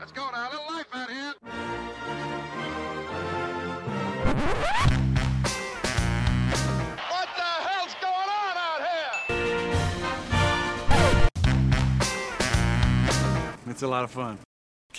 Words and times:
Let's 0.00 0.12
go 0.12 0.30
now. 0.32 0.48
A 0.48 0.50
little 0.50 0.66
life 0.66 0.86
out 0.94 1.10
here. 1.10 1.34
What 7.10 7.28
the 7.36 7.42
hell's 7.68 7.94
going 8.00 8.30
on 8.40 8.56
out 8.56 8.80
here? 8.88 9.12
It's 13.68 13.82
a 13.82 13.88
lot 13.88 14.04
of 14.04 14.10
fun. 14.10 14.38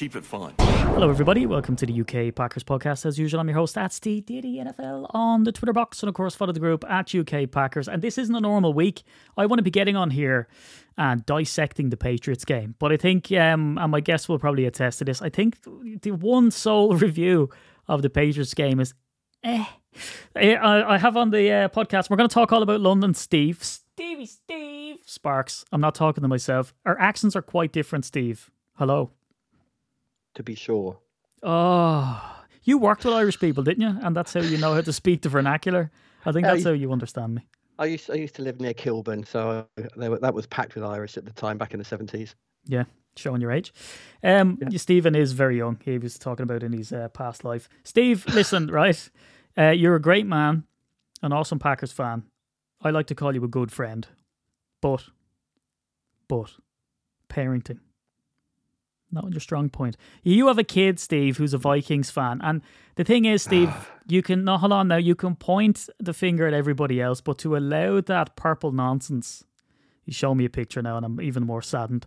Keep 0.01 0.15
it 0.15 0.25
fun. 0.25 0.55
Hello, 0.57 1.11
everybody. 1.11 1.45
Welcome 1.45 1.75
to 1.75 1.85
the 1.85 2.01
UK 2.01 2.33
Packers 2.33 2.63
podcast. 2.63 3.05
As 3.05 3.19
usual, 3.19 3.39
I'm 3.39 3.47
your 3.47 3.57
host, 3.57 3.77
at 3.77 3.93
Steve 3.93 4.25
Diddy 4.25 4.55
NFL 4.55 5.05
on 5.11 5.43
the 5.43 5.51
Twitter 5.51 5.73
box. 5.73 6.01
And 6.01 6.09
of 6.09 6.15
course, 6.15 6.33
follow 6.33 6.51
the 6.51 6.59
group 6.59 6.83
at 6.89 7.13
UK 7.13 7.51
Packers. 7.51 7.87
And 7.87 8.01
this 8.01 8.17
isn't 8.17 8.33
a 8.33 8.39
normal 8.39 8.73
week. 8.73 9.03
I 9.37 9.45
want 9.45 9.59
to 9.59 9.63
be 9.63 9.69
getting 9.69 9.95
on 9.95 10.09
here 10.09 10.47
and 10.97 11.23
dissecting 11.27 11.91
the 11.91 11.97
Patriots 11.97 12.45
game. 12.45 12.73
But 12.79 12.91
I 12.91 12.97
think, 12.97 13.31
um, 13.33 13.77
and 13.77 13.91
my 13.91 13.99
guests 13.99 14.27
will 14.27 14.39
probably 14.39 14.65
attest 14.65 14.97
to 14.97 15.05
this, 15.05 15.21
I 15.21 15.29
think 15.29 15.59
the 16.01 16.13
one 16.13 16.49
sole 16.49 16.95
review 16.95 17.51
of 17.87 18.01
the 18.01 18.09
Patriots 18.09 18.55
game 18.55 18.79
is 18.79 18.95
eh. 19.43 19.65
I, 20.35 20.55
I 20.95 20.97
have 20.97 21.15
on 21.15 21.29
the 21.29 21.51
uh, 21.51 21.69
podcast, 21.69 22.09
we're 22.09 22.17
going 22.17 22.27
to 22.27 22.33
talk 22.33 22.51
all 22.51 22.63
about 22.63 22.81
London 22.81 23.13
Steve. 23.13 23.63
Stevie 23.63 24.25
Steve 24.25 24.97
Sparks. 25.05 25.63
I'm 25.71 25.79
not 25.79 25.93
talking 25.93 26.23
to 26.23 26.27
myself. 26.27 26.73
Our 26.87 26.99
accents 26.99 27.35
are 27.35 27.43
quite 27.43 27.71
different, 27.71 28.05
Steve. 28.05 28.49
Hello. 28.77 29.11
To 30.35 30.43
be 30.43 30.55
sure. 30.55 30.99
Oh, 31.43 32.43
you 32.63 32.77
worked 32.77 33.03
with 33.05 33.13
Irish 33.13 33.39
people, 33.39 33.63
didn't 33.63 33.81
you? 33.81 33.99
And 34.01 34.15
that's 34.15 34.33
how 34.33 34.41
you 34.41 34.57
know 34.57 34.73
how 34.73 34.81
to 34.81 34.93
speak 34.93 35.21
the 35.21 35.29
vernacular. 35.29 35.91
I 36.25 36.31
think 36.31 36.45
that's 36.45 36.59
you- 36.63 36.67
how 36.67 36.73
you 36.73 36.91
understand 36.91 37.35
me. 37.35 37.47
I 37.79 37.85
used 37.85 38.11
I 38.11 38.15
used 38.15 38.35
to 38.35 38.43
live 38.43 38.61
near 38.61 38.75
Kilburn, 38.75 39.23
so 39.23 39.67
they 39.97 40.07
were, 40.07 40.19
that 40.19 40.35
was 40.35 40.45
packed 40.45 40.75
with 40.75 40.83
Irish 40.83 41.17
at 41.17 41.25
the 41.25 41.31
time 41.31 41.57
back 41.57 41.73
in 41.73 41.79
the 41.79 41.85
seventies. 41.85 42.35
Yeah, 42.67 42.83
showing 43.15 43.41
your 43.41 43.51
age. 43.51 43.73
Um, 44.23 44.59
Stephen 44.75 45.15
is 45.15 45.31
very 45.31 45.57
young. 45.57 45.79
He 45.83 45.97
was 45.97 46.19
talking 46.19 46.43
about 46.43 46.61
in 46.61 46.73
his 46.73 46.93
uh, 46.93 47.07
past 47.09 47.43
life. 47.43 47.67
Steve, 47.83 48.23
listen, 48.27 48.67
right? 48.71 49.09
Uh, 49.57 49.69
you're 49.71 49.95
a 49.95 50.01
great 50.01 50.27
man, 50.27 50.65
an 51.23 51.33
awesome 51.33 51.57
Packers 51.57 51.91
fan. 51.91 52.23
I 52.83 52.91
like 52.91 53.07
to 53.07 53.15
call 53.15 53.33
you 53.33 53.43
a 53.43 53.47
good 53.47 53.71
friend, 53.71 54.07
but, 54.79 55.05
but, 56.27 56.51
parenting. 57.29 57.79
Not 59.11 59.31
your 59.31 59.39
strong 59.39 59.69
point. 59.69 59.97
You 60.23 60.47
have 60.47 60.57
a 60.57 60.63
kid, 60.63 60.99
Steve, 60.99 61.37
who's 61.37 61.53
a 61.53 61.57
Vikings 61.57 62.09
fan, 62.09 62.39
and 62.41 62.61
the 62.95 63.03
thing 63.03 63.25
is, 63.25 63.43
Steve, 63.43 63.73
you 64.07 64.21
can 64.21 64.43
no 64.43 64.57
hold 64.57 64.71
on 64.71 64.87
now. 64.87 64.97
You 64.97 65.15
can 65.15 65.35
point 65.35 65.89
the 65.99 66.13
finger 66.13 66.47
at 66.47 66.53
everybody 66.53 67.01
else, 67.01 67.21
but 67.21 67.37
to 67.39 67.55
allow 67.55 68.01
that 68.01 68.35
purple 68.35 68.71
nonsense, 68.71 69.43
you 70.05 70.13
show 70.13 70.33
me 70.33 70.45
a 70.45 70.49
picture 70.49 70.81
now, 70.81 70.97
and 70.97 71.05
I'm 71.05 71.21
even 71.21 71.45
more 71.45 71.61
saddened. 71.61 72.05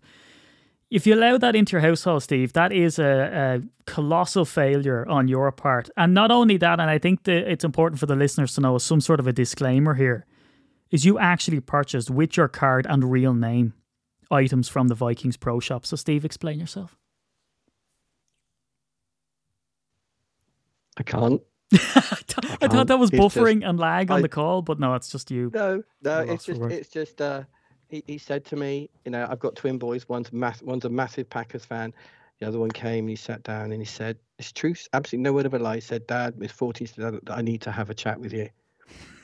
If 0.90 1.06
you 1.06 1.14
allow 1.14 1.38
that 1.38 1.56
into 1.56 1.72
your 1.72 1.80
household, 1.80 2.22
Steve, 2.22 2.52
that 2.52 2.72
is 2.72 2.98
a, 2.98 3.02
a 3.04 3.62
colossal 3.86 4.44
failure 4.44 5.06
on 5.08 5.28
your 5.28 5.50
part. 5.50 5.90
And 5.96 6.14
not 6.14 6.30
only 6.30 6.56
that, 6.58 6.78
and 6.78 6.88
I 6.88 6.98
think 6.98 7.24
that 7.24 7.50
it's 7.50 7.64
important 7.64 7.98
for 7.98 8.06
the 8.06 8.14
listeners 8.14 8.54
to 8.54 8.60
know 8.60 8.78
some 8.78 9.00
sort 9.00 9.18
of 9.18 9.26
a 9.26 9.32
disclaimer 9.32 9.94
here, 9.94 10.26
is 10.90 11.04
you 11.04 11.18
actually 11.18 11.60
purchased 11.60 12.10
with 12.10 12.36
your 12.36 12.48
card 12.48 12.86
and 12.88 13.10
real 13.10 13.34
name 13.34 13.74
items 14.30 14.68
from 14.68 14.88
the 14.88 14.94
Vikings 14.94 15.36
Pro 15.36 15.60
Shop. 15.60 15.84
So, 15.86 15.96
Steve, 15.96 16.24
explain 16.24 16.58
yourself. 16.60 16.96
I 20.96 21.02
can't. 21.02 21.42
I 21.72 21.78
thought 21.78 22.60
can't. 22.70 22.88
that 22.88 22.98
was 22.98 23.10
It's 23.10 23.18
just- 23.18 23.36
buffering 23.36 23.68
and 23.68 23.78
lag 23.78 24.10
on 24.10 24.18
I- 24.18 24.22
the 24.22 24.28
call, 24.28 24.62
but 24.62 24.78
no, 24.78 24.94
it's 24.94 25.08
just 25.10 25.30
you. 25.30 25.50
No, 25.54 25.82
no, 26.02 26.20
it's 26.20 26.44
just 26.44 26.60
it's 26.62 26.88
just 26.88 27.20
uh 27.20 27.42
he, 27.88 28.02
he 28.06 28.18
said 28.18 28.44
to 28.46 28.56
me, 28.56 28.90
you 29.04 29.10
know, 29.10 29.26
I've 29.28 29.40
got 29.40 29.56
twin 29.56 29.78
boys, 29.78 30.08
one's 30.08 30.32
mass 30.32 30.62
one's 30.62 30.84
a 30.84 30.88
massive 30.88 31.28
Packers 31.28 31.64
fan. 31.64 31.92
The 32.40 32.48
other 32.48 32.58
one 32.58 32.70
came 32.70 33.04
and 33.04 33.10
he 33.10 33.16
sat 33.16 33.42
down 33.44 33.72
and 33.72 33.80
he 33.80 33.86
said, 33.86 34.18
It's 34.38 34.52
truth, 34.52 34.88
absolutely 34.92 35.22
no 35.24 35.32
word 35.32 35.46
of 35.46 35.54
a 35.54 35.58
lie. 35.58 35.76
He 35.76 35.80
said, 35.80 36.06
Dad, 36.06 36.38
Miss 36.38 36.52
Forty 36.52 36.86
said 36.86 37.20
I 37.28 37.42
need 37.42 37.62
to 37.62 37.72
have 37.72 37.90
a 37.90 37.94
chat 37.94 38.20
with 38.20 38.32
you. 38.32 38.48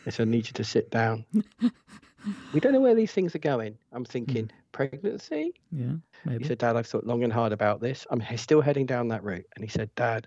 He 0.05 0.11
said, 0.11 0.27
I 0.29 0.31
need 0.31 0.47
you 0.47 0.53
to 0.55 0.65
sit 0.65 0.91
down. 0.91 1.25
we 2.53 2.61
don't 2.61 2.73
know 2.73 2.81
where 2.81 2.95
these 2.95 3.13
things 3.13 3.35
are 3.35 3.39
going. 3.41 3.77
I'm 3.93 4.05
thinking, 4.05 4.51
pregnancy? 4.73 5.55
Yeah, 5.73 5.95
He 6.25 6.31
maybe. 6.31 6.45
said, 6.45 6.59
Dad, 6.59 6.77
I've 6.77 6.87
thought 6.87 7.07
long 7.07 7.25
and 7.25 7.33
hard 7.33 7.53
about 7.53 7.81
this. 7.81 8.07
I'm 8.11 8.23
still 8.37 8.61
heading 8.61 8.87
down 8.87 9.09
that 9.09 9.23
route. 9.25 9.47
And 9.57 9.65
he 9.65 9.71
said, 9.71 9.95
Dad, 9.95 10.27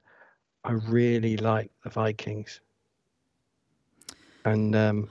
I 0.63 0.71
really 0.71 1.37
like 1.37 1.71
the 1.83 1.89
Vikings. 1.89 2.61
And 4.45 4.75
um, 4.75 5.09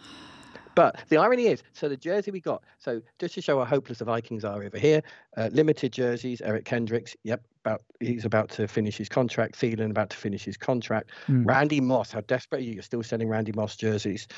but 0.75 0.97
the 1.09 1.19
irony 1.19 1.47
is, 1.47 1.62
so 1.72 1.88
the 1.88 1.97
jersey 1.97 2.31
we 2.31 2.41
got, 2.41 2.62
so 2.78 3.00
just 3.19 3.34
to 3.34 3.43
show 3.43 3.59
how 3.59 3.65
hopeless 3.65 3.98
the 3.98 4.04
Vikings 4.04 4.44
are 4.44 4.62
over 4.62 4.78
here, 4.78 5.03
uh, 5.37 5.49
limited 5.53 5.93
jerseys. 5.93 6.41
Eric 6.41 6.64
Kendricks, 6.64 7.14
yep, 7.25 7.43
about 7.64 7.82
he's 8.00 8.25
about 8.25 8.49
to 8.50 8.66
finish 8.69 8.97
his 8.97 9.09
contract. 9.09 9.59
Thielen 9.59 9.91
about 9.91 10.10
to 10.10 10.16
finish 10.16 10.44
his 10.44 10.56
contract. 10.56 11.10
Mm. 11.28 11.47
Randy 11.47 11.81
Moss, 11.81 12.12
how 12.12 12.20
desperate 12.22 12.59
are 12.60 12.64
you? 12.64 12.72
You're 12.75 12.82
still 12.82 13.03
selling 13.03 13.28
Randy 13.28 13.53
Moss 13.53 13.76
jerseys. 13.76 14.28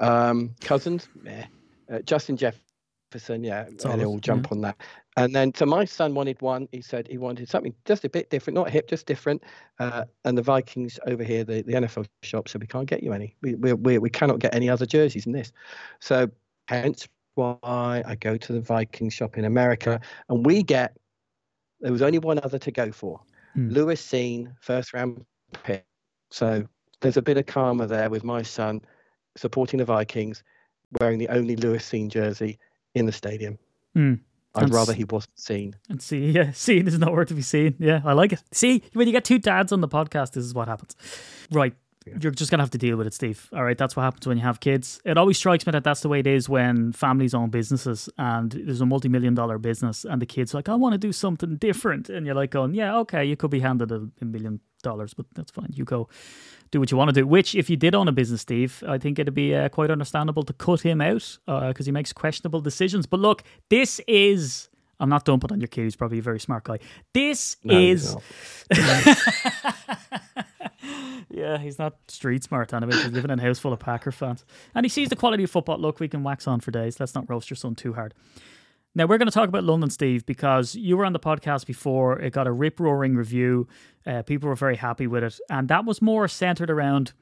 Um, 0.00 0.54
Cousins, 0.60 1.08
meh. 1.22 1.44
Uh, 1.90 1.98
Justin 2.00 2.36
Jefferson, 2.38 2.64
yeah, 3.44 3.68
Solid, 3.78 4.00
they'll 4.00 4.18
jump 4.18 4.52
on 4.52 4.60
that. 4.62 4.76
And 5.16 5.34
then, 5.34 5.52
so 5.54 5.66
my 5.66 5.84
son 5.84 6.14
wanted 6.14 6.40
one. 6.40 6.68
He 6.72 6.80
said 6.80 7.06
he 7.06 7.18
wanted 7.18 7.48
something 7.48 7.74
just 7.84 8.04
a 8.04 8.08
bit 8.08 8.30
different, 8.30 8.54
not 8.54 8.70
hip, 8.70 8.88
just 8.88 9.06
different. 9.06 9.42
Uh, 9.78 10.04
and 10.24 10.38
the 10.38 10.42
Vikings 10.42 10.98
over 11.06 11.22
here, 11.22 11.44
the, 11.44 11.62
the 11.62 11.72
NFL 11.72 12.06
shop 12.22 12.48
said 12.48 12.60
we 12.60 12.66
can't 12.66 12.88
get 12.88 13.02
you 13.02 13.12
any. 13.12 13.36
We, 13.42 13.54
we, 13.54 13.72
we, 13.74 13.98
we 13.98 14.10
cannot 14.10 14.38
get 14.38 14.54
any 14.54 14.70
other 14.70 14.86
jerseys 14.86 15.24
than 15.24 15.32
this. 15.32 15.52
So 16.00 16.30
hence 16.68 17.08
why 17.34 18.02
I 18.06 18.14
go 18.16 18.36
to 18.36 18.52
the 18.52 18.60
Vikings 18.60 19.12
shop 19.12 19.36
in 19.36 19.44
America, 19.44 20.00
and 20.28 20.44
we 20.46 20.62
get. 20.62 20.96
There 21.80 21.92
was 21.92 22.02
only 22.02 22.18
one 22.18 22.38
other 22.42 22.58
to 22.60 22.70
go 22.70 22.92
for. 22.92 23.20
Hmm. 23.54 23.68
Lewis 23.70 24.00
Cine, 24.00 24.54
first 24.60 24.94
round 24.94 25.24
pick. 25.62 25.84
So 26.30 26.66
there's 27.00 27.16
a 27.16 27.22
bit 27.22 27.36
of 27.36 27.46
karma 27.46 27.86
there 27.86 28.08
with 28.08 28.24
my 28.24 28.42
son 28.42 28.80
supporting 29.36 29.78
the 29.78 29.84
Vikings, 29.84 30.42
wearing 31.00 31.18
the 31.18 31.28
only 31.28 31.56
Lewis 31.56 31.90
Cine 31.90 32.08
jersey 32.08 32.58
in 32.94 33.06
the 33.06 33.12
stadium. 33.12 33.58
Mm. 33.96 34.20
I'd 34.54 34.64
And 34.64 34.74
rather 34.74 34.92
he 34.92 35.04
wasn't 35.04 35.38
seen. 35.38 35.76
And 35.88 36.02
see, 36.02 36.30
yeah, 36.30 36.52
seen 36.52 36.86
is 36.86 36.98
nowhere 36.98 37.24
to 37.24 37.34
be 37.34 37.42
seen. 37.42 37.74
Yeah, 37.78 38.02
I 38.04 38.12
like 38.12 38.32
it. 38.32 38.42
See, 38.52 38.82
when 38.92 39.06
you 39.06 39.12
get 39.12 39.24
two 39.24 39.38
dads 39.38 39.72
on 39.72 39.80
the 39.80 39.88
podcast, 39.88 40.32
this 40.32 40.44
is 40.44 40.54
what 40.54 40.68
happens. 40.68 40.94
Right. 41.50 41.74
You're 42.04 42.32
just 42.32 42.50
going 42.50 42.58
to 42.58 42.64
have 42.64 42.70
to 42.70 42.78
deal 42.78 42.96
with 42.96 43.06
it, 43.06 43.14
Steve. 43.14 43.48
All 43.52 43.62
right. 43.62 43.78
That's 43.78 43.94
what 43.94 44.02
happens 44.02 44.26
when 44.26 44.36
you 44.36 44.42
have 44.42 44.58
kids. 44.58 45.00
It 45.04 45.16
always 45.16 45.38
strikes 45.38 45.64
me 45.66 45.70
that 45.70 45.84
that's 45.84 46.00
the 46.00 46.08
way 46.08 46.18
it 46.18 46.26
is 46.26 46.48
when 46.48 46.90
families 46.90 47.32
own 47.32 47.50
businesses 47.50 48.08
and 48.18 48.50
there's 48.50 48.80
a 48.80 48.86
multi 48.86 49.08
million 49.08 49.36
dollar 49.36 49.56
business 49.56 50.04
and 50.04 50.20
the 50.20 50.26
kid's 50.26 50.52
like, 50.52 50.68
I 50.68 50.74
want 50.74 50.94
to 50.94 50.98
do 50.98 51.12
something 51.12 51.56
different. 51.56 52.10
And 52.10 52.26
you're 52.26 52.34
like, 52.34 52.50
going, 52.50 52.74
yeah, 52.74 52.96
okay, 52.98 53.24
you 53.24 53.36
could 53.36 53.52
be 53.52 53.60
handed 53.60 53.92
a 53.92 54.10
million 54.24 54.58
dollars, 54.82 55.14
but 55.14 55.26
that's 55.34 55.52
fine. 55.52 55.70
You 55.72 55.84
go 55.84 56.08
do 56.72 56.80
what 56.80 56.90
you 56.90 56.96
want 56.96 57.10
to 57.10 57.14
do. 57.14 57.26
Which, 57.26 57.54
if 57.54 57.70
you 57.70 57.76
did 57.76 57.94
own 57.94 58.08
a 58.08 58.12
business, 58.12 58.40
Steve, 58.40 58.82
I 58.88 58.98
think 58.98 59.18
it'd 59.20 59.34
be 59.34 59.54
uh, 59.54 59.68
quite 59.68 59.90
understandable 59.90 60.42
to 60.42 60.52
cut 60.54 60.80
him 60.80 61.00
out 61.00 61.38
because 61.46 61.86
he 61.86 61.92
makes 61.92 62.12
questionable 62.12 62.60
decisions. 62.60 63.06
But 63.06 63.20
look, 63.20 63.44
this 63.68 64.00
is. 64.08 64.68
I'm 64.98 65.08
not 65.08 65.24
dumping 65.24 65.52
on 65.52 65.60
your 65.60 65.68
kid. 65.68 65.82
He's 65.84 65.96
probably 65.96 66.18
a 66.18 66.22
very 66.22 66.38
smart 66.38 66.64
guy. 66.64 66.78
This 67.12 67.56
No, 67.64 67.76
is. 67.76 68.16
yeah, 71.28 71.58
he's 71.58 71.78
not 71.78 71.96
street 72.08 72.44
smart 72.44 72.72
anyway. 72.72 72.94
He's 72.94 73.08
living 73.08 73.30
in 73.32 73.38
a 73.38 73.42
house 73.42 73.58
full 73.58 73.72
of 73.72 73.80
Packer 73.80 74.12
fans. 74.12 74.44
And 74.76 74.84
he 74.84 74.88
sees 74.88 75.08
the 75.08 75.16
quality 75.16 75.42
of 75.42 75.50
football. 75.50 75.78
Look, 75.78 75.98
we 75.98 76.06
can 76.06 76.22
wax 76.22 76.46
on 76.46 76.60
for 76.60 76.70
days. 76.70 77.00
Let's 77.00 77.16
not 77.16 77.28
roast 77.28 77.50
your 77.50 77.56
son 77.56 77.74
too 77.74 77.94
hard. 77.94 78.14
Now, 78.94 79.06
we're 79.06 79.16
going 79.16 79.26
to 79.26 79.32
talk 79.32 79.48
about 79.48 79.64
London, 79.64 79.88
Steve, 79.88 80.26
because 80.26 80.74
you 80.74 80.98
were 80.98 81.06
on 81.06 81.14
the 81.14 81.18
podcast 81.18 81.66
before. 81.66 82.18
It 82.20 82.32
got 82.32 82.46
a 82.46 82.52
rip 82.52 82.78
roaring 82.78 83.16
review. 83.16 83.66
Uh, 84.06 84.22
people 84.22 84.50
were 84.50 84.54
very 84.56 84.76
happy 84.76 85.06
with 85.06 85.24
it. 85.24 85.40
And 85.48 85.68
that 85.68 85.86
was 85.86 86.02
more 86.02 86.28
centered 86.28 86.70
around 86.70 87.12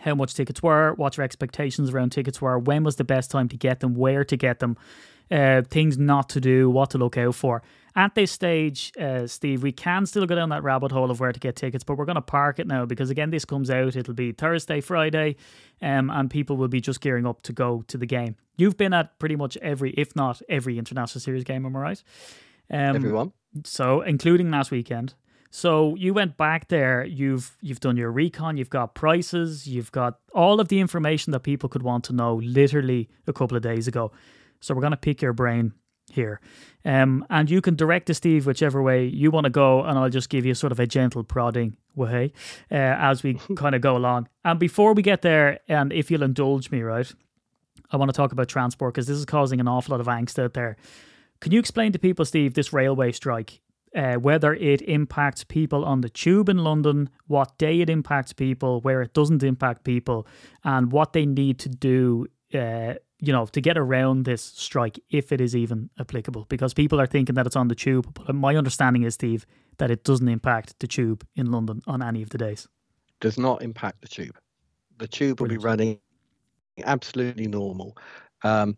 how 0.00 0.14
much 0.14 0.34
tickets 0.34 0.62
were, 0.62 0.92
what 0.94 1.16
your 1.16 1.24
expectations 1.24 1.90
around 1.90 2.10
tickets 2.10 2.40
were, 2.40 2.58
when 2.58 2.84
was 2.84 2.96
the 2.96 3.04
best 3.04 3.30
time 3.30 3.48
to 3.48 3.56
get 3.56 3.80
them, 3.80 3.94
where 3.94 4.24
to 4.24 4.36
get 4.36 4.58
them, 4.58 4.76
uh, 5.30 5.62
things 5.62 5.96
not 5.96 6.28
to 6.30 6.40
do, 6.40 6.68
what 6.68 6.90
to 6.90 6.98
look 6.98 7.16
out 7.16 7.34
for. 7.34 7.62
At 7.96 8.14
this 8.14 8.30
stage, 8.30 8.92
uh, 8.98 9.26
Steve, 9.26 9.62
we 9.62 9.72
can 9.72 10.06
still 10.06 10.26
go 10.26 10.34
down 10.34 10.50
that 10.50 10.62
rabbit 10.62 10.92
hole 10.92 11.10
of 11.10 11.18
where 11.18 11.32
to 11.32 11.40
get 11.40 11.56
tickets, 11.56 11.82
but 11.82 11.98
we're 11.98 12.04
going 12.04 12.16
to 12.16 12.22
park 12.22 12.58
it 12.58 12.66
now 12.66 12.84
because, 12.86 13.10
again, 13.10 13.30
this 13.30 13.44
comes 13.44 13.70
out. 13.70 13.96
It'll 13.96 14.14
be 14.14 14.32
Thursday, 14.32 14.80
Friday, 14.80 15.36
um, 15.82 16.10
and 16.10 16.30
people 16.30 16.56
will 16.56 16.68
be 16.68 16.80
just 16.80 17.00
gearing 17.00 17.26
up 17.26 17.42
to 17.42 17.52
go 17.52 17.82
to 17.88 17.98
the 17.98 18.06
game. 18.06 18.36
You've 18.56 18.76
been 18.76 18.92
at 18.92 19.18
pretty 19.18 19.36
much 19.36 19.56
every, 19.58 19.90
if 19.92 20.14
not 20.14 20.40
every 20.48 20.78
international 20.78 21.20
series 21.20 21.44
game, 21.44 21.66
am 21.66 21.74
I 21.76 21.80
right? 21.80 22.02
Um, 22.70 22.96
Everyone. 22.96 23.32
so 23.64 24.02
including 24.02 24.50
last 24.50 24.70
weekend. 24.70 25.14
So 25.50 25.96
you 25.96 26.14
went 26.14 26.36
back 26.36 26.68
there. 26.68 27.04
You've 27.04 27.56
you've 27.60 27.80
done 27.80 27.96
your 27.96 28.12
recon. 28.12 28.56
You've 28.56 28.70
got 28.70 28.94
prices. 28.94 29.66
You've 29.66 29.90
got 29.90 30.20
all 30.32 30.60
of 30.60 30.68
the 30.68 30.78
information 30.78 31.32
that 31.32 31.40
people 31.40 31.68
could 31.68 31.82
want 31.82 32.04
to 32.04 32.12
know. 32.12 32.36
Literally 32.36 33.08
a 33.26 33.32
couple 33.32 33.56
of 33.56 33.62
days 33.62 33.88
ago. 33.88 34.12
So 34.60 34.74
we're 34.74 34.82
gonna 34.82 34.96
pick 34.96 35.20
your 35.20 35.32
brain 35.32 35.72
here, 36.10 36.40
um, 36.84 37.24
and 37.30 37.50
you 37.50 37.60
can 37.60 37.76
direct 37.76 38.06
to 38.06 38.14
Steve 38.14 38.46
whichever 38.46 38.82
way 38.82 39.04
you 39.06 39.30
want 39.30 39.44
to 39.44 39.50
go, 39.50 39.82
and 39.82 39.98
I'll 39.98 40.10
just 40.10 40.28
give 40.28 40.44
you 40.44 40.54
sort 40.54 40.72
of 40.72 40.80
a 40.80 40.86
gentle 40.86 41.24
prodding 41.24 41.76
way 41.94 42.32
uh, 42.70 42.74
as 42.74 43.22
we 43.22 43.34
kind 43.56 43.74
of 43.74 43.80
go 43.80 43.96
along. 43.96 44.28
And 44.44 44.58
before 44.58 44.94
we 44.94 45.02
get 45.02 45.22
there, 45.22 45.60
and 45.68 45.92
if 45.92 46.10
you'll 46.10 46.22
indulge 46.22 46.70
me, 46.70 46.82
right, 46.82 47.10
I 47.90 47.96
want 47.96 48.10
to 48.10 48.16
talk 48.16 48.32
about 48.32 48.48
transport 48.48 48.94
because 48.94 49.06
this 49.06 49.18
is 49.18 49.24
causing 49.24 49.60
an 49.60 49.68
awful 49.68 49.92
lot 49.92 50.00
of 50.00 50.06
angst 50.06 50.42
out 50.42 50.54
there. 50.54 50.76
Can 51.40 51.52
you 51.52 51.58
explain 51.58 51.92
to 51.92 51.98
people, 51.98 52.24
Steve, 52.24 52.54
this 52.54 52.72
railway 52.72 53.12
strike? 53.12 53.60
uh, 53.94 54.14
whether 54.14 54.54
it 54.54 54.82
impacts 54.82 55.44
people 55.44 55.84
on 55.84 56.00
the 56.00 56.08
tube 56.08 56.48
in 56.48 56.58
London, 56.58 57.10
what 57.26 57.56
day 57.58 57.80
it 57.80 57.90
impacts 57.90 58.32
people, 58.32 58.80
where 58.80 59.02
it 59.02 59.12
doesn't 59.12 59.42
impact 59.42 59.84
people, 59.84 60.26
and 60.64 60.92
what 60.92 61.12
they 61.12 61.26
need 61.26 61.58
to 61.58 61.68
do, 61.68 62.26
uh, 62.54 62.94
you 63.20 63.32
know, 63.32 63.46
to 63.46 63.60
get 63.60 63.76
around 63.76 64.24
this 64.24 64.42
strike, 64.42 64.98
if 65.10 65.32
it 65.32 65.40
is 65.40 65.54
even 65.54 65.90
applicable. 65.98 66.46
Because 66.48 66.74
people 66.74 67.00
are 67.00 67.06
thinking 67.06 67.34
that 67.34 67.46
it's 67.46 67.56
on 67.56 67.68
the 67.68 67.74
tube, 67.74 68.12
but 68.14 68.34
my 68.34 68.56
understanding 68.56 69.02
is, 69.02 69.14
Steve, 69.14 69.46
that 69.78 69.90
it 69.90 70.04
doesn't 70.04 70.28
impact 70.28 70.78
the 70.80 70.86
tube 70.86 71.26
in 71.36 71.50
London 71.50 71.82
on 71.86 72.02
any 72.02 72.22
of 72.22 72.30
the 72.30 72.38
days. 72.38 72.66
Does 73.20 73.38
not 73.38 73.62
impact 73.62 74.00
the 74.02 74.08
tube. 74.08 74.38
The 74.98 75.08
tube 75.08 75.40
will 75.40 75.48
be 75.48 75.58
running 75.58 75.98
absolutely 76.84 77.46
normal. 77.46 77.96
Um, 78.42 78.76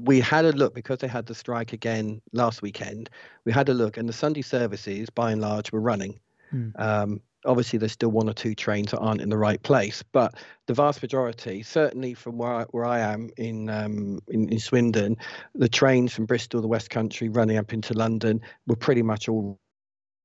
we 0.00 0.20
had 0.20 0.44
a 0.44 0.52
look 0.52 0.74
because 0.74 0.98
they 0.98 1.08
had 1.08 1.26
the 1.26 1.34
strike 1.34 1.72
again 1.72 2.22
last 2.32 2.62
weekend. 2.62 3.10
We 3.44 3.52
had 3.52 3.68
a 3.68 3.74
look, 3.74 3.96
and 3.96 4.08
the 4.08 4.12
Sunday 4.12 4.42
services, 4.42 5.10
by 5.10 5.32
and 5.32 5.40
large, 5.40 5.70
were 5.72 5.80
running. 5.80 6.18
Hmm. 6.50 6.68
Um, 6.76 7.20
obviously, 7.46 7.78
there's 7.78 7.92
still 7.92 8.10
one 8.10 8.28
or 8.28 8.34
two 8.34 8.54
trains 8.54 8.90
that 8.90 8.98
aren't 8.98 9.20
in 9.20 9.28
the 9.28 9.38
right 9.38 9.62
place, 9.62 10.02
but 10.12 10.34
the 10.66 10.74
vast 10.74 11.02
majority, 11.02 11.62
certainly 11.62 12.14
from 12.14 12.38
where 12.38 12.52
I, 12.52 12.64
where 12.64 12.84
I 12.84 13.00
am 13.00 13.30
in, 13.36 13.70
um, 13.70 14.18
in 14.28 14.48
in 14.48 14.58
Swindon, 14.58 15.16
the 15.54 15.68
trains 15.68 16.12
from 16.12 16.26
Bristol, 16.26 16.60
the 16.60 16.68
West 16.68 16.90
Country, 16.90 17.28
running 17.28 17.56
up 17.56 17.72
into 17.72 17.94
London, 17.94 18.40
were 18.66 18.76
pretty 18.76 19.02
much 19.02 19.28
all 19.28 19.58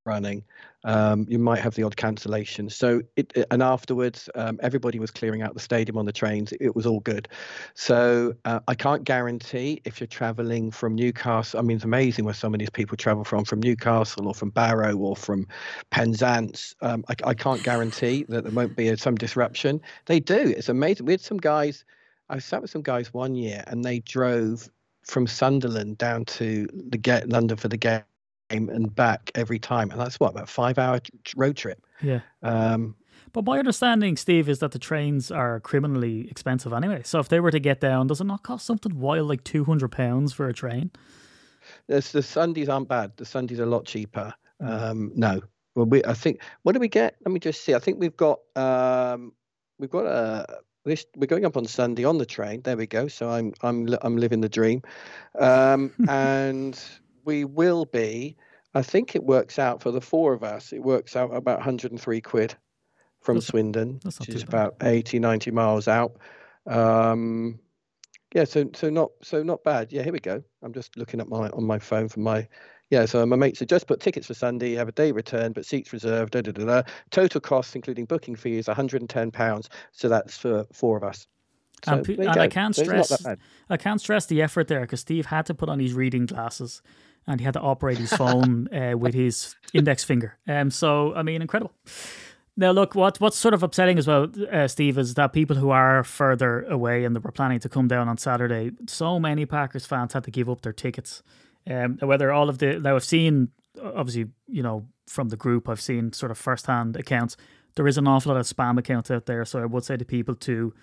running. 0.06 0.44
Um, 0.83 1.27
you 1.30 1.38
might 1.38 1.59
have 1.59 1.75
the 1.75 1.83
odd 1.83 1.95
cancellation. 1.95 2.69
So 2.69 3.01
it, 3.15 3.31
and 3.51 3.62
afterwards, 3.62 4.30
um, 4.33 4.59
everybody 4.63 4.98
was 5.00 5.12
clearing 5.12 5.44
out 5.44 5.53
the 5.53 5.59
stadium 5.59 5.98
on 5.98 6.06
the 6.06 6.12
trains. 6.12 6.53
It 6.59 6.75
was 6.75 6.86
all 6.88 7.01
good. 7.01 7.27
So 7.75 8.33
uh, 8.45 8.62
I 8.68 8.74
can't 8.74 9.03
guarantee 9.03 9.81
if 9.86 10.00
you're 10.00 10.07
travelling 10.07 10.71
from 10.71 10.95
Newcastle. 10.95 11.59
I 11.59 11.63
mean, 11.63 11.75
it's 11.75 11.86
amazing 11.86 12.25
where 12.25 12.33
some 12.33 12.53
of 12.53 12.59
these 12.59 12.69
people 12.69 12.98
travel 12.98 13.24
from, 13.24 13.45
from 13.45 13.59
Newcastle 13.59 14.27
or 14.27 14.33
from 14.33 14.50
Barrow 14.50 14.95
or 14.98 15.15
from 15.15 15.48
Penzance. 15.92 16.75
Um, 16.81 17.03
I, 17.09 17.15
I 17.25 17.33
can't 17.36 17.62
guarantee 17.62 18.25
that 18.30 18.44
there 18.44 18.53
won't 18.53 18.75
be 18.75 18.95
some 18.95 19.15
disruption. 19.15 19.81
They 20.07 20.19
do. 20.19 20.53
It's 20.57 20.69
amazing. 20.69 21.06
We 21.06 21.13
had 21.13 21.21
some 21.21 21.38
guys. 21.38 21.86
I 22.30 22.39
sat 22.39 22.62
with 22.62 22.71
some 22.71 22.81
guys 22.81 23.13
one 23.13 23.36
year, 23.36 23.63
and 23.68 23.83
they 23.83 24.00
drove 24.00 24.69
from 25.03 25.27
Sunderland 25.27 25.98
down 25.98 26.25
to 26.25 26.68
the 26.74 26.98
get 26.98 27.27
London 27.30 27.57
for 27.57 27.68
the 27.68 27.77
game 27.77 28.03
and 28.51 28.94
back 28.94 29.31
every 29.36 29.59
time, 29.59 29.92
and 29.92 30.00
that's 30.00 30.19
what 30.19 30.31
about 30.31 30.50
five 30.50 30.77
hour 30.77 31.00
road 31.36 31.57
trip. 31.57 31.83
Yeah. 32.01 32.21
Um, 32.44 32.95
But 33.33 33.45
my 33.45 33.59
understanding, 33.59 34.18
Steve, 34.18 34.50
is 34.50 34.59
that 34.59 34.71
the 34.71 34.80
trains 34.80 35.31
are 35.31 35.59
criminally 35.62 36.30
expensive 36.30 36.74
anyway. 36.74 37.01
So 37.06 37.19
if 37.19 37.30
they 37.30 37.39
were 37.39 37.51
to 37.51 37.59
get 37.59 37.80
down, 37.80 38.07
does 38.07 38.19
it 38.19 38.25
not 38.25 38.44
cost 38.44 38.65
something 38.65 39.00
wild 39.00 39.30
like 39.30 39.44
two 39.44 39.63
hundred 39.63 39.92
pounds 39.92 40.33
for 40.33 40.48
a 40.48 40.53
train? 40.53 40.92
there's, 41.88 42.12
the 42.12 42.24
Sundays 42.24 42.69
aren't 42.69 42.88
bad. 42.88 43.15
The 43.18 43.25
Sundays 43.25 43.59
are 43.59 43.63
a 43.63 43.68
lot 43.68 43.86
cheaper. 43.86 44.33
Um, 44.59 45.12
no, 45.15 45.42
well, 45.75 45.86
we 45.86 46.03
I 46.06 46.13
think 46.13 46.42
what 46.63 46.74
do 46.74 46.80
we 46.80 46.88
get? 46.88 47.15
Let 47.25 47.31
me 47.31 47.39
just 47.39 47.63
see. 47.63 47.74
I 47.74 47.80
think 47.80 48.00
we've 48.00 48.18
got 48.18 48.39
um, 48.56 49.33
we've 49.80 49.89
got 49.89 50.06
a. 50.06 50.59
This, 50.83 51.06
we're 51.15 51.27
going 51.27 51.45
up 51.45 51.57
on 51.57 51.65
Sunday 51.65 52.06
on 52.06 52.18
the 52.18 52.25
train. 52.25 52.62
There 52.63 52.75
we 52.75 52.88
go. 52.88 53.07
So 53.07 53.30
I'm 53.30 53.53
I'm 53.62 53.95
I'm 54.01 54.18
living 54.18 54.42
the 54.42 54.50
dream, 54.50 54.81
um, 55.39 55.94
and 56.09 56.80
we 57.26 57.46
will 57.46 57.86
be. 57.86 58.36
I 58.74 58.82
think 58.82 59.16
it 59.16 59.24
works 59.24 59.60
out 59.60 59.82
for 59.82 59.92
the 59.92 60.02
four 60.02 60.34
of 60.34 60.44
us. 60.44 60.72
It 60.72 60.80
works 60.82 61.16
out 61.16 61.34
about 61.36 61.58
103 61.60 62.22
quid 62.22 62.56
from 63.20 63.36
That's- 63.36 63.48
Swindon, 63.48 64.00
that's 64.04 64.20
which 64.20 64.30
is 64.30 64.44
bad. 64.44 64.54
about 64.54 64.76
80, 64.82 65.20
90 65.20 65.52
miles 65.52 65.88
out. 65.88 66.14
Um, 66.68 67.60
yeah, 68.34 68.46
so 68.46 68.70
so 68.74 68.90
not 68.90 69.10
so 69.22 69.44
not 69.44 69.64
bad. 69.64 69.92
Yeah, 69.92 70.04
here 70.04 70.14
we 70.14 70.20
go. 70.20 70.42
I'm 70.64 70.74
just 70.74 70.96
looking 70.96 71.20
at 71.20 71.28
my 71.28 71.50
on 71.50 71.66
my 71.66 71.80
phone 71.80 72.08
for 72.08 72.22
my 72.22 72.48
yeah. 72.90 73.06
So 73.06 73.26
my 73.26 73.36
mate 73.36 73.58
said 73.58 73.68
just 73.68 73.88
put 73.88 74.00
tickets 74.00 74.28
for 74.28 74.34
Sunday, 74.34 74.74
have 74.76 74.88
a 74.88 74.94
day 74.94 75.12
return, 75.12 75.52
but 75.52 75.66
seats 75.66 75.92
reserved. 75.92 76.32
Da, 76.32 76.42
da, 76.42 76.52
da, 76.54 76.64
da. 76.64 76.84
Total 77.10 77.42
costs, 77.42 77.76
including 77.76 78.06
booking 78.06 78.38
fees, 78.38 78.68
110 78.68 79.32
pounds. 79.32 79.70
So 79.92 80.08
that's 80.08 80.38
for 80.38 80.66
four 80.72 80.96
of 80.96 81.04
us. 81.04 81.28
So 81.84 81.94
and, 81.94 82.06
pe- 82.06 82.16
there 82.16 82.26
you 82.26 82.32
and 82.32 82.40
I 82.40 82.48
can't 82.48 82.74
So 82.76 82.84
stress. 82.84 83.26
I 83.70 83.76
can't 83.78 84.00
stress 84.00 84.28
the 84.28 84.42
effort 84.42 84.68
there 84.70 84.82
because 84.82 85.02
Steve 85.02 85.26
had 85.26 85.46
to 85.48 85.54
put 85.54 85.68
on 85.68 85.80
his 85.80 85.94
reading 85.94 86.26
glasses, 86.28 86.82
and 87.28 87.40
he 87.40 87.46
had 87.46 87.54
to 87.54 87.62
operate 87.62 87.98
his 87.98 88.12
phone 88.14 88.68
uh, 88.74 88.98
with 88.98 89.14
his 89.14 89.56
index 89.74 90.04
finger. 90.04 90.38
Um, 90.48 90.72
so 90.72 91.14
I 91.16 91.24
mean, 91.24 91.42
incredible. 91.42 91.74
Now, 92.58 92.72
look, 92.72 92.96
what 92.96 93.20
what's 93.20 93.38
sort 93.38 93.54
of 93.54 93.64
upsetting 93.64 93.98
as 93.98 94.08
well, 94.08 94.28
uh, 94.52 94.68
Steve, 94.68 94.98
is 94.98 95.14
that 95.14 95.34
people 95.34 95.56
who 95.56 95.70
are 95.70 96.04
further 96.04 96.64
away 96.64 97.06
and 97.06 97.16
that 97.16 97.24
were 97.24 97.32
planning 97.32 97.60
to 97.60 97.70
come 97.70 97.88
down 97.88 98.10
on 98.10 98.18
Saturday, 98.18 98.72
so 98.88 99.20
many 99.20 99.46
Packers 99.46 99.86
fans 99.86 100.14
had 100.14 100.24
to 100.26 100.32
give 100.32 100.50
up 100.50 100.62
their 100.62 100.74
tickets. 100.74 101.24
Um, 101.70 101.98
whether 102.02 102.32
all 102.32 102.50
of 102.50 102.58
the 102.58 102.80
now 102.80 102.96
I've 102.96 103.04
seen 103.04 103.50
obviously 103.82 104.32
you 104.48 104.64
know 104.64 104.88
from 105.08 105.30
the 105.30 105.38
group 105.38 105.70
I've 105.70 105.82
seen 105.82 106.12
sort 106.14 106.32
of 106.32 106.38
first 106.38 106.66
hand 106.66 106.98
accounts. 106.98 107.38
There 107.76 107.88
is 107.88 107.98
an 107.98 108.08
awful 108.08 108.34
lot 108.34 108.40
of 108.40 108.48
spam 108.48 108.78
accounts 108.78 109.10
out 109.10 109.28
there, 109.28 109.46
so 109.46 109.62
I 109.62 109.66
would 109.66 109.86
say 109.86 109.96
to 109.96 110.04
people 110.04 110.36
to 110.36 110.74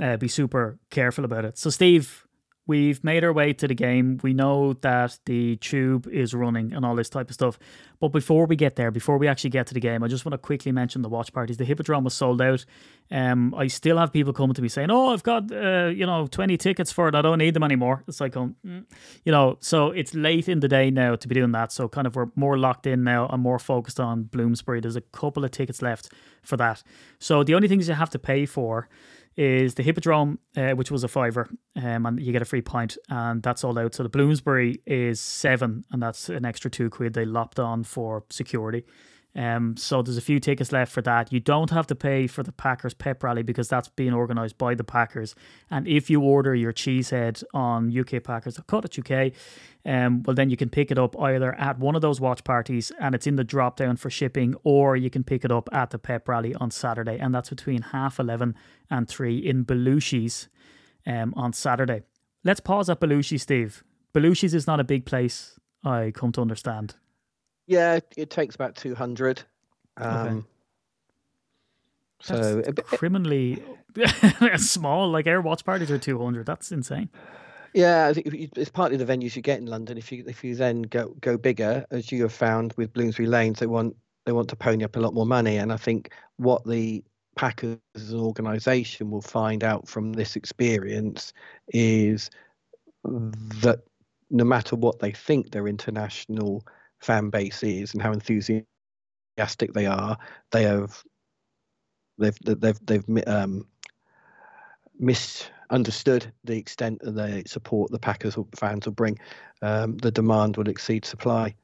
uh, 0.00 0.16
be 0.16 0.28
super 0.28 0.78
careful 0.90 1.24
about 1.24 1.44
it. 1.44 1.58
So, 1.58 1.70
Steve, 1.70 2.26
we've 2.68 3.02
made 3.02 3.24
our 3.24 3.32
way 3.32 3.52
to 3.54 3.66
the 3.66 3.74
game. 3.74 4.20
We 4.22 4.34
know 4.34 4.74
that 4.74 5.18
the 5.24 5.56
tube 5.56 6.06
is 6.06 6.34
running 6.34 6.72
and 6.74 6.84
all 6.84 6.94
this 6.94 7.08
type 7.08 7.30
of 7.30 7.34
stuff. 7.34 7.58
But 7.98 8.08
before 8.08 8.46
we 8.46 8.54
get 8.54 8.76
there, 8.76 8.92
before 8.92 9.18
we 9.18 9.26
actually 9.26 9.50
get 9.50 9.66
to 9.68 9.74
the 9.74 9.80
game, 9.80 10.04
I 10.04 10.08
just 10.08 10.24
want 10.24 10.34
to 10.34 10.38
quickly 10.38 10.70
mention 10.70 11.02
the 11.02 11.08
watch 11.08 11.32
parties. 11.32 11.56
The 11.56 11.64
Hippodrome 11.64 12.04
was 12.04 12.14
sold 12.14 12.40
out. 12.40 12.64
Um, 13.10 13.54
I 13.54 13.66
still 13.66 13.96
have 13.96 14.12
people 14.12 14.32
coming 14.32 14.54
to 14.54 14.62
me 14.62 14.68
saying, 14.68 14.90
"Oh, 14.90 15.08
I've 15.12 15.22
got 15.22 15.50
uh, 15.50 15.86
you 15.86 16.06
know 16.06 16.28
twenty 16.28 16.56
tickets 16.56 16.92
for 16.92 17.08
it. 17.08 17.14
I 17.14 17.22
don't 17.22 17.38
need 17.38 17.54
them 17.54 17.64
anymore." 17.64 18.04
It's 18.06 18.20
like, 18.20 18.36
um, 18.36 18.54
mm. 18.64 18.84
you 19.24 19.32
know, 19.32 19.56
so 19.60 19.90
it's 19.90 20.14
late 20.14 20.48
in 20.48 20.60
the 20.60 20.68
day 20.68 20.90
now 20.90 21.16
to 21.16 21.26
be 21.26 21.34
doing 21.34 21.52
that. 21.52 21.72
So 21.72 21.88
kind 21.88 22.06
of 22.06 22.14
we're 22.14 22.28
more 22.36 22.58
locked 22.58 22.86
in 22.86 23.02
now. 23.02 23.26
I'm 23.30 23.40
more 23.40 23.58
focused 23.58 23.98
on 23.98 24.24
Bloomsbury. 24.24 24.80
There's 24.80 24.94
a 24.94 25.00
couple 25.00 25.44
of 25.44 25.50
tickets 25.50 25.82
left 25.82 26.12
for 26.42 26.58
that. 26.58 26.82
So 27.18 27.42
the 27.42 27.54
only 27.54 27.66
things 27.66 27.88
you 27.88 27.94
have 27.94 28.10
to 28.10 28.18
pay 28.18 28.46
for 28.46 28.88
is 29.38 29.74
the 29.74 29.84
Hippodrome, 29.84 30.40
uh, 30.56 30.72
which 30.72 30.90
was 30.90 31.04
a 31.04 31.08
fiver, 31.08 31.48
um, 31.76 32.06
and 32.06 32.20
you 32.20 32.32
get 32.32 32.42
a 32.42 32.44
free 32.44 32.60
pint, 32.60 32.98
and 33.08 33.40
that's 33.40 33.62
all 33.62 33.78
out. 33.78 33.94
So 33.94 34.02
the 34.02 34.08
Bloomsbury 34.08 34.82
is 34.84 35.20
seven, 35.20 35.84
and 35.92 36.02
that's 36.02 36.28
an 36.28 36.44
extra 36.44 36.68
two 36.68 36.90
quid 36.90 37.14
they 37.14 37.24
lopped 37.24 37.60
on 37.60 37.84
for 37.84 38.24
security. 38.30 38.84
Um, 39.36 39.76
so 39.76 40.02
there's 40.02 40.16
a 40.16 40.22
few 40.22 40.40
tickets 40.40 40.72
left 40.72 40.90
for 40.90 41.02
that. 41.02 41.32
You 41.32 41.38
don't 41.38 41.70
have 41.70 41.86
to 41.88 41.94
pay 41.94 42.26
for 42.26 42.42
the 42.42 42.50
Packers 42.50 42.94
pep 42.94 43.22
rally 43.22 43.42
because 43.42 43.68
that's 43.68 43.88
being 43.88 44.14
organised 44.14 44.58
by 44.58 44.74
the 44.74 44.84
Packers. 44.84 45.34
And 45.70 45.86
if 45.86 46.10
you 46.10 46.20
order 46.20 46.54
your 46.54 46.72
cheesehead 46.72 47.44
on 47.54 47.96
UK 47.96 48.22
Packers 48.24 48.58
UK, 48.58 49.32
um, 49.86 50.22
well 50.24 50.34
then 50.34 50.50
you 50.50 50.56
can 50.56 50.68
pick 50.68 50.90
it 50.90 50.98
up 50.98 51.18
either 51.20 51.54
at 51.54 51.78
one 51.78 51.94
of 51.94 52.02
those 52.02 52.20
watch 52.20 52.42
parties 52.42 52.90
and 52.98 53.14
it's 53.14 53.26
in 53.26 53.36
the 53.36 53.44
drop 53.44 53.76
down 53.76 53.96
for 53.96 54.10
shipping, 54.10 54.54
or 54.64 54.96
you 54.96 55.10
can 55.10 55.22
pick 55.22 55.44
it 55.44 55.52
up 55.52 55.68
at 55.72 55.90
the 55.90 55.98
pep 55.98 56.26
rally 56.28 56.54
on 56.56 56.70
Saturday, 56.70 57.18
and 57.18 57.34
that's 57.34 57.50
between 57.50 57.82
half 57.82 58.18
eleven 58.18 58.54
and 58.90 59.08
three 59.08 59.38
in 59.38 59.64
Belushi's 59.64 60.48
um, 61.06 61.32
on 61.36 61.52
Saturday. 61.52 62.02
Let's 62.44 62.60
pause 62.60 62.88
at 62.88 63.00
Belushi, 63.00 63.38
Steve. 63.38 63.84
Belushi's 64.14 64.54
is 64.54 64.66
not 64.66 64.80
a 64.80 64.84
big 64.84 65.04
place. 65.04 65.58
I 65.84 66.12
come 66.14 66.32
to 66.32 66.40
understand. 66.40 66.96
Yeah, 67.68 67.96
it, 67.96 68.14
it 68.16 68.30
takes 68.30 68.54
about 68.54 68.74
200. 68.76 69.42
Um, 69.98 70.46
So 72.20 72.62
a 72.66 72.72
bit, 72.72 72.84
criminally 72.86 73.62
small. 74.56 75.10
Like 75.10 75.26
air 75.26 75.40
watch 75.40 75.64
parties 75.64 75.90
are 75.90 75.98
two 75.98 76.18
hundred. 76.18 76.46
That's 76.46 76.72
insane. 76.72 77.10
Yeah, 77.74 78.08
I 78.08 78.14
think 78.14 78.26
if 78.26 78.34
you- 78.34 78.48
it's 78.56 78.70
partly 78.70 78.96
the 78.96 79.04
venues 79.04 79.36
you 79.36 79.42
get 79.42 79.60
in 79.60 79.66
London. 79.66 79.98
If 79.98 80.10
you 80.10 80.24
if 80.26 80.42
you 80.42 80.54
then 80.56 80.82
go 80.82 81.14
go 81.20 81.36
bigger, 81.36 81.84
as 81.90 82.10
you 82.10 82.22
have 82.22 82.32
found 82.32 82.72
with 82.76 82.92
Bloomsbury 82.92 83.28
Lanes, 83.28 83.60
they 83.60 83.66
want 83.66 83.94
they 84.24 84.32
want 84.32 84.48
to 84.48 84.56
pony 84.56 84.84
up 84.84 84.96
a 84.96 85.00
lot 85.00 85.14
more 85.14 85.26
money. 85.26 85.58
And 85.58 85.72
I 85.72 85.76
think 85.76 86.12
what 86.38 86.64
the 86.66 87.04
Packers 87.36 87.78
as 87.94 88.12
an 88.12 88.20
organisation 88.20 89.10
will 89.10 89.22
find 89.22 89.62
out 89.62 89.86
from 89.86 90.14
this 90.14 90.34
experience 90.36 91.32
is 91.68 92.30
that 93.04 93.80
no 94.30 94.44
matter 94.44 94.74
what 94.74 94.98
they 94.98 95.12
think 95.12 95.50
their 95.52 95.68
international 95.68 96.64
fan 97.00 97.30
base 97.30 97.62
is 97.62 97.92
and 97.92 98.02
how 98.02 98.12
enthusiastic 98.12 98.64
they 99.72 99.86
are, 99.86 100.18
they 100.52 100.64
have 100.64 101.02
they've 102.18 102.38
they've 102.42 102.78
they've 102.86 103.08
mi- 103.08 103.24
um, 103.24 103.66
misunderstood 104.98 106.32
the 106.44 106.56
extent 106.56 107.02
of 107.02 107.14
the 107.14 107.42
support 107.46 107.90
the 107.90 107.98
Packers 107.98 108.36
will- 108.36 108.48
fans 108.56 108.86
will 108.86 108.92
bring. 108.92 109.18
Um, 109.62 109.96
the 109.98 110.10
demand 110.10 110.56
will 110.56 110.68
exceed 110.68 111.04
supply. 111.04 111.54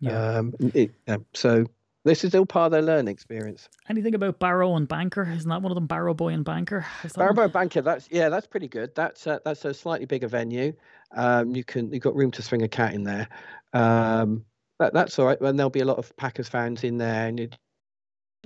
Yeah. 0.00 0.38
Um, 0.38 0.54
it, 0.74 0.90
so 1.34 1.66
this 2.04 2.24
is 2.24 2.34
all 2.34 2.46
part 2.46 2.66
of 2.66 2.72
their 2.72 2.82
learning 2.82 3.12
experience. 3.12 3.68
Anything 3.88 4.14
about 4.14 4.40
Barrow 4.40 4.74
and 4.74 4.88
Banker? 4.88 5.22
Isn't 5.22 5.48
that 5.48 5.62
one 5.62 5.70
of 5.70 5.76
them? 5.76 5.86
Barrow 5.86 6.14
Boy 6.14 6.32
and 6.32 6.44
Banker. 6.44 6.84
Is 7.04 7.12
that 7.12 7.36
one? 7.36 7.50
Banker, 7.50 7.82
that's 7.82 8.08
yeah, 8.10 8.28
that's 8.28 8.46
pretty 8.46 8.68
good. 8.68 8.94
That's 8.94 9.26
a, 9.26 9.40
that's 9.44 9.64
a 9.64 9.72
slightly 9.72 10.06
bigger 10.06 10.28
venue. 10.28 10.72
Um, 11.14 11.54
you 11.54 11.62
can 11.62 11.92
you've 11.92 12.02
got 12.02 12.16
room 12.16 12.32
to 12.32 12.42
swing 12.42 12.62
a 12.62 12.68
cat 12.68 12.94
in 12.94 13.04
there. 13.04 13.28
Um, 13.72 14.44
that, 14.82 14.92
that's 14.92 15.18
all 15.18 15.26
right. 15.26 15.40
And 15.40 15.58
there'll 15.58 15.70
be 15.70 15.80
a 15.80 15.84
lot 15.84 15.98
of 15.98 16.14
Packers 16.16 16.48
fans 16.48 16.84
in 16.84 16.98
there, 16.98 17.26
and 17.28 17.38
you 17.38 17.48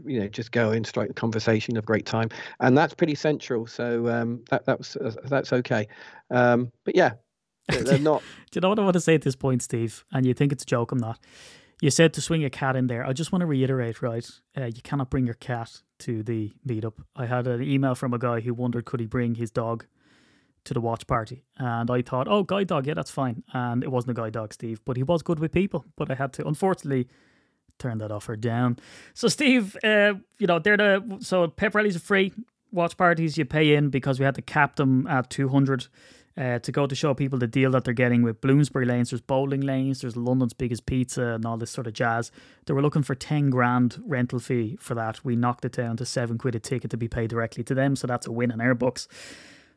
you 0.05 0.21
know 0.21 0.29
just 0.29 0.53
go 0.53 0.73
in, 0.73 0.85
strike 0.85 1.09
the 1.09 1.15
conversation, 1.15 1.75
have 1.75 1.85
a 1.85 1.87
great 1.87 2.07
time, 2.07 2.29
and 2.61 2.77
that's 2.77 2.95
pretty 2.95 3.15
central. 3.15 3.67
So 3.67 4.09
um, 4.09 4.45
that 4.51 4.67
that 4.67 4.79
was 4.79 4.97
uh, 4.97 5.13
that's 5.25 5.53
okay. 5.53 5.89
Um, 6.31 6.71
but 6.85 6.95
yeah, 6.95 7.13
they're 7.69 7.83
they're 7.83 7.99
not. 7.99 8.23
Do 8.51 8.59
you 8.59 8.61
know 8.61 8.69
what 8.69 8.79
I 8.79 8.83
want 8.83 8.95
to 8.95 9.01
say 9.01 9.15
at 9.15 9.23
this 9.23 9.37
point, 9.37 9.63
Steve? 9.63 10.05
And 10.13 10.27
you 10.27 10.35
think 10.35 10.53
it's 10.53 10.63
a 10.63 10.67
joke? 10.67 10.93
I'm 10.93 10.99
not. 10.99 11.19
You 11.83 11.91
said 11.91 12.15
to 12.15 12.23
swing 12.23 12.43
a 12.43 12.49
cat 12.49 12.75
in 12.75 12.87
there. 12.87 13.07
I 13.07 13.13
just 13.13 13.33
want 13.33 13.41
to 13.41 13.47
reiterate, 13.47 14.01
right? 14.01 14.27
Uh, 14.57 14.65
you 14.65 14.81
cannot 14.83 15.11
bring 15.11 15.27
your 15.27 15.35
cat 15.35 15.83
to 16.01 16.23
the 16.23 16.53
meetup. 16.67 16.95
I 17.15 17.27
had 17.27 17.47
an 17.47 17.63
email 17.63 17.95
from 17.95 18.15
a 18.15 18.19
guy 18.19 18.41
who 18.41 18.55
wondered 18.55 18.87
could 18.87 19.01
he 19.01 19.07
bring 19.07 19.35
his 19.35 19.51
dog 19.51 19.85
to 20.67 20.75
the 20.75 20.81
watch 20.81 21.07
party, 21.07 21.43
and 21.59 21.91
I 21.91 22.03
thought, 22.03 22.29
oh, 22.29 22.43
guide 22.43 22.69
dog, 22.69 22.87
yeah, 22.87 22.95
that's 22.95 23.11
fine. 23.11 23.43
And 23.53 23.83
it 23.83 23.91
wasn't 23.91 24.19
a 24.19 24.21
guide 24.21 24.33
dog, 24.35 24.53
Steve, 24.53 24.81
but 24.85 24.97
he 24.97 25.03
was 25.03 25.23
good 25.23 25.39
with 25.39 25.53
people. 25.53 25.85
But 25.97 26.11
I 26.11 26.15
had 26.15 26.33
to, 26.35 26.47
unfortunately, 26.47 27.09
turn 27.79 27.99
that 27.99 28.11
offer 28.11 28.37
down. 28.37 28.79
So, 29.15 29.29
Steve, 29.29 29.77
uh, 29.83 30.15
you 30.39 30.47
know, 30.47 30.59
they're 30.59 30.77
the 30.77 31.19
so 31.21 31.49
pep 31.49 31.75
rallies 31.75 31.97
are 31.97 32.01
free. 32.01 32.33
Watch 32.73 32.97
parties 32.97 33.39
you 33.39 33.45
pay 33.45 33.75
in 33.75 33.91
because 33.91 34.19
we 34.19 34.25
had 34.25 34.35
to 34.35 34.43
cap 34.43 34.77
them 34.77 35.07
at 35.07 35.31
two 35.31 35.49
hundred 35.49 35.87
uh, 36.39 36.59
to 36.59 36.73
go 36.73 36.87
to 36.87 36.95
show 36.95 37.15
people 37.15 37.39
the 37.39 37.47
deal 37.47 37.71
that 37.71 37.85
they're 37.85 37.95
getting 37.95 38.23
with 38.23 38.41
Bloomsbury 38.41 38.85
lanes. 38.85 39.11
There's 39.11 39.23
bowling 39.23 39.63
lanes, 39.63 40.03
there's 40.03 40.17
London's 40.17 40.53
biggest 40.53 40.87
pizza, 40.87 41.23
and 41.23 41.47
all 41.47 41.57
this 41.57 41.71
sort 41.71 41.87
of 41.87 41.95
jazz. 41.95 42.31
They 42.67 42.75
were 42.75 42.83
looking 42.83 43.03
for 43.03 43.15
10 43.15 43.51
grand 43.51 44.03
rental 44.05 44.39
fee 44.39 44.77
for 44.79 44.95
that. 44.95 45.25
We 45.25 45.37
knocked 45.37 45.65
it 45.65 45.73
down 45.73 45.97
to 45.99 46.05
seven 46.05 46.37
quid 46.37 46.55
a 46.55 46.61
ticket 46.61 46.91
to 46.91 46.97
be 46.97 47.09
paid 47.09 47.31
directly 47.31 47.65
to 47.65 47.75
them, 47.75 47.97
so 47.97 48.07
that's 48.07 48.27
a 48.27 48.33
win 48.33 48.51
in 48.51 48.61
our 48.61 48.75
books. 48.75 49.09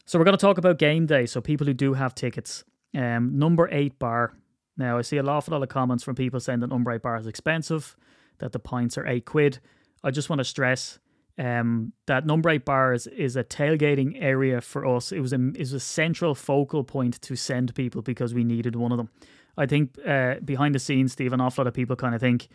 So 0.10 0.18
we're 0.18 0.25
going 0.25 0.38
to 0.38 0.42
talk 0.42 0.58
about 0.58 0.80
game 0.80 1.06
day. 1.06 1.28
So 1.28 1.39
people 1.39 1.68
who 1.68 1.74
do 1.75 1.94
have 1.94 2.16
tickets, 2.16 2.63
um, 2.98 3.38
number 3.38 3.70
eight 3.72 4.00
bar. 4.00 4.34
Now 4.75 4.98
I 4.98 5.04
see 5.04 5.18
a 5.18 5.22
lot 5.22 5.48
of 5.48 5.70
comments 5.70 6.04
from 6.04 6.16
people 6.16 6.39
saying 6.39 6.62
that 6.62 6.72
number 6.72 6.92
eight 6.92 7.04
bar 7.04 7.16
is 7.18 7.28
expensive, 7.28 7.96
that 8.39 8.51
the 8.51 8.58
pints 8.58 8.98
are 8.98 9.06
eight 9.06 9.25
quid. 9.25 9.60
I 10.04 10.10
just 10.10 10.28
want 10.28 10.39
to 10.39 10.46
stress 10.46 10.98
um, 11.38 11.94
that 12.08 12.25
number 12.25 12.50
eight 12.50 12.66
bars 12.66 13.06
is 13.06 13.36
a 13.36 13.44
tailgating 13.44 14.18
area 14.20 14.62
for 14.62 14.84
us. 14.88 15.12
It 15.12 15.20
was 15.20 15.32
a 15.32 15.51
is 15.54 15.74
a 15.74 15.80
central 15.80 16.34
focal 16.34 16.84
point 16.84 17.22
to 17.22 17.36
send 17.36 17.75
people 17.75 18.01
because 18.01 18.34
we 18.34 18.44
needed 18.44 18.75
one 18.75 18.92
of 18.92 18.98
them. 18.98 19.12
I 19.58 19.68
think 19.68 19.96
uh, 20.08 20.39
behind 20.44 20.74
the 20.74 20.80
scenes, 20.80 21.12
Steve, 21.12 21.34
an 21.34 21.39
awful 21.39 21.63
lot 21.63 21.68
of 21.68 21.75
people 21.75 21.96
kind 21.96 22.16
of 22.16 22.22
think 22.22 22.48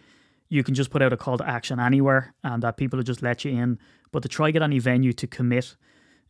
you 0.49 0.65
can 0.65 0.75
just 0.75 0.91
put 0.91 1.03
out 1.03 1.13
a 1.13 1.17
call 1.17 1.39
to 1.39 1.49
action 1.49 1.79
anywhere 1.79 2.35
and 2.43 2.65
that 2.65 2.79
people 2.79 2.97
will 2.97 3.05
just 3.05 3.23
let 3.23 3.45
you 3.45 3.53
in. 3.53 3.79
But 4.11 4.25
to 4.25 4.29
try 4.29 4.51
get 4.51 4.63
any 4.63 4.81
venue 4.81 5.13
to 5.13 5.29
commit 5.29 5.77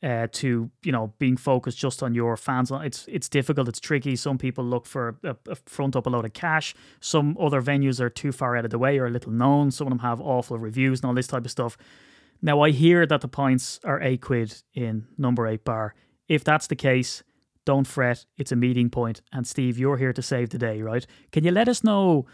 uh, 0.02 0.26
to 0.32 0.70
you 0.82 0.92
know 0.92 1.12
being 1.18 1.36
focused 1.36 1.78
just 1.78 2.02
on 2.02 2.14
your 2.14 2.36
fans, 2.36 2.70
it's 2.72 3.06
it's 3.08 3.28
difficult. 3.28 3.68
It's 3.68 3.80
tricky. 3.80 4.16
Some 4.16 4.38
people 4.38 4.64
look 4.64 4.86
for 4.86 5.16
a, 5.24 5.36
a 5.48 5.56
front 5.66 5.96
up 5.96 6.06
a 6.06 6.10
load 6.10 6.24
of 6.24 6.32
cash. 6.32 6.74
Some 7.00 7.36
other 7.40 7.62
venues 7.62 8.00
are 8.00 8.10
too 8.10 8.32
far 8.32 8.56
out 8.56 8.64
of 8.64 8.70
the 8.70 8.78
way 8.78 8.98
or 8.98 9.06
a 9.06 9.10
little 9.10 9.32
known. 9.32 9.70
Some 9.70 9.86
of 9.86 9.90
them 9.90 10.00
have 10.00 10.20
awful 10.20 10.58
reviews 10.58 11.00
and 11.00 11.08
all 11.08 11.14
this 11.14 11.26
type 11.26 11.44
of 11.44 11.50
stuff. 11.50 11.76
Now, 12.42 12.60
I 12.60 12.70
hear 12.70 13.06
that 13.06 13.22
the 13.22 13.28
points 13.28 13.80
are 13.84 14.02
eight 14.02 14.20
quid 14.20 14.62
in 14.74 15.06
number 15.16 15.46
eight 15.46 15.64
bar. 15.64 15.94
If 16.28 16.44
that's 16.44 16.66
the 16.66 16.76
case, 16.76 17.22
don't 17.64 17.86
fret. 17.86 18.26
It's 18.36 18.52
a 18.52 18.56
meeting 18.56 18.90
point. 18.90 19.22
And 19.32 19.46
Steve, 19.46 19.78
you're 19.78 19.96
here 19.96 20.12
to 20.12 20.20
save 20.20 20.50
the 20.50 20.58
day, 20.58 20.82
right? 20.82 21.06
Can 21.32 21.44
you 21.44 21.50
let 21.50 21.68
us 21.68 21.82
know, 21.82 22.26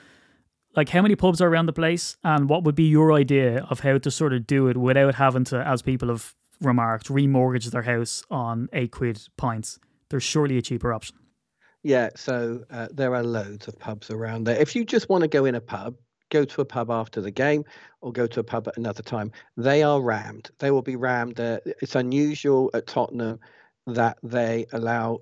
like, 0.75 0.89
how 0.89 1.03
many 1.03 1.15
pubs 1.15 1.41
are 1.41 1.49
around 1.49 1.67
the 1.67 1.73
place 1.73 2.17
and 2.25 2.49
what 2.49 2.65
would 2.65 2.75
be 2.75 2.89
your 2.89 3.13
idea 3.13 3.65
of 3.71 3.81
how 3.81 3.99
to 3.99 4.11
sort 4.11 4.33
of 4.33 4.49
do 4.49 4.67
it 4.67 4.77
without 4.77 5.15
having 5.15 5.45
to, 5.45 5.65
as 5.65 5.83
people 5.83 6.09
have 6.09 6.35
remarked, 6.61 7.09
remortgage 7.09 7.71
their 7.71 7.83
house 7.83 8.23
on 8.31 8.69
eight 8.73 8.93
quid 8.93 9.21
pints? 9.37 9.79
There's 10.09 10.23
surely 10.23 10.59
a 10.59 10.63
cheaper 10.63 10.93
option. 10.93 11.17
Yeah, 11.83 12.11
so 12.15 12.65
uh, 12.71 12.89
there 12.93 13.15
are 13.15 13.23
loads 13.23 13.69
of 13.69 13.79
pubs 13.79 14.11
around 14.11 14.45
there. 14.45 14.61
If 14.61 14.77
you 14.77 14.85
just 14.85 15.09
want 15.09 15.23
to 15.23 15.29
go 15.29 15.47
in 15.47 15.55
a 15.55 15.61
pub, 15.61 15.97
go 16.31 16.45
to 16.45 16.61
a 16.61 16.65
pub 16.65 16.91
after 16.91 17.21
the 17.21 17.31
game 17.31 17.65
or 18.01 18.13
go 18.13 18.27
to 18.27 18.41
a 18.41 18.45
pub 18.45 18.69
at 18.69 18.77
another 18.77 19.03
time. 19.03 19.33
They 19.57 19.83
are 19.83 20.01
rammed. 20.01 20.51
They 20.59 20.71
will 20.71 20.83
be 20.83 20.97
rammed. 20.97 21.41
Uh, 21.41 21.61
it's 21.65 21.95
unusual 21.95 22.71
at 22.75 22.87
Tottenham 22.87 23.41
that 23.87 24.19
they 24.23 24.67
allow 24.73 25.21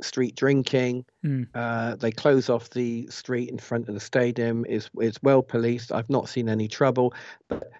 street 0.00 0.36
drinking. 0.36 1.04
Mm. 1.24 1.48
Uh, 1.54 1.96
they 1.96 2.10
close 2.10 2.48
off 2.48 2.70
the 2.70 3.06
street 3.08 3.50
in 3.50 3.58
front 3.58 3.88
of 3.88 3.94
the 3.94 4.00
stadium. 4.00 4.64
is 4.66 4.90
is 5.00 5.18
well 5.22 5.42
policed. 5.42 5.92
I've 5.92 6.10
not 6.10 6.28
seen 6.28 6.48
any 6.48 6.68
trouble, 6.68 7.14
but 7.48 7.70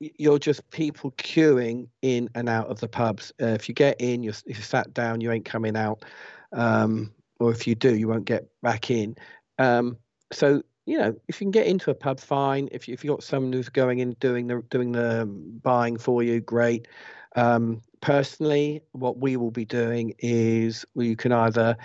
you're 0.00 0.38
just 0.38 0.68
people 0.70 1.10
queuing 1.12 1.88
in 2.02 2.28
and 2.34 2.48
out 2.48 2.68
of 2.68 2.80
the 2.80 2.88
pubs. 2.88 3.32
Uh, 3.40 3.46
if 3.46 3.68
you 3.68 3.74
get 3.74 4.00
in, 4.00 4.22
you're, 4.22 4.34
if 4.46 4.56
you're 4.56 4.62
sat 4.62 4.94
down, 4.94 5.20
you 5.20 5.32
ain't 5.32 5.44
coming 5.44 5.76
out. 5.76 6.04
Um, 6.52 7.12
or 7.40 7.50
if 7.52 7.66
you 7.66 7.74
do, 7.74 7.94
you 7.94 8.08
won't 8.08 8.24
get 8.24 8.48
back 8.62 8.90
in. 8.90 9.16
Um, 9.58 9.96
so 10.32 10.62
you 10.86 10.96
know, 10.96 11.14
if 11.28 11.38
you 11.38 11.44
can 11.44 11.50
get 11.50 11.66
into 11.66 11.90
a 11.90 11.94
pub, 11.94 12.18
fine. 12.18 12.66
If 12.72 12.88
you, 12.88 12.94
if 12.94 13.04
you 13.04 13.10
got 13.10 13.22
someone 13.22 13.52
who's 13.52 13.68
going 13.68 13.98
in 13.98 14.12
doing 14.20 14.46
the 14.46 14.62
doing 14.70 14.92
the 14.92 15.26
buying 15.62 15.98
for 15.98 16.22
you, 16.22 16.40
great. 16.40 16.88
Um, 17.36 17.82
personally, 18.00 18.82
what 18.92 19.18
we 19.18 19.36
will 19.36 19.50
be 19.50 19.66
doing 19.66 20.14
is 20.18 20.86
you 20.94 21.14
can 21.14 21.30
either 21.30 21.76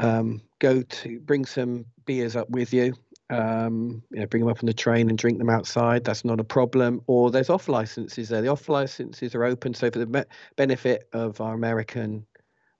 um, 0.00 0.40
go 0.58 0.80
to 0.80 1.20
bring 1.20 1.44
some 1.44 1.84
beers 2.06 2.34
up 2.34 2.48
with 2.48 2.72
you, 2.72 2.94
um, 3.30 4.02
you 4.10 4.20
know, 4.20 4.26
bring 4.26 4.42
them 4.42 4.50
up 4.50 4.62
on 4.62 4.66
the 4.66 4.74
train 4.74 5.08
and 5.08 5.18
drink 5.18 5.38
them 5.38 5.50
outside. 5.50 6.04
That's 6.04 6.24
not 6.24 6.40
a 6.40 6.44
problem. 6.44 7.02
Or 7.06 7.30
there's 7.30 7.50
off 7.50 7.68
licenses 7.68 8.28
there. 8.28 8.42
The 8.42 8.48
off 8.48 8.68
licenses 8.68 9.34
are 9.34 9.44
open, 9.44 9.74
so 9.74 9.90
for 9.90 9.98
the 9.98 10.06
me- 10.06 10.24
benefit 10.56 11.08
of 11.12 11.40
our 11.40 11.54
American 11.54 12.26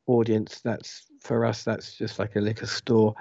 audience, 0.07 0.61
that's 0.61 1.07
for 1.21 1.45
us. 1.45 1.65
That's 1.65 1.97
just 1.97 2.19
like 2.19 2.37
a 2.37 2.41
liquor 2.41 2.67
store. 2.67 3.15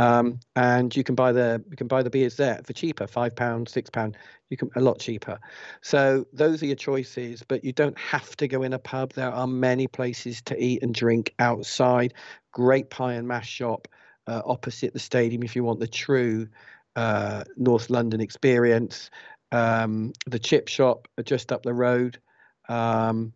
Um, 0.00 0.38
and 0.54 0.94
you 0.94 1.02
can 1.02 1.16
buy 1.16 1.32
the 1.32 1.62
you 1.68 1.76
can 1.76 1.88
buy 1.88 2.04
the 2.04 2.10
beers 2.10 2.36
there 2.36 2.60
for 2.64 2.72
cheaper, 2.72 3.08
five 3.08 3.34
pound, 3.34 3.68
six 3.68 3.90
pound. 3.90 4.16
You 4.48 4.56
can 4.56 4.70
a 4.76 4.80
lot 4.80 5.00
cheaper. 5.00 5.40
So 5.82 6.24
those 6.32 6.62
are 6.62 6.66
your 6.66 6.76
choices, 6.76 7.42
but 7.42 7.64
you 7.64 7.72
don't 7.72 7.98
have 7.98 8.36
to 8.36 8.46
go 8.46 8.62
in 8.62 8.72
a 8.72 8.78
pub. 8.78 9.14
There 9.14 9.30
are 9.30 9.48
many 9.48 9.88
places 9.88 10.40
to 10.42 10.62
eat 10.62 10.84
and 10.84 10.94
drink 10.94 11.34
outside. 11.40 12.14
Great 12.52 12.90
pie 12.90 13.14
and 13.14 13.26
mash 13.26 13.48
shop 13.48 13.88
uh, 14.28 14.42
opposite 14.44 14.92
the 14.92 14.98
stadium 15.00 15.42
if 15.42 15.56
you 15.56 15.64
want 15.64 15.80
the 15.80 15.88
true 15.88 16.46
uh, 16.94 17.42
North 17.56 17.90
London 17.90 18.20
experience. 18.20 19.10
Um, 19.50 20.12
the 20.26 20.38
chip 20.38 20.68
shop 20.68 21.08
just 21.24 21.50
up 21.52 21.62
the 21.62 21.72
road. 21.72 22.20
Um, 22.68 23.32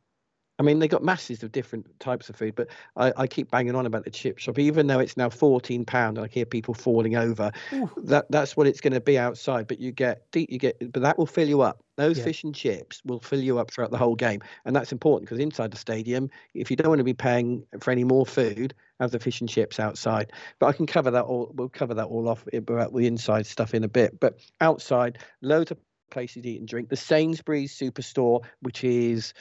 I 0.59 0.65
mean, 0.65 0.79
they 0.79 0.87
got 0.87 1.03
masses 1.03 1.43
of 1.43 1.51
different 1.51 1.87
types 1.99 2.29
of 2.29 2.37
food, 2.37 2.55
but 2.55 2.69
I, 2.95 3.13
I 3.17 3.27
keep 3.27 3.51
banging 3.51 3.75
on 3.75 3.87
about 3.87 4.05
the 4.05 4.11
chip 4.11 4.39
shop, 4.39 4.59
even 4.59 4.87
though 4.87 5.01
it's 5.01 5.17
now 5.17 5.31
fourteen 5.31 5.85
pound, 5.85 6.19
and 6.19 6.27
I 6.27 6.29
hear 6.33 6.45
people 6.45 6.75
falling 6.75 7.17
over. 7.17 7.51
Ooh. 7.73 7.91
That 7.97 8.27
that's 8.31 8.57
what 8.57 8.67
it's 8.67 8.81
going 8.81 8.93
to 8.93 9.01
be 9.01 9.19
outside. 9.19 9.67
But 9.67 9.81
you 9.81 9.91
get 9.91 10.31
deep, 10.31 10.53
you 10.53 10.59
get, 10.59 10.93
but 10.93 11.03
that 11.03 11.19
will 11.19 11.27
fill 11.27 11.49
you 11.49 11.63
up. 11.63 11.83
Those 11.97 12.19
yeah. 12.19 12.25
fish 12.25 12.45
and 12.45 12.55
chips 12.55 13.03
will 13.05 13.19
fill 13.19 13.41
you 13.41 13.59
up 13.59 13.71
throughout 13.71 13.91
the 13.91 13.99
whole 13.99 14.15
game, 14.15 14.41
and 14.65 14.77
that's 14.77 14.93
important 14.93 15.29
because 15.29 15.43
inside 15.43 15.71
the 15.71 15.79
stadium, 15.79 16.31
if 16.55 16.71
you 16.71 16.77
don't 16.77 16.91
want 16.91 17.01
to 17.01 17.05
be 17.05 17.15
paying 17.15 17.65
for 17.81 17.91
any 17.91 18.05
more 18.05 18.27
food, 18.27 18.75
have 19.03 19.11
the 19.11 19.19
fish 19.19 19.41
and 19.41 19.51
chips 19.51 19.79
outside. 19.79 20.33
But 20.59 20.67
I 20.67 20.73
can 20.73 20.87
cover 20.87 21.11
that 21.11 21.25
all. 21.25 21.53
We'll 21.55 21.69
cover 21.69 21.95
that 21.95 22.07
all 22.07 22.29
off 22.29 22.47
about 22.53 22.95
the 22.95 23.07
inside 23.07 23.47
stuff 23.47 23.75
in 23.75 23.85
a 23.85 23.89
bit. 23.89 24.19
But 24.19 24.39
outside, 24.61 25.19
loads 25.41 25.71
of 25.71 25.79
places 26.11 26.43
to 26.43 26.49
eat 26.49 26.61
and 26.61 26.69
drink. 26.69 26.89
The 26.89 26.97
Sainsbury's 26.97 27.77
Superstore, 27.77 28.45
which 28.61 28.85
is 28.85 29.35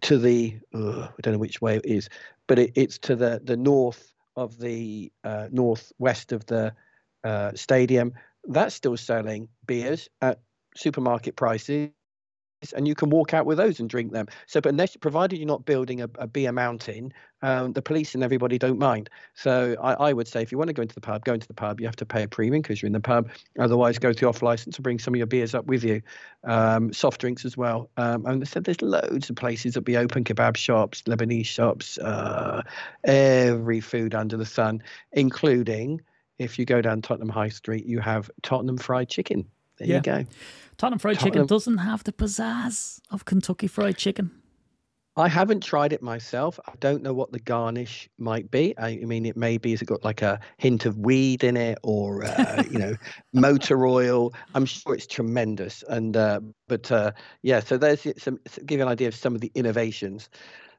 to 0.00 0.18
the 0.18 0.58
uh, 0.74 1.02
I 1.02 1.20
don't 1.22 1.34
know 1.34 1.38
which 1.38 1.60
way 1.60 1.76
it 1.76 1.86
is, 1.86 2.08
but 2.46 2.58
it, 2.58 2.72
it's 2.74 2.98
to 3.00 3.16
the 3.16 3.40
the 3.42 3.56
north 3.56 4.12
of 4.36 4.58
the 4.58 5.12
uh, 5.22 5.48
northwest 5.50 6.32
of 6.32 6.46
the 6.46 6.74
uh, 7.22 7.52
stadium. 7.54 8.14
That's 8.44 8.74
still 8.74 8.96
selling 8.96 9.48
beers 9.66 10.08
at 10.22 10.40
supermarket 10.74 11.36
prices 11.36 11.90
and 12.76 12.86
you 12.86 12.94
can 12.94 13.10
walk 13.10 13.32
out 13.32 13.46
with 13.46 13.58
those 13.58 13.80
and 13.80 13.88
drink 13.88 14.12
them. 14.12 14.26
So, 14.46 14.60
but 14.60 14.70
unless, 14.70 14.94
provided 14.96 15.38
you're 15.38 15.46
not 15.46 15.64
building 15.64 16.02
a, 16.02 16.10
a 16.16 16.26
beer 16.26 16.52
mountain, 16.52 17.12
um, 17.42 17.72
the 17.72 17.80
police 17.80 18.14
and 18.14 18.22
everybody 18.22 18.58
don't 18.58 18.78
mind. 18.78 19.08
So, 19.34 19.76
I, 19.82 19.94
I, 19.94 20.12
would 20.12 20.28
say 20.28 20.42
if 20.42 20.52
you 20.52 20.58
want 20.58 20.68
to 20.68 20.74
go 20.74 20.82
into 20.82 20.94
the 20.94 21.00
pub, 21.00 21.24
go 21.24 21.32
into 21.32 21.48
the 21.48 21.54
pub. 21.54 21.80
You 21.80 21.86
have 21.86 21.96
to 21.96 22.06
pay 22.06 22.22
a 22.22 22.28
premium 22.28 22.60
because 22.60 22.82
you're 22.82 22.88
in 22.88 22.92
the 22.92 23.00
pub. 23.00 23.30
Otherwise, 23.58 23.98
go 23.98 24.12
to 24.12 24.28
off 24.28 24.42
license 24.42 24.76
and 24.76 24.82
bring 24.82 24.98
some 24.98 25.14
of 25.14 25.18
your 25.18 25.26
beers 25.26 25.54
up 25.54 25.66
with 25.66 25.82
you. 25.82 26.02
Um, 26.44 26.92
soft 26.92 27.20
drinks 27.20 27.44
as 27.44 27.56
well. 27.56 27.88
Um, 27.96 28.26
and 28.26 28.44
there's 28.44 28.82
loads 28.82 29.30
of 29.30 29.36
places 29.36 29.74
that 29.74 29.82
be 29.82 29.96
open 29.96 30.24
kebab 30.24 30.56
shops, 30.56 31.02
Lebanese 31.02 31.46
shops, 31.46 31.98
uh, 31.98 32.62
every 33.04 33.80
food 33.80 34.14
under 34.14 34.36
the 34.36 34.46
sun, 34.46 34.82
including 35.12 36.02
if 36.38 36.58
you 36.58 36.64
go 36.64 36.80
down 36.80 37.02
Tottenham 37.02 37.28
High 37.28 37.50
Street, 37.50 37.84
you 37.84 38.00
have 38.00 38.30
Tottenham 38.42 38.78
Fried 38.78 39.10
Chicken. 39.10 39.46
There 39.80 39.88
yeah. 39.88 39.96
you 39.96 40.02
go. 40.02 40.26
Tottenham 40.76 40.98
Fried 40.98 41.16
Tottenham. 41.16 41.32
Chicken 41.32 41.46
doesn't 41.46 41.78
have 41.78 42.04
the 42.04 42.12
pizzazz 42.12 43.00
of 43.10 43.24
Kentucky 43.24 43.66
Fried 43.66 43.96
Chicken. 43.96 44.30
I 45.16 45.28
haven't 45.28 45.62
tried 45.62 45.92
it 45.92 46.02
myself. 46.02 46.60
I 46.66 46.72
don't 46.78 47.02
know 47.02 47.12
what 47.12 47.32
the 47.32 47.40
garnish 47.40 48.08
might 48.16 48.50
be. 48.50 48.74
I, 48.78 48.96
mean, 48.96 49.26
it 49.26 49.36
may 49.36 49.58
be, 49.58 49.72
has 49.72 49.82
it 49.82 49.86
got 49.86 50.04
like 50.04 50.22
a 50.22 50.38
hint 50.58 50.86
of 50.86 50.98
weed 50.98 51.42
in 51.42 51.56
it 51.56 51.78
or, 51.82 52.24
uh, 52.24 52.62
you 52.70 52.78
know, 52.78 52.94
motor 53.32 53.86
oil? 53.86 54.32
I'm 54.54 54.64
sure 54.64 54.94
it's 54.94 55.06
tremendous. 55.06 55.82
And, 55.88 56.16
uh, 56.16 56.40
but 56.68 56.92
uh, 56.92 57.12
yeah, 57.42 57.60
so 57.60 57.76
there's 57.76 58.06
some, 58.16 58.38
give 58.66 58.78
you 58.78 58.82
an 58.82 58.88
idea 58.88 59.08
of 59.08 59.14
some 59.14 59.34
of 59.34 59.40
the 59.40 59.50
innovations. 59.54 60.30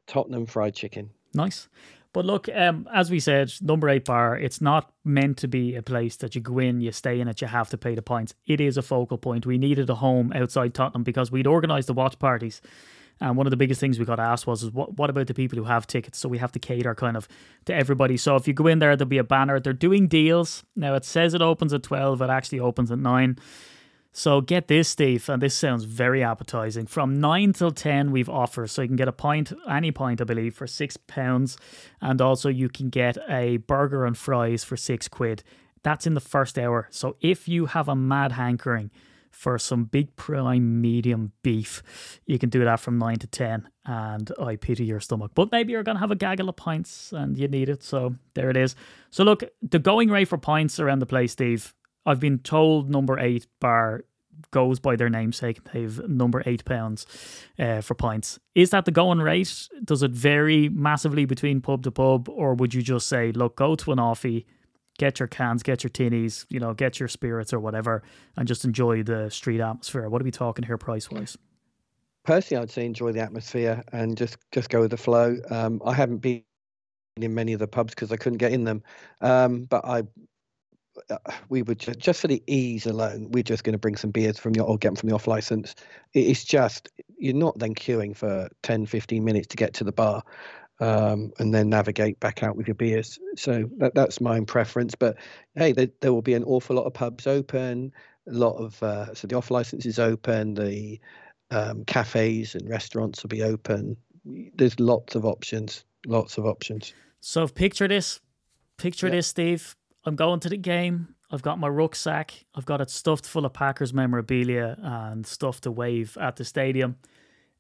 Tottenham 0.08 0.46
Fried 0.46 0.76
Chicken. 0.76 1.10
Nice. 1.34 1.68
But 2.14 2.26
look, 2.26 2.50
um, 2.54 2.88
as 2.94 3.10
we 3.10 3.20
said, 3.20 3.54
number 3.62 3.90
eight 3.90 4.06
bar, 4.06 4.38
it's 4.38 4.62
not 4.62 4.92
meant 5.06 5.38
to 5.38 5.48
be 5.48 5.76
a 5.76 5.82
place 5.82 6.18
that 6.18 6.36
you 6.36 6.42
go 6.42 6.60
in, 6.60 6.82
you 6.82 6.92
stay 6.92 7.20
in 7.22 7.28
it, 7.28 7.42
you 7.42 7.48
have 7.48 7.70
to 7.70 7.78
pay 7.78 7.96
the 7.96 8.02
points. 8.02 8.34
It 8.46 8.60
is 8.60 8.78
a 8.78 8.82
focal 8.82 9.18
point. 9.18 9.46
We 9.46 9.58
needed 9.58 9.90
a 9.90 9.96
home 9.96 10.34
outside 10.36 10.74
Tottenham 10.74 11.04
because 11.04 11.32
we'd 11.32 11.48
organised 11.48 11.88
the 11.88 11.94
watch 11.94 12.20
parties 12.20 12.62
And 13.22 13.38
one 13.38 13.48
of 13.48 13.52
the 13.52 13.58
biggest 13.58 13.80
things 13.80 14.00
we 14.00 14.06
got 14.06 14.20
asked 14.20 14.48
was, 14.48 14.70
what, 14.72 14.98
what 14.98 15.10
about 15.10 15.28
the 15.28 15.34
people 15.34 15.58
who 15.58 15.66
have 15.66 15.88
tickets? 15.88 16.18
So 16.18 16.28
we 16.28 16.40
have 16.40 16.52
to 16.54 16.60
cater 16.60 16.96
kind 16.96 17.16
of 17.16 17.28
to 17.66 17.74
everybody. 17.74 18.18
So 18.18 18.36
if 18.36 18.48
you 18.48 18.54
go 18.54 18.68
in 18.68 18.80
there, 18.80 18.96
there'll 18.96 19.10
be 19.10 19.20
a 19.20 19.24
banner. 19.24 19.60
They're 19.60 19.74
doing 19.74 20.08
deals. 20.08 20.64
Now 20.76 20.96
it 20.96 21.06
says 21.06 21.34
it 21.34 21.42
opens 21.42 21.74
at 21.74 21.84
12, 21.84 22.22
it 22.22 22.30
actually 22.30 22.60
opens 22.60 22.92
at 22.92 23.00
9. 23.00 23.38
So 24.14 24.42
get 24.42 24.68
this, 24.68 24.90
Steve, 24.90 25.30
and 25.30 25.42
this 25.42 25.56
sounds 25.56 25.86
very 25.86 26.22
appetizing. 26.22 26.86
From 26.86 27.22
9 27.22 27.54
till 27.54 27.72
10, 27.72 28.12
we've 28.12 28.30
offers. 28.30 28.74
So 28.74 28.82
you 28.82 28.90
can 28.90 28.98
get 28.98 29.08
a 29.08 29.14
pint, 29.14 29.54
any 29.70 29.92
pint, 29.92 30.20
I 30.20 30.26
believe, 30.26 30.54
for 30.54 30.66
£6. 30.66 31.58
And 32.02 32.22
also 32.22 32.50
you 32.50 32.68
can 32.68 32.90
get 32.90 33.18
a 33.30 33.58
burger 33.58 34.06
and 34.06 34.18
fries 34.18 34.66
for 34.66 34.76
6 34.76 35.08
quid. 35.08 35.44
That's 35.84 36.06
in 36.06 36.14
the 36.14 36.20
first 36.20 36.60
hour. 36.60 36.88
So 36.92 37.16
if 37.22 37.48
you 37.48 37.68
have 37.68 37.88
a 37.88 37.96
mad 37.96 38.34
hankering 38.34 38.92
for 39.30 39.58
some 39.58 39.86
big 39.86 40.14
prime 40.18 40.82
medium 40.82 41.32
beef, 41.42 41.82
you 42.26 42.38
can 42.38 42.50
do 42.50 42.66
that 42.66 42.82
from 42.82 43.00
9 43.00 43.18
to 43.20 43.28
10. 43.28 43.70
And 43.86 44.30
I 44.38 44.58
pity 44.58 44.84
your 44.84 45.00
stomach. 45.00 45.32
But 45.36 45.54
maybe 45.54 45.72
you're 45.72 45.84
going 45.84 45.96
to 45.96 46.02
have 46.02 46.12
a 46.12 46.16
gaggle 46.16 46.50
of 46.50 46.58
pints 46.58 47.14
and 47.14 47.38
you 47.38 47.48
need 47.48 47.70
it. 47.70 47.82
So 47.82 48.16
there 48.34 48.50
it 48.50 48.58
is. 48.58 48.76
So 49.10 49.24
look, 49.24 49.44
the 49.62 49.80
going 49.80 50.10
rate 50.10 50.28
for 50.28 50.38
pints 50.38 50.82
around 50.82 51.00
the 51.00 51.06
place, 51.06 51.32
Steve, 51.32 51.74
I've 52.06 52.20
been 52.20 52.40
told 52.40 52.90
number 52.90 53.20
eight 53.20 53.48
bar 53.60 54.04
goes 54.52 54.80
by 54.80 54.96
their 54.96 55.10
namesake. 55.10 55.64
They've 55.72 56.00
number 56.08 56.42
eight 56.46 56.66
pounds 56.66 57.06
uh, 57.60 57.82
for 57.82 57.94
pints. 57.94 58.40
Is 58.56 58.72
that 58.72 58.86
the 58.86 58.92
going 58.92 59.20
rate? 59.20 59.70
Does 59.84 60.04
it 60.04 60.12
vary 60.12 60.70
massively 60.70 61.26
between 61.26 61.62
pub 61.62 61.84
to 61.84 61.92
pub, 61.92 62.28
or 62.30 62.56
would 62.56 62.74
you 62.74 62.82
just 62.82 63.08
say, 63.08 63.32
look, 63.32 63.56
go 63.56 63.76
to 63.76 63.92
an 63.92 64.00
offie, 64.00 64.46
get 64.98 65.20
your 65.20 65.28
cans, 65.28 65.64
get 65.64 65.84
your 65.84 65.92
tinnies, 65.92 66.46
you 66.50 66.60
know, 66.60 66.74
get 66.74 67.00
your 67.00 67.08
spirits 67.08 67.54
or 67.54 67.60
whatever, 67.60 68.04
and 68.36 68.48
just 68.48 68.66
enjoy 68.66 69.04
the 69.04 69.30
street 69.30 69.62
atmosphere? 69.62 70.10
What 70.10 70.22
are 70.22 70.26
we 70.26 70.32
talking 70.32 70.66
here 70.66 70.78
price 70.78 71.10
wise? 71.10 71.38
Personally, 72.24 72.64
I'd 72.64 72.72
say 72.72 72.86
enjoy 72.86 73.12
the 73.12 73.22
atmosphere 73.22 73.84
and 73.92 74.16
just 74.16 74.38
just 74.52 74.70
go 74.70 74.82
with 74.82 74.92
the 74.92 74.98
flow. 74.98 75.38
Um, 75.50 75.82
I 75.86 75.94
haven't 75.94 76.20
been 76.20 76.44
in 77.18 77.34
many 77.34 77.54
of 77.54 77.60
the 77.60 77.68
pubs 77.68 77.94
because 77.94 78.12
I 78.12 78.18
couldn't 78.18 78.38
get 78.38 78.52
in 78.54 78.64
them, 78.64 78.84
um, 79.22 79.64
but 79.64 79.84
I 79.86 80.04
we 81.50 81.62
would 81.62 81.80
just, 81.80 82.00
just 82.00 82.22
for 82.22 82.28
the 82.28 82.42
ease 82.48 82.86
alone, 82.86 83.30
we're 83.32 83.44
just 83.44 83.64
going 83.64 83.74
to 83.74 83.80
bring 83.80 83.96
some 83.96 84.12
beers 84.12 84.38
from 84.38 84.56
your 84.56 84.66
or 84.66 84.78
get 84.78 84.90
them 84.90 84.96
from 84.96 85.10
the 85.10 85.16
off 85.16 85.28
license. 85.28 85.76
It's 86.14 86.44
just 86.44 86.90
you're 87.18 87.36
not 87.36 87.58
then 87.60 87.76
queuing 87.76 88.16
for 88.16 88.50
10, 88.64 88.86
15 88.86 89.24
minutes 89.24 89.48
to 89.48 89.58
get 89.58 89.74
to 89.76 89.84
the 89.84 89.92
bar. 89.92 90.24
Um, 90.80 91.32
and 91.38 91.54
then 91.54 91.70
navigate 91.70 92.20
back 92.20 92.42
out 92.42 92.56
with 92.56 92.68
your 92.68 92.74
beers. 92.74 93.20
So 93.36 93.70
that, 93.78 93.94
that's 93.94 94.20
my 94.20 94.38
own 94.38 94.48
preference. 94.48 94.96
But 94.96 95.16
hey, 95.54 95.74
there, 95.74 95.90
there 96.00 96.12
will 96.12 96.24
be 96.24 96.34
an 96.34 96.44
awful 96.44 96.76
lot 96.76 96.86
of 96.86 96.94
pubs 96.96 97.28
open, 97.28 97.94
a 98.28 98.32
lot 98.32 98.54
of 98.54 98.82
uh, 98.82 99.14
so 99.14 99.28
the 99.28 99.36
off 99.36 99.52
license 99.52 99.86
is 99.86 100.00
open, 100.00 100.56
the 100.56 101.00
um, 101.52 101.86
cafes 101.86 102.56
and 102.56 102.68
restaurants 102.68 103.22
will 103.22 103.30
be 103.30 103.44
open. 103.44 103.96
There's 104.26 104.80
lots 104.80 105.14
of 105.14 105.24
options, 105.24 105.86
lots 106.08 106.40
of 106.40 106.48
options. 106.48 106.96
So 107.20 107.48
picture 107.48 107.88
this, 107.88 108.20
picture 108.78 109.10
this, 109.10 109.28
Steve. 109.28 109.76
I'm 110.06 110.16
going 110.16 110.40
to 110.42 110.50
the 110.50 110.58
game. 110.58 111.16
I've 111.32 111.42
got 111.42 111.60
my 111.60 111.68
rucksack. 111.68 112.46
I've 112.56 112.66
got 112.66 112.82
it 112.82 112.90
stuffed 112.90 113.26
full 113.26 113.46
of 113.46 113.54
Packers 113.54 113.94
memorabilia 113.94 114.78
and 114.82 115.26
stuff 115.26 115.62
to 115.62 115.72
wave 115.72 116.18
at 116.20 116.36
the 116.36 116.44
stadium. 116.44 116.98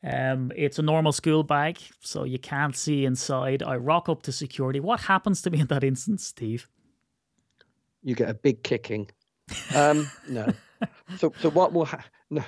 Um, 0.03 0.51
it's 0.55 0.79
a 0.79 0.81
normal 0.81 1.12
school 1.12 1.43
bag, 1.43 1.77
so 2.00 2.24
you 2.24 2.39
can't 2.39 2.75
see 2.75 3.05
inside. 3.05 3.62
I 3.62 3.77
rock 3.77 4.10
up 4.10 4.24
to 4.24 4.31
security. 4.31 4.79
What 4.79 5.01
happens 5.01 5.41
to 5.43 5.51
me 5.51 5.60
in 5.60 5.67
that 5.67 5.83
instance, 5.83 6.25
Steve? 6.25 6.67
You 8.03 8.15
get 8.15 8.29
a 8.29 8.33
big 8.33 8.63
kicking. 8.63 9.10
Um, 9.75 10.10
no. 10.27 10.51
So, 11.17 11.31
so 11.39 11.51
what 11.51 11.74
will 11.74 11.86
ha- 11.86 12.03
no, 12.31 12.43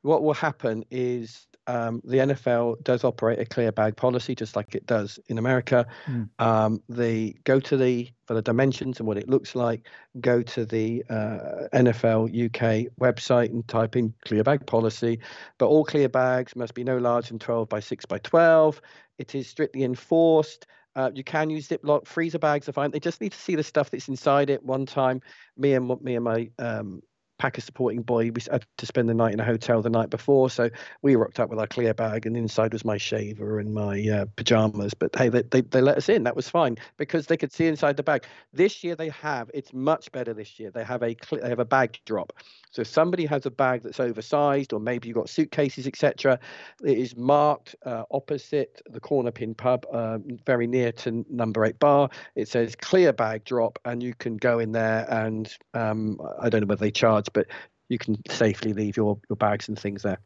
what 0.00 0.22
will 0.22 0.32
happen 0.32 0.86
is 0.90 1.46
um, 1.66 2.00
the 2.04 2.18
NFL 2.18 2.82
does 2.84 3.04
operate 3.04 3.38
a 3.38 3.44
clear 3.44 3.72
bag 3.72 3.96
policy, 3.96 4.34
just 4.34 4.56
like 4.56 4.74
it 4.74 4.86
does 4.86 5.18
in 5.28 5.38
America. 5.38 5.86
Mm. 6.06 6.28
Um, 6.38 6.82
they 6.88 7.34
go 7.44 7.60
to 7.60 7.76
the 7.76 8.10
for 8.26 8.34
the 8.34 8.42
dimensions 8.42 8.98
and 8.98 9.06
what 9.06 9.18
it 9.18 9.28
looks 9.28 9.54
like. 9.54 9.86
Go 10.20 10.42
to 10.42 10.64
the 10.64 11.04
uh, 11.10 11.68
NFL 11.74 12.28
UK 12.28 12.92
website 13.00 13.50
and 13.50 13.66
type 13.68 13.96
in 13.96 14.14
clear 14.24 14.44
bag 14.44 14.66
policy. 14.66 15.20
But 15.58 15.66
all 15.66 15.84
clear 15.84 16.08
bags 16.08 16.54
must 16.56 16.74
be 16.74 16.84
no 16.84 16.98
larger 16.98 17.28
than 17.28 17.38
12 17.38 17.68
by 17.68 17.80
6 17.80 18.06
by 18.06 18.18
12. 18.18 18.80
It 19.18 19.34
is 19.34 19.48
strictly 19.48 19.84
enforced. 19.84 20.66
Uh, 20.94 21.10
you 21.14 21.22
can 21.22 21.50
use 21.50 21.68
Ziploc 21.68 22.06
freezer 22.06 22.38
bags. 22.38 22.68
I 22.68 22.72
find 22.72 22.92
they 22.92 23.00
just 23.00 23.20
need 23.20 23.32
to 23.32 23.38
see 23.38 23.54
the 23.54 23.62
stuff 23.62 23.90
that's 23.90 24.08
inside 24.08 24.50
it. 24.50 24.62
One 24.62 24.86
time, 24.86 25.20
me 25.56 25.74
and 25.74 26.00
me 26.00 26.14
and 26.14 26.24
my 26.24 26.50
um, 26.58 27.02
Packer 27.38 27.60
supporting 27.60 28.02
boy. 28.02 28.30
We 28.30 28.42
had 28.50 28.64
to 28.78 28.86
spend 28.86 29.08
the 29.08 29.14
night 29.14 29.34
in 29.34 29.40
a 29.40 29.44
hotel 29.44 29.82
the 29.82 29.90
night 29.90 30.10
before, 30.10 30.50
so 30.50 30.70
we 31.02 31.16
rocked 31.16 31.40
up 31.40 31.50
with 31.50 31.58
our 31.58 31.66
clear 31.66 31.94
bag, 31.94 32.26
and 32.26 32.36
inside 32.36 32.72
was 32.72 32.84
my 32.84 32.96
shaver 32.96 33.58
and 33.58 33.74
my 33.74 34.08
uh, 34.08 34.26
pajamas. 34.36 34.94
But 34.94 35.14
hey, 35.16 35.28
they, 35.28 35.42
they, 35.42 35.60
they 35.60 35.80
let 35.80 35.96
us 35.96 36.08
in. 36.08 36.24
That 36.24 36.36
was 36.36 36.48
fine 36.48 36.76
because 36.96 37.26
they 37.26 37.36
could 37.36 37.52
see 37.52 37.66
inside 37.66 37.96
the 37.96 38.02
bag. 38.02 38.24
This 38.52 38.82
year 38.82 38.94
they 38.94 39.10
have. 39.10 39.50
It's 39.52 39.72
much 39.72 40.10
better 40.12 40.32
this 40.32 40.58
year. 40.58 40.70
They 40.70 40.84
have 40.84 41.02
a 41.02 41.16
they 41.30 41.48
have 41.48 41.58
a 41.58 41.64
bag 41.64 41.98
drop. 42.04 42.32
So 42.70 42.82
if 42.82 42.88
somebody 42.88 43.24
has 43.26 43.46
a 43.46 43.50
bag 43.50 43.82
that's 43.82 44.00
oversized, 44.00 44.72
or 44.72 44.80
maybe 44.80 45.08
you've 45.08 45.16
got 45.16 45.30
suitcases, 45.30 45.86
etc., 45.86 46.38
it 46.84 46.98
is 46.98 47.16
marked 47.16 47.74
uh, 47.84 48.04
opposite 48.10 48.82
the 48.90 49.00
corner 49.00 49.30
pin 49.30 49.54
pub, 49.54 49.86
uh, 49.92 50.18
very 50.44 50.66
near 50.66 50.92
to 50.92 51.24
number 51.30 51.64
eight 51.64 51.78
bar. 51.78 52.10
It 52.34 52.48
says 52.48 52.76
clear 52.76 53.12
bag 53.12 53.44
drop, 53.44 53.78
and 53.84 54.02
you 54.02 54.14
can 54.14 54.36
go 54.36 54.58
in 54.58 54.72
there 54.72 55.06
and 55.10 55.52
um, 55.74 56.20
I 56.40 56.48
don't 56.48 56.62
know 56.62 56.66
whether 56.66 56.80
they 56.80 56.90
charge, 56.90 57.25
but 57.28 57.46
you 57.88 57.98
can 57.98 58.20
safely 58.30 58.72
leave 58.72 58.96
your, 58.96 59.18
your 59.28 59.36
bags 59.36 59.68
and 59.68 59.78
things 59.78 60.02
there. 60.02 60.18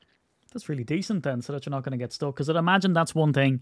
That's 0.52 0.68
really 0.68 0.84
decent 0.84 1.22
then, 1.22 1.42
so 1.42 1.52
that 1.52 1.66
you're 1.66 1.70
not 1.70 1.84
going 1.84 1.92
to 1.92 1.98
get 1.98 2.12
stuck. 2.12 2.34
Because 2.34 2.50
I'd 2.50 2.56
imagine 2.56 2.92
that's 2.92 3.14
one 3.14 3.32
thing, 3.32 3.60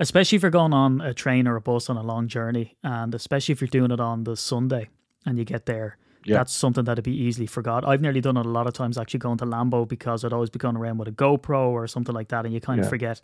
especially 0.00 0.36
if 0.36 0.42
you're 0.42 0.50
going 0.50 0.72
on 0.72 1.00
a 1.00 1.14
train 1.14 1.46
or 1.46 1.56
a 1.56 1.60
bus 1.60 1.88
on 1.88 1.96
a 1.96 2.02
long 2.02 2.28
journey, 2.28 2.76
and 2.82 3.14
especially 3.14 3.52
if 3.52 3.60
you're 3.60 3.68
doing 3.68 3.90
it 3.90 4.00
on 4.00 4.24
the 4.24 4.36
Sunday 4.36 4.88
and 5.26 5.38
you 5.38 5.44
get 5.44 5.66
there 5.66 5.98
yeah. 6.24 6.36
that's 6.36 6.54
something 6.54 6.84
that'd 6.84 7.04
be 7.04 7.16
easily 7.16 7.46
forgot. 7.46 7.86
I've 7.86 8.00
nearly 8.00 8.20
done 8.20 8.36
it 8.36 8.46
a 8.46 8.48
lot 8.48 8.66
of 8.66 8.72
times 8.72 8.98
actually 8.98 9.20
going 9.20 9.38
to 9.38 9.46
Lambeau 9.46 9.88
because 9.88 10.24
I'd 10.24 10.32
always 10.32 10.50
be 10.50 10.58
going 10.58 10.76
around 10.76 10.98
with 10.98 11.08
a 11.08 11.12
GoPro 11.12 11.68
or 11.68 11.86
something 11.86 12.14
like 12.14 12.28
that, 12.28 12.44
and 12.44 12.54
you 12.54 12.60
kind 12.60 12.78
yeah. 12.78 12.84
of 12.84 12.90
forget 12.90 13.20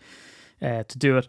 uh, 0.62 0.82
to 0.84 0.98
do 0.98 1.18
it. 1.18 1.28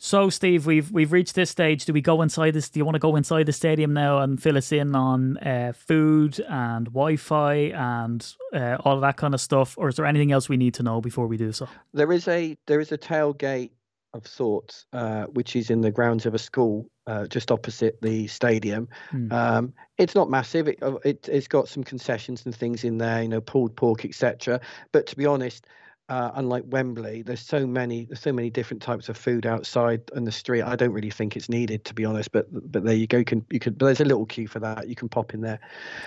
So, 0.00 0.30
Steve, 0.30 0.64
we've 0.64 0.90
we've 0.92 1.10
reached 1.10 1.34
this 1.34 1.50
stage. 1.50 1.84
Do 1.84 1.92
we 1.92 2.00
go 2.00 2.22
inside 2.22 2.52
this? 2.52 2.70
Do 2.70 2.78
you 2.78 2.84
want 2.84 2.94
to 2.94 3.00
go 3.00 3.16
inside 3.16 3.46
the 3.46 3.52
stadium 3.52 3.92
now 3.92 4.18
and 4.18 4.40
fill 4.40 4.56
us 4.56 4.70
in 4.70 4.94
on 4.94 5.36
uh, 5.38 5.72
food 5.74 6.38
and 6.48 6.86
Wi-Fi 6.86 7.54
and 7.74 8.34
uh, 8.54 8.76
all 8.84 8.94
of 8.94 9.00
that 9.00 9.16
kind 9.16 9.34
of 9.34 9.40
stuff, 9.40 9.76
or 9.76 9.88
is 9.88 9.96
there 9.96 10.06
anything 10.06 10.30
else 10.30 10.48
we 10.48 10.56
need 10.56 10.74
to 10.74 10.84
know 10.84 11.00
before 11.00 11.26
we 11.26 11.36
do 11.36 11.50
so? 11.50 11.68
There 11.92 12.12
is 12.12 12.28
a 12.28 12.56
there 12.66 12.78
is 12.78 12.92
a 12.92 12.98
tailgate 12.98 13.72
of 14.14 14.26
sorts, 14.26 14.86
uh, 14.92 15.24
which 15.24 15.56
is 15.56 15.68
in 15.68 15.80
the 15.80 15.90
grounds 15.90 16.26
of 16.26 16.34
a 16.34 16.38
school 16.38 16.88
uh, 17.08 17.26
just 17.26 17.50
opposite 17.50 18.00
the 18.02 18.26
stadium. 18.26 18.88
Mm. 19.12 19.32
Um, 19.32 19.72
it's 19.96 20.14
not 20.14 20.30
massive. 20.30 20.68
It, 20.68 20.82
uh, 20.82 20.96
it, 21.04 21.26
has 21.26 21.48
got 21.48 21.68
some 21.68 21.82
concessions 21.82 22.44
and 22.44 22.54
things 22.54 22.84
in 22.84 22.98
there, 22.98 23.22
you 23.22 23.28
know, 23.28 23.40
pulled 23.40 23.74
pork, 23.76 24.04
etc. 24.04 24.60
But 24.92 25.06
to 25.08 25.16
be 25.16 25.26
honest, 25.26 25.66
uh, 26.08 26.30
unlike 26.34 26.64
Wembley, 26.66 27.22
there's 27.22 27.40
so 27.40 27.66
many 27.66 28.06
there's 28.06 28.20
so 28.20 28.32
many 28.32 28.50
different 28.50 28.82
types 28.82 29.08
of 29.08 29.16
food 29.16 29.44
outside 29.46 30.02
on 30.16 30.24
the 30.24 30.32
street. 30.32 30.62
I 30.62 30.76
don't 30.76 30.92
really 30.92 31.10
think 31.10 31.36
it's 31.36 31.48
needed, 31.48 31.84
to 31.84 31.94
be 31.94 32.04
honest. 32.04 32.32
But 32.32 32.46
but 32.72 32.84
there 32.84 32.94
you 32.94 33.06
go. 33.06 33.18
You 33.18 33.24
can 33.24 33.44
you 33.50 33.58
can. 33.58 33.74
But 33.74 33.86
there's 33.86 34.00
a 34.00 34.04
little 34.04 34.26
queue 34.26 34.48
for 34.48 34.60
that. 34.60 34.88
You 34.88 34.94
can 34.94 35.08
pop 35.08 35.34
in 35.34 35.42
there. 35.42 35.60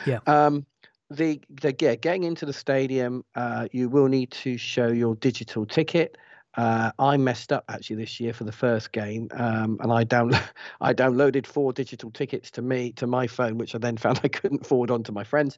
Yeah. 0.06 0.20
Um, 0.26 0.66
the, 1.12 1.42
the 1.50 1.76
yeah, 1.80 1.96
getting 1.96 2.24
into 2.24 2.46
the 2.46 2.54
stadium, 2.54 3.26
uh, 3.36 3.68
you 3.72 3.90
will 3.90 4.08
need 4.08 4.32
to 4.32 4.58
show 4.58 4.88
your 4.88 5.16
digital 5.16 5.66
ticket. 5.66 6.18
Uh, 6.56 6.92
I 7.00 7.18
messed 7.18 7.54
up 7.54 7.64
actually 7.70 7.98
this 7.98 8.20
year 8.20 8.34
for 8.34 8.44
the 8.44 8.52
first 8.52 8.92
game, 8.92 9.30
um, 9.34 9.78
and 9.82 9.92
I 9.92 10.04
down 10.04 10.32
I 10.82 10.94
downloaded 10.94 11.46
four 11.46 11.72
digital 11.74 12.12
tickets 12.12 12.52
to 12.52 12.62
me 12.62 12.92
to 12.94 13.08
my 13.08 13.28
phone, 13.28 13.58
which 13.58 13.74
I 13.76 13.78
then 13.78 13.98
found 13.98 14.20
I 14.24 14.28
couldn't 14.28 14.66
forward 14.66 14.92
on 14.92 15.04
to 15.04 15.12
my 15.12 15.24
friends. 15.24 15.58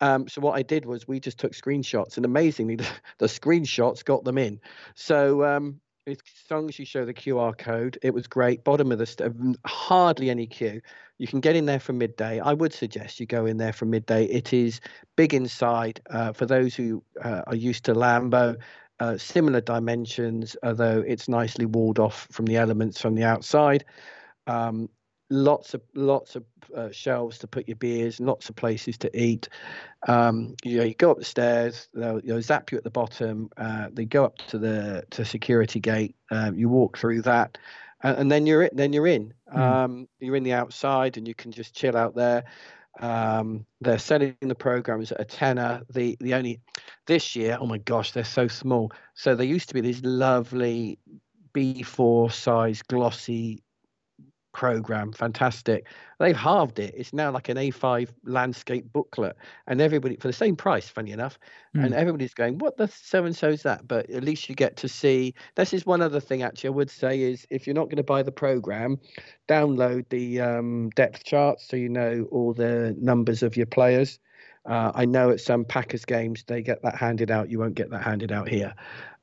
Um, 0.00 0.28
so 0.28 0.40
what 0.40 0.56
I 0.56 0.62
did 0.62 0.84
was 0.84 1.08
we 1.08 1.20
just 1.20 1.38
took 1.38 1.52
screenshots, 1.52 2.16
and 2.16 2.24
amazingly, 2.24 2.76
the, 2.76 2.88
the 3.18 3.26
screenshots 3.26 4.04
got 4.04 4.24
them 4.24 4.38
in. 4.38 4.60
So 4.94 5.44
um, 5.44 5.80
as 6.08 6.18
long 6.50 6.68
as 6.68 6.78
you 6.78 6.84
show 6.84 7.04
the 7.04 7.14
QR 7.14 7.56
code, 7.56 7.98
it 8.02 8.14
was 8.14 8.26
great. 8.26 8.64
Bottom 8.64 8.92
of 8.92 8.98
the 8.98 9.06
st- 9.06 9.56
hardly 9.66 10.30
any 10.30 10.46
queue. 10.46 10.80
You 11.18 11.26
can 11.26 11.40
get 11.40 11.56
in 11.56 11.66
there 11.66 11.80
for 11.80 11.92
midday. 11.92 12.38
I 12.40 12.54
would 12.54 12.72
suggest 12.72 13.18
you 13.18 13.26
go 13.26 13.44
in 13.44 13.56
there 13.56 13.72
for 13.72 13.86
midday. 13.86 14.24
It 14.26 14.52
is 14.52 14.80
big 15.16 15.34
inside. 15.34 16.00
Uh, 16.08 16.32
for 16.32 16.46
those 16.46 16.74
who 16.74 17.02
uh, 17.22 17.42
are 17.46 17.56
used 17.56 17.84
to 17.86 17.94
Lambeau, 17.94 18.56
uh, 19.00 19.16
similar 19.16 19.60
dimensions, 19.60 20.56
although 20.62 21.00
it's 21.06 21.28
nicely 21.28 21.66
walled 21.66 21.98
off 21.98 22.26
from 22.30 22.46
the 22.46 22.56
elements 22.56 23.00
from 23.00 23.14
the 23.14 23.24
outside. 23.24 23.84
Um, 24.46 24.88
lots 25.30 25.74
of 25.74 25.82
lots 25.94 26.36
of 26.36 26.44
uh, 26.74 26.90
shelves 26.90 27.38
to 27.38 27.46
put 27.46 27.68
your 27.68 27.76
beers, 27.76 28.20
lots 28.20 28.48
of 28.48 28.56
places 28.56 28.98
to 28.98 29.20
eat. 29.20 29.48
Um, 30.06 30.54
you, 30.64 30.78
know, 30.78 30.84
you 30.84 30.94
go 30.94 31.10
up 31.10 31.18
the 31.18 31.24
stairs, 31.24 31.88
they'll 31.94 32.20
know, 32.22 32.40
zap 32.40 32.72
you 32.72 32.78
at 32.78 32.84
the 32.84 32.90
bottom. 32.90 33.50
Uh, 33.56 33.88
they 33.92 34.04
go 34.04 34.24
up 34.24 34.38
to 34.48 34.58
the 34.58 35.04
to 35.10 35.24
security 35.24 35.80
gate. 35.80 36.16
Um, 36.30 36.56
you 36.56 36.68
walk 36.68 36.98
through 36.98 37.22
that, 37.22 37.58
and, 38.02 38.18
and, 38.18 38.32
then 38.32 38.46
you're 38.46 38.64
in. 38.64 38.70
Then 38.72 38.92
you're 38.92 39.06
in. 39.06 39.34
Mm. 39.54 39.58
Um, 39.58 40.08
you're 40.20 40.36
in 40.36 40.44
the 40.44 40.54
outside, 40.54 41.16
and 41.16 41.26
you 41.26 41.34
can 41.34 41.52
just 41.52 41.74
chill 41.74 41.96
out 41.96 42.14
there. 42.14 42.44
Um, 43.00 43.66
they're 43.80 43.98
selling 43.98 44.36
the 44.40 44.54
programs 44.54 45.12
at 45.12 45.20
a 45.20 45.24
tenner. 45.24 45.82
The 45.90 46.16
the 46.20 46.34
only 46.34 46.60
This 47.06 47.36
year, 47.36 47.58
oh 47.60 47.66
my 47.66 47.78
gosh, 47.78 48.12
they're 48.12 48.24
so 48.24 48.48
small. 48.48 48.92
So 49.14 49.34
they 49.34 49.46
used 49.46 49.68
to 49.68 49.74
be 49.74 49.80
these 49.80 50.02
lovely 50.04 50.98
B4 51.54 52.32
size 52.32 52.82
glossy 52.82 53.62
program 54.58 55.12
fantastic. 55.12 55.86
They've 56.18 56.34
halved 56.36 56.80
it 56.80 56.92
it's 56.96 57.12
now 57.12 57.30
like 57.30 57.48
an 57.48 57.56
a5 57.56 58.08
landscape 58.24 58.92
booklet 58.92 59.36
and 59.68 59.80
everybody 59.80 60.16
for 60.16 60.26
the 60.26 60.32
same 60.32 60.56
price 60.56 60.88
funny 60.88 61.12
enough 61.12 61.38
Mm. 61.76 61.84
and 61.84 61.94
everybody's 61.94 62.34
going 62.34 62.58
what 62.58 62.76
the 62.76 62.88
so 62.88 63.24
and 63.24 63.36
so's 63.36 63.62
that? 63.62 63.86
But 63.86 64.10
at 64.10 64.24
least 64.24 64.48
you 64.48 64.56
get 64.56 64.76
to 64.78 64.88
see 64.88 65.34
this 65.54 65.72
is 65.72 65.86
one 65.86 66.02
other 66.02 66.18
thing 66.18 66.42
actually 66.42 66.68
i 66.68 66.76
would 66.80 66.90
say 66.90 67.20
is 67.20 67.46
if 67.50 67.66
you're 67.66 67.74
not 67.80 67.84
going 67.84 67.98
to 67.98 68.02
buy 68.14 68.22
the 68.24 68.32
program 68.32 68.98
download 69.46 70.08
the 70.08 70.40
um, 70.40 70.90
depth 70.96 71.22
charts 71.22 71.68
so 71.68 71.76
you 71.76 71.88
know 71.88 72.26
all 72.32 72.52
the 72.52 72.96
numbers 73.00 73.42
of 73.44 73.56
your 73.56 73.66
players. 73.66 74.18
Uh, 74.66 74.90
i 74.94 75.04
know 75.04 75.30
at 75.30 75.40
some 75.40 75.64
packers 75.64 76.04
games 76.04 76.42
they 76.48 76.62
get 76.62 76.82
that 76.82 76.96
handed 76.96 77.30
out 77.30 77.48
you 77.50 77.58
won't 77.60 77.76
get 77.76 77.90
that 77.90 78.02
handed 78.02 78.32
out 78.32 78.48
here. 78.48 78.74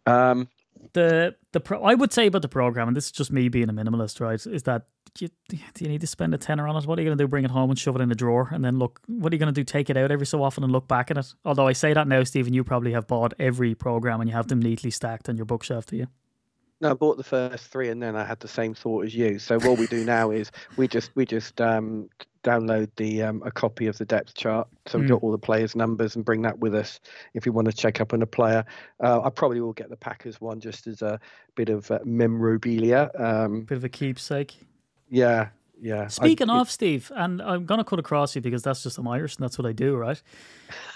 Um, 0.05 0.47
the 0.93 1.35
the 1.51 1.59
pro- 1.59 1.83
I 1.83 1.93
would 1.93 2.13
say 2.13 2.27
about 2.27 2.41
the 2.41 2.47
program, 2.47 2.87
and 2.87 2.95
this 2.95 3.05
is 3.05 3.11
just 3.11 3.31
me 3.31 3.49
being 3.49 3.69
a 3.69 3.73
minimalist, 3.73 4.19
right? 4.19 4.45
Is 4.45 4.63
that 4.63 4.87
you, 5.19 5.29
do 5.47 5.57
you 5.79 5.87
need 5.87 6.01
to 6.01 6.07
spend 6.07 6.33
a 6.33 6.37
tenner 6.37 6.67
on 6.67 6.75
it? 6.75 6.85
What 6.85 6.99
are 6.99 7.01
you 7.01 7.07
going 7.07 7.17
to 7.17 7.23
do? 7.23 7.27
Bring 7.27 7.45
it 7.45 7.51
home 7.51 7.69
and 7.69 7.79
shove 7.79 7.95
it 7.95 8.01
in 8.01 8.11
a 8.11 8.15
drawer, 8.15 8.49
and 8.51 8.63
then 8.63 8.79
look? 8.79 8.99
What 9.07 9.31
are 9.31 9.35
you 9.35 9.39
going 9.39 9.53
to 9.53 9.59
do? 9.59 9.63
Take 9.63 9.89
it 9.89 9.97
out 9.97 10.11
every 10.11 10.25
so 10.25 10.43
often 10.43 10.63
and 10.63 10.73
look 10.73 10.87
back 10.87 11.11
at 11.11 11.17
it? 11.17 11.33
Although 11.43 11.67
I 11.67 11.73
say 11.73 11.93
that 11.93 12.07
now, 12.07 12.23
Stephen, 12.23 12.53
you 12.53 12.63
probably 12.63 12.91
have 12.91 13.07
bought 13.07 13.33
every 13.39 13.75
program 13.75 14.21
and 14.21 14.29
you 14.29 14.35
have 14.35 14.47
them 14.47 14.61
neatly 14.61 14.91
stacked 14.91 15.29
on 15.29 15.37
your 15.37 15.45
bookshelf, 15.45 15.85
do 15.85 15.97
you? 15.97 16.07
No, 16.81 16.91
I 16.91 16.93
bought 16.93 17.17
the 17.17 17.23
first 17.23 17.67
three, 17.67 17.89
and 17.89 18.01
then 18.03 18.15
I 18.17 18.25
had 18.25 18.39
the 18.41 18.47
same 18.49 18.73
thought 18.73 19.05
as 19.05 19.15
you. 19.15 19.39
So 19.39 19.57
what 19.59 19.77
we 19.77 19.87
do 19.87 20.03
now 20.03 20.31
is 20.31 20.51
we 20.75 20.87
just 20.89 21.09
we 21.15 21.25
just 21.25 21.61
um, 21.61 22.09
download 22.43 22.89
the 22.97 23.23
um, 23.23 23.41
a 23.45 23.51
copy 23.51 23.87
of 23.87 23.97
the 23.97 24.03
depth 24.05 24.35
chart, 24.35 24.67
so 24.85 24.99
we 24.99 25.05
Mm. 25.05 25.09
got 25.09 25.23
all 25.23 25.31
the 25.31 25.37
players' 25.37 25.73
numbers, 25.75 26.17
and 26.17 26.25
bring 26.25 26.41
that 26.41 26.59
with 26.59 26.75
us 26.75 26.99
if 27.33 27.45
we 27.45 27.51
want 27.51 27.67
to 27.69 27.73
check 27.73 28.01
up 28.01 28.11
on 28.13 28.21
a 28.21 28.25
player. 28.27 28.65
Uh, 29.01 29.21
I 29.23 29.29
probably 29.29 29.61
will 29.61 29.71
get 29.73 29.89
the 29.89 29.95
Packers 29.95 30.41
one 30.41 30.59
just 30.59 30.85
as 30.87 31.01
a 31.01 31.17
bit 31.55 31.69
of 31.69 31.89
uh, 31.91 31.99
memorabilia. 32.03 33.09
Um, 33.17 33.61
Bit 33.61 33.77
of 33.77 33.83
a 33.85 33.89
keepsake. 33.89 34.57
yeah, 35.09 35.47
yeah. 35.81 36.03
I- 36.03 36.07
Speaking 36.07 36.49
of 36.49 36.69
Steve, 36.69 37.09
and 37.15 37.41
I'm 37.41 37.65
gonna 37.65 37.85
cut 37.85 37.99
across 37.99 38.35
you 38.35 38.41
because 38.41 38.63
that's 38.63 38.83
just 38.83 38.97
I'm 38.97 39.07
Irish 39.07 39.37
and 39.37 39.43
that's 39.45 39.57
what 39.57 39.65
I 39.65 39.71
do, 39.71 39.95
right? 39.95 40.21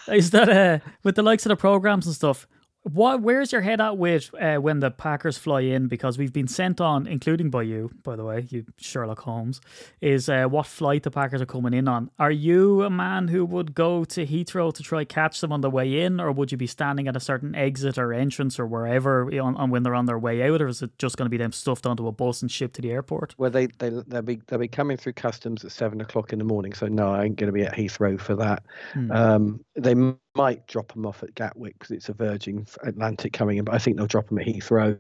Is 0.10 0.32
that 0.32 0.50
uh, 0.50 0.80
with 1.04 1.16
the 1.16 1.24
likes 1.24 1.46
of 1.46 1.52
the 1.52 1.56
programs 1.56 2.06
and 2.06 2.14
stuff? 2.14 2.48
What 2.84 3.22
where's 3.22 3.52
your 3.52 3.62
head 3.62 3.82
at 3.82 3.98
with 3.98 4.34
uh, 4.40 4.56
when 4.56 4.80
the 4.80 4.90
Packers 4.90 5.38
fly 5.38 5.62
in? 5.62 5.88
Because 5.88 6.18
we've 6.18 6.32
been 6.32 6.48
sent 6.48 6.80
on, 6.80 7.08
including 7.08 7.50
by 7.50 7.64
you, 7.64 7.92
by 8.04 8.16
the 8.16 8.24
way, 8.24 8.48
you 8.50 8.66
Sherlock 8.78 9.20
Holmes, 9.20 9.60
is 10.00 10.30
uh, 10.30 10.46
what 10.46 10.66
flight 10.66 11.04
the 11.04 11.12
Packers 11.12 11.42
are 11.42 11.46
coming 11.46 11.74
in 11.74 11.90
on. 11.90 12.10
Are 12.20 12.32
you 12.32 12.84
a 12.84 12.90
man 12.90 13.28
who 13.28 13.46
would 13.46 13.76
go 13.76 14.06
to 14.06 14.26
Heathrow 14.26 14.74
to 14.74 14.82
try 14.82 15.04
catch 15.04 15.42
them 15.42 15.52
on 15.52 15.60
the 15.60 15.70
way 15.70 16.02
in, 16.02 16.22
or 16.22 16.32
would 16.32 16.54
you 16.54 16.58
be 16.58 16.68
standing 16.68 17.10
at 17.10 17.18
a 17.18 17.20
certain 17.20 17.54
exit 17.54 17.98
or 17.98 18.14
entrance 18.14 18.58
or 18.58 18.66
wherever 18.66 19.30
on, 19.40 19.58
on 19.58 19.70
when 19.72 19.84
they're 19.84 19.96
on 19.96 20.06
their 20.06 20.18
way 20.18 20.42
out, 20.44 20.62
or 20.62 20.68
is 20.68 20.82
it 20.82 20.98
just 20.98 21.18
going 21.18 21.26
to 21.26 21.30
be 21.30 21.38
them 21.38 21.52
stuffed 21.52 21.86
onto 21.86 22.08
a 22.08 22.14
bus 22.14 22.42
and 22.42 22.50
shipped 22.50 22.76
to 22.76 22.82
the 22.82 22.92
airport? 22.92 23.36
Well, 23.38 23.52
they 23.52 23.68
they 23.68 23.90
they'll 23.90 24.22
be 24.22 24.42
they'll 24.48 24.58
be 24.58 24.70
coming 24.70 24.96
through 24.96 25.14
customs 25.14 25.66
at 25.66 25.74
seven 25.74 26.00
o'clock 26.00 26.32
in 26.32 26.40
the 26.40 26.46
morning. 26.46 26.74
So 26.74 26.88
no, 26.88 27.14
I 27.14 27.26
ain't 27.26 27.36
going 27.36 27.52
to 27.52 27.54
be 27.54 27.64
at 27.64 27.76
Heathrow 27.76 28.20
for 28.20 28.36
that. 28.36 28.64
Hmm. 28.94 29.12
Um, 29.12 29.66
they 29.80 29.96
might 30.36 30.68
drop 30.68 30.94
them 30.94 31.06
off 31.06 31.24
at 31.24 31.36
Gatwick 31.36 31.78
because 31.78 31.92
it's 31.92 32.10
a 32.10 32.14
Virgin 32.14 32.66
Atlantic 32.84 33.34
coming 33.34 33.58
in, 33.58 33.66
but 33.66 33.76
I 33.76 33.78
think 33.78 33.98
they'll 33.98 34.08
drop 34.08 34.30
them 34.30 34.40
at 34.40 34.46
Heathrow. 34.46 35.00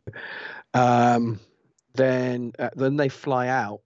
Um, 0.73 1.39
then 1.95 2.53
uh, 2.59 2.69
then 2.75 2.97
they 2.97 3.09
fly 3.09 3.47
out. 3.47 3.81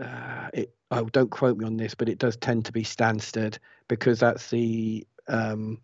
Uh, 0.00 0.48
it 0.52 0.74
oh, 0.90 1.04
don't 1.06 1.30
quote 1.30 1.58
me 1.58 1.64
on 1.64 1.76
this, 1.76 1.94
but 1.94 2.08
it 2.08 2.18
does 2.18 2.36
tend 2.36 2.64
to 2.66 2.72
be 2.72 2.82
Stansted 2.82 3.58
because 3.88 4.20
that's 4.20 4.50
the 4.50 5.06
um, 5.28 5.78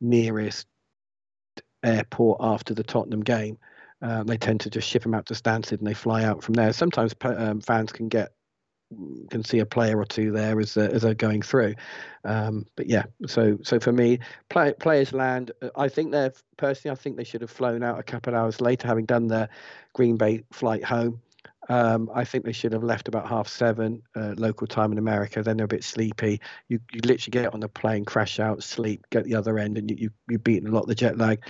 nearest 0.00 0.66
airport 1.82 2.38
after 2.40 2.74
the 2.74 2.84
Tottenham 2.84 3.20
game. 3.20 3.58
Um, 4.02 4.26
they 4.26 4.36
tend 4.36 4.60
to 4.60 4.70
just 4.70 4.88
ship 4.88 5.02
them 5.02 5.14
out 5.14 5.26
to 5.26 5.34
Stansted 5.34 5.78
and 5.78 5.86
they 5.86 5.94
fly 5.94 6.24
out 6.24 6.42
from 6.42 6.54
there. 6.54 6.72
Sometimes 6.72 7.14
um, 7.22 7.60
fans 7.60 7.92
can 7.92 8.08
get 8.08 8.32
can 9.30 9.42
see 9.44 9.58
a 9.58 9.66
player 9.66 9.98
or 9.98 10.04
two 10.04 10.30
there 10.30 10.58
as 10.60 10.76
uh, 10.76 10.88
as 10.92 11.02
they're 11.02 11.14
going 11.14 11.42
through. 11.42 11.74
Um, 12.24 12.66
but 12.76 12.86
yeah, 12.86 13.04
so 13.26 13.58
so 13.62 13.80
for 13.80 13.92
me, 13.92 14.20
play, 14.48 14.74
players 14.74 15.12
land. 15.12 15.52
uh, 15.62 15.70
I 15.76 15.88
think 15.88 16.12
they're 16.12 16.32
personally, 16.56 16.92
I 16.92 17.00
think 17.00 17.16
they 17.16 17.24
should 17.24 17.40
have 17.40 17.50
flown 17.50 17.82
out 17.82 17.98
a 17.98 18.02
couple 18.02 18.34
of 18.34 18.40
hours 18.40 18.60
later, 18.60 18.88
having 18.88 19.06
done 19.06 19.28
their 19.28 19.48
Green 19.92 20.16
Bay 20.16 20.44
flight 20.52 20.84
home. 20.84 21.20
Um, 21.68 22.10
I 22.14 22.24
think 22.24 22.44
they 22.44 22.52
should 22.52 22.72
have 22.72 22.84
left 22.84 23.08
about 23.08 23.28
half 23.28 23.48
seven 23.48 24.02
uh, 24.14 24.34
local 24.36 24.68
time 24.68 24.92
in 24.92 24.98
America. 24.98 25.42
Then 25.42 25.56
they're 25.56 25.64
a 25.64 25.68
bit 25.68 25.82
sleepy. 25.82 26.40
You 26.68 26.78
you 26.92 27.00
literally 27.02 27.32
get 27.32 27.52
on 27.52 27.60
the 27.60 27.68
plane, 27.68 28.04
crash 28.04 28.38
out, 28.38 28.62
sleep, 28.62 29.06
get 29.10 29.24
the 29.24 29.34
other 29.34 29.58
end, 29.58 29.78
and 29.78 29.90
you, 29.90 29.96
you 29.96 30.10
you've 30.28 30.44
beaten 30.44 30.68
a 30.68 30.72
lot 30.72 30.82
of 30.82 30.88
the 30.88 30.94
jet 30.94 31.18
lag. 31.18 31.44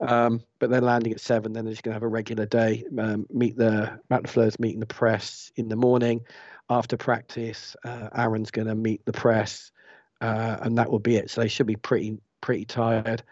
Um, 0.00 0.42
but 0.58 0.70
they're 0.70 0.80
landing 0.80 1.12
at 1.12 1.20
seven. 1.20 1.52
Then 1.52 1.64
they're 1.64 1.72
just 1.72 1.82
going 1.82 1.92
to 1.92 1.96
have 1.96 2.02
a 2.02 2.08
regular 2.08 2.46
day. 2.46 2.84
Um, 2.98 3.26
meet 3.30 3.56
the 3.56 3.98
Matt 4.10 4.24
LaFleur's 4.24 4.58
meeting 4.58 4.80
the 4.80 4.86
press 4.86 5.50
in 5.56 5.68
the 5.68 5.76
morning. 5.76 6.20
After 6.68 6.96
practice, 6.96 7.76
uh, 7.84 8.08
Aaron's 8.14 8.50
going 8.50 8.66
to 8.66 8.74
meet 8.74 9.04
the 9.04 9.12
press, 9.12 9.70
uh, 10.20 10.58
and 10.62 10.76
that 10.78 10.90
will 10.90 10.98
be 10.98 11.16
it. 11.16 11.30
So 11.30 11.40
they 11.40 11.48
should 11.48 11.66
be 11.66 11.76
pretty 11.76 12.18
pretty 12.40 12.64
tired. 12.64 13.22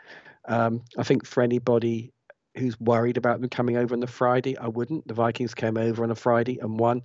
Um, 0.47 0.83
I 0.97 1.03
think 1.03 1.27
for 1.27 1.43
anybody 1.43 2.13
who's 2.57 2.79
worried 2.79 3.17
about 3.17 3.41
them 3.41 3.51
coming 3.51 3.77
over 3.77 3.95
on 3.95 4.01
the 4.01 4.07
Friday, 4.07 4.57
I 4.57 4.69
wouldn't. 4.69 5.07
The 5.09 5.15
Vikings 5.15 5.55
came 5.55 5.77
over 5.77 6.05
on 6.05 6.11
a 6.11 6.15
Friday 6.15 6.59
and 6.61 6.79
won. 6.79 7.03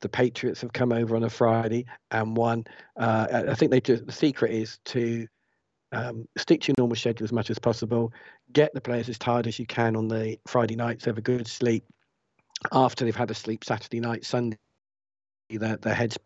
The 0.00 0.08
Patriots 0.08 0.60
have 0.60 0.72
come 0.72 0.92
over 0.92 1.16
on 1.16 1.24
a 1.24 1.30
Friday 1.30 1.86
and 2.10 2.36
won. 2.36 2.64
Uh, 2.96 3.44
I 3.48 3.54
think 3.54 3.70
they 3.70 3.80
the 3.80 4.12
secret 4.12 4.52
is 4.52 4.78
to 4.86 5.26
um, 5.92 6.28
stick 6.36 6.62
to 6.62 6.68
your 6.68 6.74
normal 6.78 6.96
schedule 6.96 7.24
as 7.24 7.32
much 7.32 7.50
as 7.50 7.58
possible. 7.58 8.12
Get 8.52 8.74
the 8.74 8.80
players 8.80 9.08
as 9.08 9.18
tired 9.18 9.46
as 9.46 9.58
you 9.58 9.66
can 9.66 9.96
on 9.96 10.08
the 10.08 10.38
Friday 10.46 10.76
nights. 10.76 11.04
Have 11.04 11.18
a 11.18 11.22
good 11.22 11.46
sleep 11.46 11.84
after 12.72 13.04
they've 13.04 13.16
had 13.16 13.30
a 13.30 13.34
sleep 13.34 13.64
Saturday 13.64 14.00
night, 14.00 14.24
Sunday. 14.24 14.58
Their 15.50 15.76
their 15.76 15.94
heads 15.94 16.18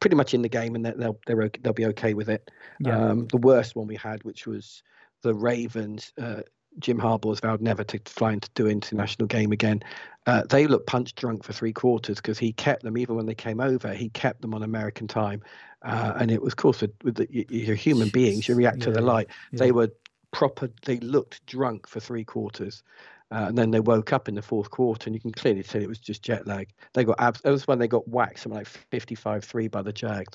pretty 0.00 0.16
much 0.16 0.34
in 0.34 0.42
the 0.42 0.48
game, 0.48 0.74
and 0.74 0.84
they'll 0.84 1.18
they're 1.26 1.42
okay, 1.42 1.60
they'll 1.62 1.72
be 1.72 1.86
okay 1.86 2.14
with 2.14 2.28
it. 2.28 2.50
Yeah. 2.80 2.98
Um, 2.98 3.28
the 3.28 3.36
worst 3.38 3.76
one 3.76 3.86
we 3.86 3.96
had, 3.96 4.24
which 4.24 4.46
was 4.46 4.82
the 5.22 5.34
Ravens. 5.34 6.12
Uh, 6.20 6.42
Jim 6.78 6.98
Harbaugh's 6.98 7.40
vowed 7.40 7.60
never 7.60 7.84
to 7.84 8.00
fly 8.06 8.32
into 8.32 8.50
do 8.54 8.66
international 8.66 9.26
game 9.26 9.52
again. 9.52 9.82
Uh, 10.26 10.42
they 10.48 10.66
looked 10.66 10.86
punch 10.86 11.14
drunk 11.14 11.44
for 11.44 11.52
three 11.52 11.72
quarters 11.72 12.16
because 12.16 12.38
he 12.38 12.52
kept 12.52 12.82
them 12.82 12.98
even 12.98 13.16
when 13.16 13.26
they 13.26 13.34
came 13.34 13.60
over. 13.60 13.94
He 13.94 14.08
kept 14.10 14.42
them 14.42 14.54
on 14.54 14.62
American 14.62 15.06
time, 15.06 15.42
uh, 15.82 16.14
and 16.16 16.30
it 16.30 16.42
was 16.42 16.52
of 16.52 16.56
course 16.56 16.80
with, 16.80 16.92
with 17.02 17.16
the, 17.16 17.28
you're 17.30 17.76
human 17.76 18.08
beings. 18.08 18.48
You 18.48 18.54
react 18.54 18.80
to 18.82 18.90
the 18.90 19.00
light. 19.00 19.28
yeah. 19.52 19.58
They 19.58 19.72
were 19.72 19.90
proper. 20.32 20.70
They 20.84 20.98
looked 20.98 21.44
drunk 21.46 21.86
for 21.88 22.00
three 22.00 22.24
quarters. 22.24 22.82
Uh, 23.32 23.46
and 23.48 23.58
then 23.58 23.72
they 23.72 23.80
woke 23.80 24.12
up 24.12 24.28
in 24.28 24.36
the 24.36 24.42
fourth 24.42 24.70
quarter, 24.70 25.08
and 25.08 25.14
you 25.14 25.20
can 25.20 25.32
clearly 25.32 25.60
tell 25.60 25.82
it 25.82 25.88
was 25.88 25.98
just 25.98 26.22
jet 26.22 26.46
lag. 26.46 26.68
They 26.94 27.02
got 27.02 27.18
abs. 27.18 27.40
That 27.40 27.50
was 27.50 27.66
when 27.66 27.80
they 27.80 27.88
got 27.88 28.06
whacked, 28.06 28.38
something 28.38 28.58
like 28.58 28.68
55-3 28.92 29.68
by 29.68 29.82
the 29.82 29.92
Jags. 29.92 30.32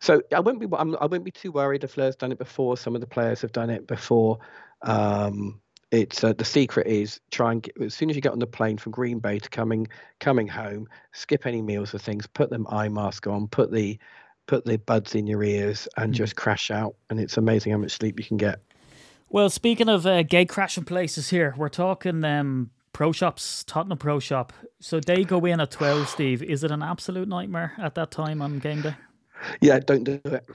So 0.00 0.20
I 0.34 0.40
wouldn't 0.40 0.60
be. 0.60 0.76
I'm, 0.76 0.96
I 0.96 1.04
wouldn't 1.04 1.24
be 1.24 1.30
too 1.30 1.52
worried 1.52 1.84
if 1.84 1.92
Fleur's 1.92 2.16
done 2.16 2.32
it 2.32 2.38
before. 2.38 2.76
Some 2.76 2.96
of 2.96 3.00
the 3.00 3.06
players 3.06 3.40
have 3.42 3.52
done 3.52 3.70
it 3.70 3.86
before. 3.86 4.40
Um, 4.82 5.60
it's 5.94 6.24
uh, 6.24 6.32
the 6.32 6.44
secret 6.44 6.86
is 6.86 7.20
try 7.30 7.52
and 7.52 7.62
get 7.62 7.80
as 7.80 7.94
soon 7.94 8.10
as 8.10 8.16
you 8.16 8.22
get 8.22 8.32
on 8.32 8.38
the 8.38 8.46
plane 8.46 8.76
from 8.76 8.92
Green 8.92 9.18
Bay 9.18 9.38
to 9.38 9.48
coming 9.48 9.86
coming 10.20 10.48
home, 10.48 10.88
skip 11.12 11.46
any 11.46 11.62
meals 11.62 11.94
or 11.94 11.98
things, 11.98 12.26
put 12.26 12.50
them 12.50 12.66
eye 12.68 12.88
mask 12.88 13.26
on, 13.26 13.46
put 13.48 13.70
the 13.70 13.98
put 14.46 14.64
the 14.64 14.76
buds 14.76 15.14
in 15.14 15.26
your 15.26 15.42
ears, 15.42 15.88
and 15.96 16.12
Mm. 16.12 16.16
just 16.16 16.36
crash 16.36 16.70
out. 16.70 16.94
And 17.08 17.18
it's 17.18 17.36
amazing 17.36 17.72
how 17.72 17.78
much 17.78 17.92
sleep 17.92 18.18
you 18.18 18.26
can 18.26 18.36
get. 18.36 18.60
Well, 19.30 19.48
speaking 19.48 19.88
of 19.88 20.06
uh, 20.06 20.22
gate 20.22 20.48
crashing 20.48 20.84
places 20.84 21.30
here, 21.30 21.54
we're 21.56 21.68
talking 21.70 22.24
um, 22.24 22.70
pro 22.92 23.10
shops, 23.10 23.64
Tottenham 23.64 23.98
Pro 23.98 24.20
Shop. 24.20 24.52
So 24.80 25.00
they 25.00 25.24
go 25.24 25.44
in 25.44 25.60
at 25.60 25.70
12, 25.70 26.08
Steve. 26.08 26.42
Is 26.42 26.62
it 26.62 26.70
an 26.70 26.82
absolute 26.82 27.26
nightmare 27.28 27.72
at 27.78 27.94
that 27.94 28.10
time 28.10 28.42
on 28.42 28.58
game 28.58 28.82
day? 28.82 28.94
Yeah, 29.60 29.78
don't 29.80 30.04
do 30.04 30.20
it. 30.24 30.46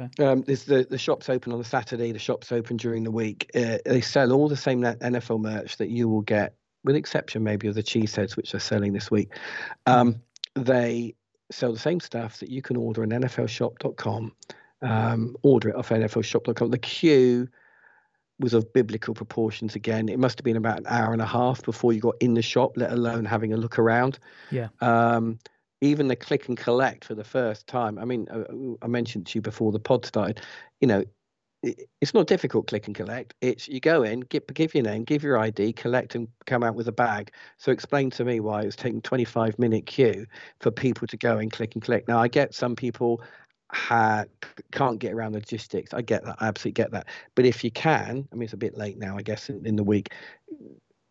Okay. 0.00 0.24
Um, 0.24 0.42
there's 0.42 0.64
the 0.64 0.86
the 0.88 0.98
shop's 0.98 1.28
open 1.28 1.52
on 1.52 1.60
a 1.60 1.64
Saturday. 1.64 2.12
The 2.12 2.18
shop's 2.18 2.52
open 2.52 2.76
during 2.76 3.04
the 3.04 3.10
week. 3.10 3.50
Uh, 3.54 3.78
they 3.84 4.00
sell 4.00 4.32
all 4.32 4.48
the 4.48 4.56
same 4.56 4.82
NFL 4.82 5.40
merch 5.40 5.76
that 5.76 5.90
you 5.90 6.08
will 6.08 6.22
get, 6.22 6.54
with 6.84 6.96
exception 6.96 7.42
maybe 7.42 7.68
of 7.68 7.74
the 7.74 7.82
cheeseheads, 7.82 8.36
which 8.36 8.52
they're 8.52 8.60
selling 8.60 8.92
this 8.92 9.10
week. 9.10 9.32
Um, 9.86 10.22
they 10.54 11.14
sell 11.50 11.72
the 11.72 11.78
same 11.78 12.00
stuff 12.00 12.38
that 12.38 12.48
you 12.48 12.62
can 12.62 12.76
order 12.76 13.02
on 13.02 13.10
NFLShop.com. 13.10 14.32
Um, 14.82 15.36
order 15.42 15.68
it 15.68 15.76
off 15.76 15.90
NFLShop.com. 15.90 16.70
The 16.70 16.78
queue 16.78 17.48
was 18.38 18.54
of 18.54 18.72
biblical 18.72 19.12
proportions 19.12 19.74
again. 19.74 20.08
It 20.08 20.18
must 20.18 20.38
have 20.38 20.44
been 20.44 20.56
about 20.56 20.78
an 20.78 20.86
hour 20.88 21.12
and 21.12 21.20
a 21.20 21.26
half 21.26 21.62
before 21.62 21.92
you 21.92 22.00
got 22.00 22.14
in 22.20 22.34
the 22.34 22.42
shop, 22.42 22.72
let 22.76 22.90
alone 22.90 23.26
having 23.26 23.52
a 23.52 23.56
look 23.56 23.78
around. 23.78 24.18
Yeah. 24.50 24.68
Um, 24.80 25.38
even 25.80 26.08
the 26.08 26.16
click 26.16 26.48
and 26.48 26.56
collect 26.56 27.04
for 27.04 27.14
the 27.14 27.24
first 27.24 27.66
time. 27.66 27.98
I 27.98 28.04
mean, 28.04 28.28
uh, 28.30 28.44
I 28.84 28.88
mentioned 28.88 29.26
to 29.28 29.38
you 29.38 29.42
before 29.42 29.72
the 29.72 29.80
pod 29.80 30.04
started. 30.06 30.40
You 30.80 30.88
know, 30.88 31.04
it- 31.62 31.88
it's 32.00 32.14
not 32.14 32.26
difficult 32.26 32.66
click 32.68 32.86
and 32.86 32.96
collect. 32.96 33.34
It's 33.40 33.68
you 33.68 33.80
go 33.80 34.02
in, 34.02 34.20
give, 34.20 34.46
give 34.54 34.74
your 34.74 34.84
name, 34.84 35.04
give 35.04 35.22
your 35.22 35.38
ID, 35.38 35.72
collect, 35.74 36.14
and 36.14 36.28
come 36.46 36.62
out 36.62 36.74
with 36.74 36.88
a 36.88 36.92
bag. 36.92 37.32
So 37.58 37.72
explain 37.72 38.10
to 38.10 38.24
me 38.24 38.40
why 38.40 38.62
it 38.62 38.66
was 38.66 38.76
taking 38.76 39.02
25 39.02 39.58
minute 39.58 39.86
queue 39.86 40.26
for 40.60 40.70
people 40.70 41.06
to 41.08 41.16
go 41.16 41.38
and 41.38 41.52
click 41.52 41.74
and 41.74 41.82
collect. 41.82 42.08
Now 42.08 42.18
I 42.18 42.28
get 42.28 42.54
some 42.54 42.76
people 42.76 43.22
ha- 43.72 44.24
can't 44.72 44.98
get 44.98 45.12
around 45.12 45.34
logistics. 45.34 45.92
I 45.94 46.02
get 46.02 46.24
that. 46.24 46.36
I 46.40 46.48
absolutely 46.48 46.82
get 46.82 46.90
that. 46.92 47.06
But 47.34 47.44
if 47.46 47.62
you 47.62 47.70
can, 47.70 48.26
I 48.32 48.34
mean, 48.34 48.44
it's 48.44 48.52
a 48.52 48.56
bit 48.56 48.76
late 48.76 48.98
now, 48.98 49.16
I 49.16 49.22
guess, 49.22 49.48
in, 49.50 49.64
in 49.66 49.76
the 49.76 49.84
week. 49.84 50.08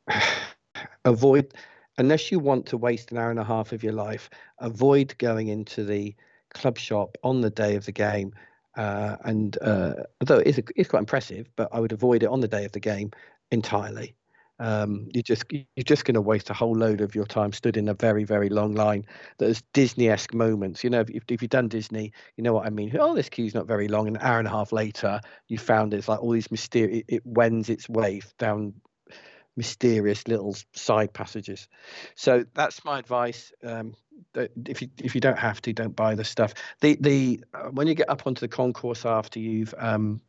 avoid, 1.06 1.54
unless 2.00 2.32
you 2.32 2.40
want 2.40 2.66
to 2.66 2.78
waste 2.78 3.12
an 3.12 3.18
hour 3.18 3.30
and 3.30 3.40
a 3.40 3.44
half 3.44 3.72
of 3.74 3.84
your 3.84 3.94
life, 3.94 4.30
avoid 4.60 5.16
going 5.20 5.50
into 5.50 5.84
the 5.84 6.16
club 6.50 6.78
shop 6.78 7.18
on 7.24 7.42
the 7.42 7.50
day 7.50 7.76
of 7.76 7.86
the 7.86 7.92
game. 7.92 8.34
Uh, 8.76 9.18
and 9.26 9.58
uh, 9.62 9.94
although 10.22 10.40
it 10.40 10.48
is, 10.48 10.62
it's 10.76 10.90
quite 10.90 11.00
impressive, 11.00 11.50
but 11.56 11.68
I 11.72 11.80
would 11.80 11.92
avoid 11.92 12.24
it 12.24 12.30
on 12.30 12.40
the 12.40 12.48
day 12.48 12.66
of 12.66 12.72
the 12.72 12.80
game 12.80 13.12
entirely. 13.52 14.16
Um, 14.62 15.08
you're 15.14 15.24
just 15.24 15.46
you're 15.52 15.84
just 15.86 16.04
going 16.04 16.16
to 16.16 16.22
waste 16.22 16.50
a 16.50 16.54
whole 16.54 16.76
load 16.76 17.00
of 17.00 17.16
your 17.16 17.26
time 17.26 17.54
stood 17.54 17.78
in 17.78 17.88
a 17.88 17.94
very 17.94 18.26
very 18.26 18.50
long 18.50 18.74
line. 18.76 19.06
There's 19.38 19.62
Disney-esque 19.74 20.34
moments. 20.34 20.84
You 20.84 20.90
know, 20.90 21.00
if, 21.00 21.10
if 21.30 21.42
you've 21.42 21.50
done 21.50 21.70
Disney, 21.70 22.12
you 22.36 22.44
know 22.44 22.54
what 22.54 22.66
I 22.66 22.70
mean. 22.70 22.96
Oh, 23.00 23.16
this 23.16 23.30
queue's 23.30 23.56
not 23.56 23.68
very 23.68 23.88
long. 23.88 24.08
An 24.08 24.18
hour 24.20 24.38
and 24.38 24.48
a 24.48 24.52
half 24.52 24.74
later, 24.74 25.22
you 25.48 25.58
found 25.58 25.94
it's 25.94 26.10
like 26.10 26.22
all 26.22 26.32
these 26.32 26.52
mysterious. 26.52 27.00
It, 27.08 27.16
it 27.16 27.26
wends 27.26 27.70
its 27.70 27.88
way 27.88 28.22
down 28.38 28.74
mysterious 29.60 30.26
little 30.26 30.56
side 30.74 31.12
passages. 31.14 31.68
So 32.16 32.46
that's 32.54 32.86
my 32.86 32.98
advice. 32.98 33.52
Um, 33.62 33.94
if 34.66 34.82
you 34.82 34.88
if 35.04 35.14
you 35.16 35.22
don't 35.22 35.38
have 35.38 35.62
to, 35.64 35.74
don't 35.74 35.96
buy 35.96 36.16
the 36.16 36.24
stuff. 36.24 36.54
The 36.80 36.98
the 37.02 37.44
uh, 37.54 37.70
when 37.72 37.88
you 37.88 37.94
get 37.94 38.10
up 38.10 38.26
onto 38.26 38.40
the 38.40 38.48
concourse 38.48 39.06
after 39.06 39.38
you've 39.40 39.76
um, 39.78 40.22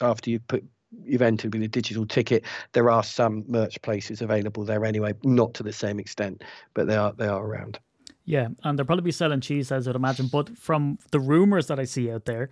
after 0.00 0.30
you've 0.30 0.46
put 0.46 0.64
you've 1.02 1.22
entered 1.22 1.52
with 1.52 1.62
a 1.64 1.68
digital 1.68 2.06
ticket, 2.06 2.44
there 2.72 2.88
are 2.88 3.02
some 3.02 3.44
merch 3.48 3.82
places 3.82 4.22
available 4.22 4.64
there 4.64 4.84
anyway, 4.84 5.12
not 5.24 5.54
to 5.54 5.64
the 5.64 5.72
same 5.72 5.98
extent, 5.98 6.44
but 6.72 6.86
they 6.86 6.96
are 6.96 7.12
they 7.12 7.26
are 7.26 7.44
around. 7.44 7.80
Yeah, 8.24 8.48
and 8.62 8.78
they'll 8.78 8.86
probably 8.86 9.04
be 9.04 9.12
selling 9.12 9.40
cheese, 9.40 9.72
as 9.72 9.88
I'd 9.88 9.96
imagine. 9.96 10.28
But 10.28 10.56
from 10.56 10.98
the 11.10 11.20
rumors 11.20 11.66
that 11.66 11.80
I 11.80 11.84
see 11.84 12.10
out 12.10 12.24
there, 12.26 12.48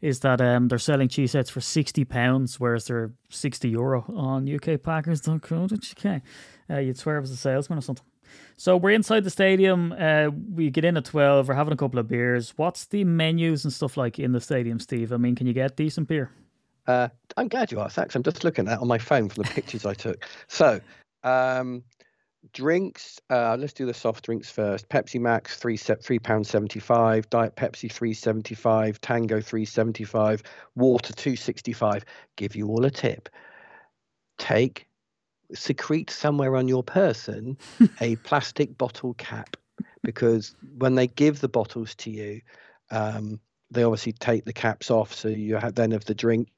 is 0.00 0.20
that 0.20 0.40
um, 0.40 0.68
they're 0.68 0.78
selling 0.78 1.08
cheese 1.08 1.32
sets 1.32 1.50
for 1.50 1.60
sixty 1.60 2.04
pounds, 2.04 2.58
whereas 2.58 2.86
they're 2.86 3.12
sixty 3.28 3.68
euro 3.70 4.04
on 4.14 4.46
UKPackers.co.uk. 4.46 6.22
Uh, 6.70 6.78
you'd 6.78 6.98
swear 6.98 7.18
it 7.18 7.20
was 7.20 7.30
a 7.30 7.36
salesman 7.36 7.78
or 7.78 7.82
something. 7.82 8.06
So 8.56 8.76
we're 8.76 8.90
inside 8.90 9.24
the 9.24 9.30
stadium. 9.30 9.92
Uh, 9.98 10.28
we 10.54 10.70
get 10.70 10.84
in 10.84 10.96
at 10.96 11.04
twelve. 11.04 11.48
We're 11.48 11.54
having 11.54 11.72
a 11.72 11.76
couple 11.76 11.98
of 11.98 12.08
beers. 12.08 12.54
What's 12.56 12.86
the 12.86 13.04
menus 13.04 13.64
and 13.64 13.72
stuff 13.72 13.96
like 13.96 14.18
in 14.18 14.32
the 14.32 14.40
stadium, 14.40 14.78
Steve? 14.78 15.12
I 15.12 15.16
mean, 15.16 15.34
can 15.34 15.46
you 15.46 15.52
get 15.52 15.76
decent 15.76 16.08
beer? 16.08 16.30
Uh, 16.86 17.08
I'm 17.36 17.48
glad 17.48 17.70
you 17.70 17.80
asked 17.80 17.96
that. 17.96 18.14
I'm 18.14 18.22
just 18.22 18.42
looking 18.44 18.68
at 18.68 18.78
on 18.80 18.88
my 18.88 18.98
phone 18.98 19.28
for 19.28 19.42
the 19.42 19.48
pictures 19.48 19.86
I 19.86 19.94
took. 19.94 20.26
So, 20.48 20.80
um, 21.22 21.82
drinks. 22.52 23.20
Uh, 23.30 23.56
let's 23.58 23.72
do 23.72 23.86
the 23.86 23.94
soft 23.94 24.24
drinks 24.24 24.50
first. 24.50 24.88
Pepsi 24.88 25.20
Max 25.20 25.56
three 25.56 25.76
set 25.76 26.02
three 26.02 26.18
pound 26.18 26.46
seventy 26.46 26.80
five. 26.80 27.28
Diet 27.30 27.56
Pepsi 27.56 27.90
three 27.90 28.14
seventy 28.14 28.54
five. 28.54 29.00
Tango 29.00 29.40
three 29.40 29.64
seventy 29.64 30.04
five. 30.04 30.42
Water 30.74 31.12
two 31.12 31.36
sixty 31.36 31.72
five. 31.72 32.04
Give 32.36 32.56
you 32.56 32.68
all 32.68 32.84
a 32.84 32.90
tip. 32.90 33.28
Take 34.38 34.86
secrete 35.54 36.10
somewhere 36.10 36.56
on 36.56 36.68
your 36.68 36.82
person 36.82 37.58
a 38.00 38.16
plastic 38.24 38.78
bottle 38.78 39.14
cap 39.14 39.56
because 40.02 40.54
when 40.78 40.94
they 40.94 41.08
give 41.08 41.40
the 41.40 41.48
bottles 41.48 41.94
to 41.96 42.10
you, 42.10 42.40
um, 42.90 43.40
they 43.70 43.82
obviously 43.82 44.12
take 44.12 44.44
the 44.44 44.52
caps 44.52 44.90
off, 44.90 45.12
so 45.14 45.28
you 45.28 45.56
have 45.56 45.74
then 45.74 45.90
have 45.92 46.04
the 46.04 46.14
drink 46.14 46.48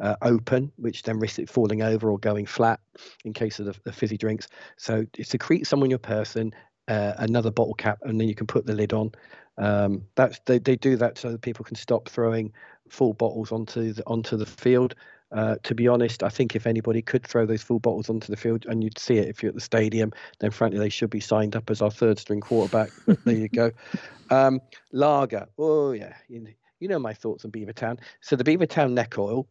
uh, 0.00 0.16
open, 0.22 0.72
which 0.76 1.02
then 1.02 1.18
risks 1.18 1.38
it 1.38 1.50
falling 1.50 1.82
over 1.82 2.10
or 2.10 2.18
going 2.18 2.46
flat 2.46 2.80
in 3.24 3.32
case 3.32 3.58
of 3.58 3.66
the, 3.66 3.74
the 3.84 3.92
fizzy 3.92 4.16
drinks. 4.16 4.48
So 4.76 5.06
secrete 5.22 5.66
some 5.66 5.82
on 5.82 5.90
your 5.90 5.98
person, 5.98 6.52
uh, 6.88 7.14
another 7.18 7.50
bottle 7.50 7.74
cap, 7.74 7.98
and 8.02 8.20
then 8.20 8.28
you 8.28 8.34
can 8.34 8.46
put 8.46 8.66
the 8.66 8.74
lid 8.74 8.92
on. 8.92 9.12
Um, 9.58 10.02
that's 10.16 10.38
they, 10.44 10.58
they 10.58 10.76
do 10.76 10.96
that 10.96 11.18
so 11.18 11.32
that 11.32 11.40
people 11.40 11.64
can 11.64 11.76
stop 11.76 12.08
throwing 12.08 12.52
full 12.88 13.14
bottles 13.14 13.52
onto 13.52 13.92
the 13.92 14.02
onto 14.06 14.36
the 14.36 14.46
field. 14.46 14.94
Uh, 15.32 15.56
to 15.64 15.74
be 15.74 15.88
honest, 15.88 16.22
I 16.22 16.28
think 16.28 16.54
if 16.54 16.68
anybody 16.68 17.02
could 17.02 17.26
throw 17.26 17.46
those 17.46 17.62
full 17.62 17.80
bottles 17.80 18.08
onto 18.08 18.28
the 18.28 18.36
field, 18.36 18.64
and 18.66 18.84
you'd 18.84 18.98
see 18.98 19.16
it 19.16 19.28
if 19.28 19.42
you're 19.42 19.48
at 19.50 19.56
the 19.56 19.60
stadium, 19.60 20.12
then 20.38 20.50
frankly 20.50 20.78
they 20.78 20.88
should 20.88 21.10
be 21.10 21.20
signed 21.20 21.56
up 21.56 21.68
as 21.68 21.82
our 21.82 21.90
third 21.90 22.18
string 22.18 22.40
quarterback. 22.40 22.90
But 23.06 23.24
there 23.24 23.34
you 23.34 23.48
go. 23.48 23.72
Um, 24.28 24.60
lager. 24.90 25.46
Oh 25.56 25.92
yeah, 25.92 26.14
you, 26.26 26.48
you 26.80 26.88
know 26.88 26.98
my 26.98 27.14
thoughts 27.14 27.44
on 27.44 27.50
Beavertown. 27.50 27.98
So 28.20 28.36
the 28.36 28.44
Beavertown 28.44 28.92
neck 28.92 29.18
oil. 29.18 29.48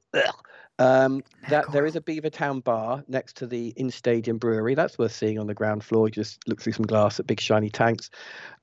Um, 0.77 1.15
neck 1.15 1.49
that 1.49 1.65
oil. 1.67 1.71
there 1.71 1.85
is 1.85 1.95
a 1.95 2.01
Beavertown 2.01 2.63
bar 2.63 3.03
next 3.07 3.37
to 3.37 3.47
the 3.47 3.69
in 3.77 3.89
stadium 3.89 4.37
brewery. 4.37 4.75
That's 4.75 4.97
worth 4.97 5.13
seeing 5.13 5.39
on 5.39 5.47
the 5.47 5.53
ground 5.53 5.83
floor. 5.83 6.07
You 6.07 6.11
just 6.11 6.45
look 6.47 6.61
through 6.61 6.73
some 6.73 6.85
glass 6.85 7.19
at 7.19 7.27
big 7.27 7.39
shiny 7.39 7.69
tanks. 7.69 8.09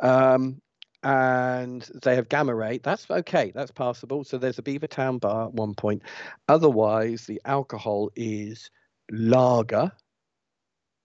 Um, 0.01 0.61
and 1.03 1.89
they 2.03 2.15
have 2.15 2.29
gamma 2.29 2.55
ray. 2.55 2.79
That's 2.79 3.11
okay. 3.11 3.51
That's 3.55 3.73
passable. 3.73 4.25
So 4.25 4.39
there's 4.39 4.59
a 4.59 4.63
Beavertown 4.63 5.21
bar 5.21 5.47
at 5.47 5.55
one 5.55 5.75
point. 5.75 6.03
Otherwise, 6.49 7.27
the 7.27 7.41
alcohol 7.45 8.11
is 8.15 8.71
lager, 9.11 9.91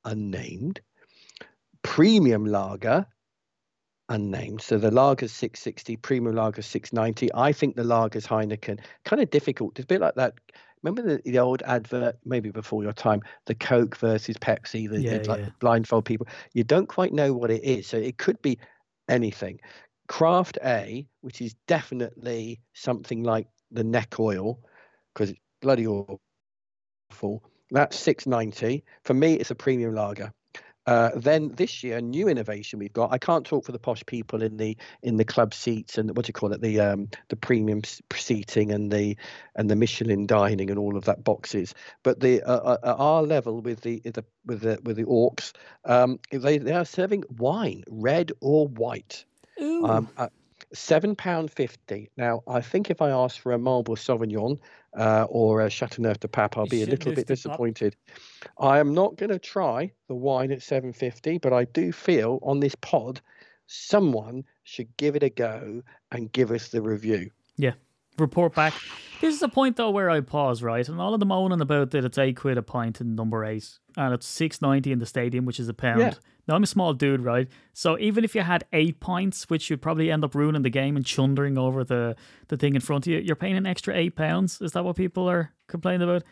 unnamed, 0.06 0.82
premium 1.82 2.46
lager, 2.46 3.08
unnamed. 4.10 4.62
So 4.62 4.78
the 4.78 4.92
lager's 4.92 5.32
660, 5.32 5.98
premium 5.98 6.36
lager 6.36 6.62
690. 6.62 7.34
I 7.34 7.52
think 7.52 7.76
the 7.76 7.84
lager's 7.84 8.26
Heineken. 8.26 8.80
Kind 9.06 9.22
of 9.22 9.30
difficult. 9.30 9.78
It's 9.78 9.84
a 9.84 9.88
bit 9.88 10.02
like 10.02 10.16
that. 10.16 10.36
Remember 10.84 11.02
the, 11.02 11.22
the 11.30 11.40
old 11.40 11.64
advert, 11.64 12.18
maybe 12.24 12.52
before 12.52 12.84
your 12.84 12.94
time, 12.94 13.22
the 13.46 13.56
Coke 13.56 13.98
versus 13.98 14.38
Pepsi, 14.38 14.90
the, 14.90 15.02
yeah, 15.02 15.18
the 15.18 15.30
like 15.30 15.40
yeah. 15.42 15.50
blindfold 15.60 16.06
people. 16.06 16.28
You 16.54 16.64
don't 16.64 16.88
quite 16.88 17.14
know 17.14 17.34
what 17.34 17.52
it 17.52 17.64
is. 17.64 17.88
So 17.88 17.98
it 17.98 18.18
could 18.18 18.42
be 18.42 18.60
anything. 19.10 19.60
Craft 20.08 20.58
A, 20.64 21.06
which 21.22 21.42
is 21.42 21.56
definitely 21.68 22.62
something 22.74 23.24
like 23.24 23.48
the 23.72 23.84
neck 23.84 24.20
oil, 24.20 24.60
because 25.14 25.32
it's 25.32 25.40
bloody 25.62 25.88
awful. 25.88 27.44
That's 27.72 27.98
690. 27.98 28.84
For 29.04 29.14
me, 29.14 29.34
it's 29.34 29.52
a 29.52 29.56
premium 29.56 29.94
lager. 29.94 30.32
Uh, 30.88 31.12
then 31.16 31.50
this 31.50 31.84
year, 31.84 32.00
new 32.00 32.30
innovation 32.30 32.80
we've 32.80 32.94
got. 32.94 33.12
I 33.12 33.18
can't 33.18 33.46
talk 33.46 33.66
for 33.66 33.74
the 33.74 33.80
posh 33.80 34.06
people 34.06 34.42
in 34.42 34.56
the 34.56 34.78
in 35.04 35.18
the 35.18 35.26
club 35.26 35.54
seats 35.54 35.98
and 35.98 36.16
what 36.16 36.26
do 36.26 36.30
you 36.30 36.34
call 36.34 36.54
it, 36.54 36.62
the 36.62 36.80
um, 36.80 37.10
the 37.28 37.36
premium 37.36 37.82
seating 38.14 38.72
and 38.72 38.90
the 38.90 39.18
and 39.56 39.70
the 39.70 39.76
Michelin 39.76 40.26
dining 40.26 40.70
and 40.70 40.80
all 40.80 40.96
of 40.96 41.04
that 41.06 41.24
boxes. 41.26 41.76
But 42.04 42.22
the 42.22 42.42
uh, 42.42 42.78
uh, 42.82 42.96
our 42.98 43.22
level 43.22 43.60
with 43.62 43.82
the, 43.82 44.00
the 44.00 44.24
with 44.46 44.62
the 44.62 44.80
with 44.82 44.96
the 44.96 45.04
orcs, 45.04 45.52
um, 45.84 46.20
they 46.32 46.58
they 46.58 46.72
are 46.74 46.86
serving 46.86 47.26
wine, 47.38 47.84
red 47.90 48.32
or 48.40 48.68
white. 48.68 49.26
Um, 49.60 50.10
Seven 50.74 51.16
pound 51.16 51.50
fifty. 51.50 52.10
Now, 52.18 52.44
I 52.48 52.60
think 52.60 52.90
if 52.90 53.02
I 53.02 53.10
ask 53.10 53.40
for 53.40 53.54
a 53.54 53.58
Marlborough 53.58 53.96
Sauvignon 53.96 54.60
uh, 54.98 55.26
or 55.30 55.62
a 55.62 55.70
Chateauneuf 55.70 56.20
du 56.20 56.28
Pape, 56.28 56.58
I'll 56.58 56.66
be 56.66 56.84
a 56.84 56.86
little 56.86 57.14
bit 57.14 57.26
disappointed. 57.28 57.96
I 58.60 58.80
am 58.80 58.94
not 58.94 59.16
going 59.16 59.30
to 59.30 59.40
try 59.40 59.92
the 60.10 60.16
wine 60.16 60.52
at 60.52 60.62
seven 60.62 60.92
fifty, 60.92 61.38
but 61.38 61.54
I 61.54 61.64
do 61.66 61.94
feel 61.94 62.40
on 62.42 62.60
this 62.60 62.76
pod, 62.76 63.22
someone 63.68 64.44
should 64.64 64.96
give 64.98 65.16
it 65.16 65.24
a 65.24 65.30
go 65.30 65.82
and 66.12 66.32
give 66.34 66.52
us 66.52 66.68
the 66.68 66.82
review. 66.82 67.32
Yeah, 67.56 67.74
report 68.18 68.54
back. 68.54 68.74
This 69.22 69.34
is 69.34 69.42
a 69.42 69.48
point 69.48 69.78
though 69.78 69.92
where 69.92 70.10
I 70.10 70.20
pause, 70.20 70.62
right? 70.62 70.88
And 70.88 71.00
all 71.00 71.14
of 71.14 71.22
the 71.22 71.26
moaning 71.26 71.62
about 71.62 71.92
that 71.92 72.04
it's 72.04 72.18
eight 72.18 72.36
quid 72.36 72.58
a 72.58 72.62
pint 72.62 73.00
in 73.00 73.16
number 73.16 73.46
eight, 73.46 73.80
and 73.98 74.14
it's 74.14 74.28
six 74.28 74.62
ninety 74.62 74.92
in 74.92 75.00
the 75.00 75.06
stadium, 75.06 75.46
which 75.46 75.60
is 75.60 75.68
a 75.68 75.74
pound. 75.74 76.00
Yeah. 76.00 76.14
Now 76.48 76.56
I'm 76.56 76.64
a 76.64 76.68
small 76.68 76.94
dude, 76.94 77.22
right? 77.22 77.48
So 77.74 77.98
even 78.00 78.24
if 78.24 78.34
you 78.34 78.42
had 78.42 78.64
eight 78.72 79.00
pints, 79.02 79.50
which 79.50 79.70
you'd 79.70 79.82
probably 79.82 80.10
end 80.10 80.24
up 80.24 80.34
ruining 80.34 80.62
the 80.62 80.70
game 80.70 80.96
and 80.96 81.06
chundering 81.06 81.58
over 81.58 81.84
the 81.84 82.16
the 82.48 82.56
thing 82.56 82.76
in 82.76 82.82
front 82.82 83.08
of 83.08 83.12
you, 83.12 83.20
you're 83.20 83.36
paying 83.36 83.58
an 83.58 83.66
extra 83.66 83.96
eight 83.96 84.16
pounds. 84.16 84.62
Is 84.62 84.72
that 84.72 84.86
what 84.86 84.96
people 84.96 85.30
are 85.30 85.52
complaining 85.68 86.04
about? 86.04 86.24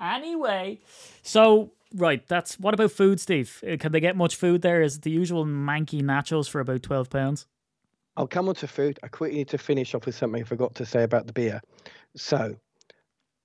Anyway, 0.00 0.78
so 1.22 1.72
right, 1.94 2.26
that's 2.28 2.60
what 2.60 2.74
about 2.74 2.92
food, 2.92 3.18
Steve? 3.18 3.64
Uh, 3.66 3.76
Can 3.78 3.92
they 3.92 4.00
get 4.00 4.14
much 4.14 4.36
food 4.36 4.62
there? 4.62 4.82
Is 4.82 4.96
it 4.96 5.02
the 5.02 5.10
usual 5.10 5.44
manky 5.44 6.02
nachos 6.02 6.48
for 6.48 6.60
about 6.60 6.82
twelve 6.82 7.10
pounds? 7.10 7.46
I'll 8.16 8.26
come 8.26 8.48
on 8.48 8.54
to 8.56 8.68
food. 8.68 8.98
I 9.02 9.08
quickly 9.08 9.38
need 9.38 9.48
to 9.48 9.58
finish 9.58 9.94
off 9.94 10.06
with 10.06 10.14
something 10.14 10.40
I 10.40 10.44
forgot 10.44 10.74
to 10.76 10.86
say 10.86 11.02
about 11.02 11.26
the 11.26 11.34
beer. 11.34 11.60
So, 12.14 12.56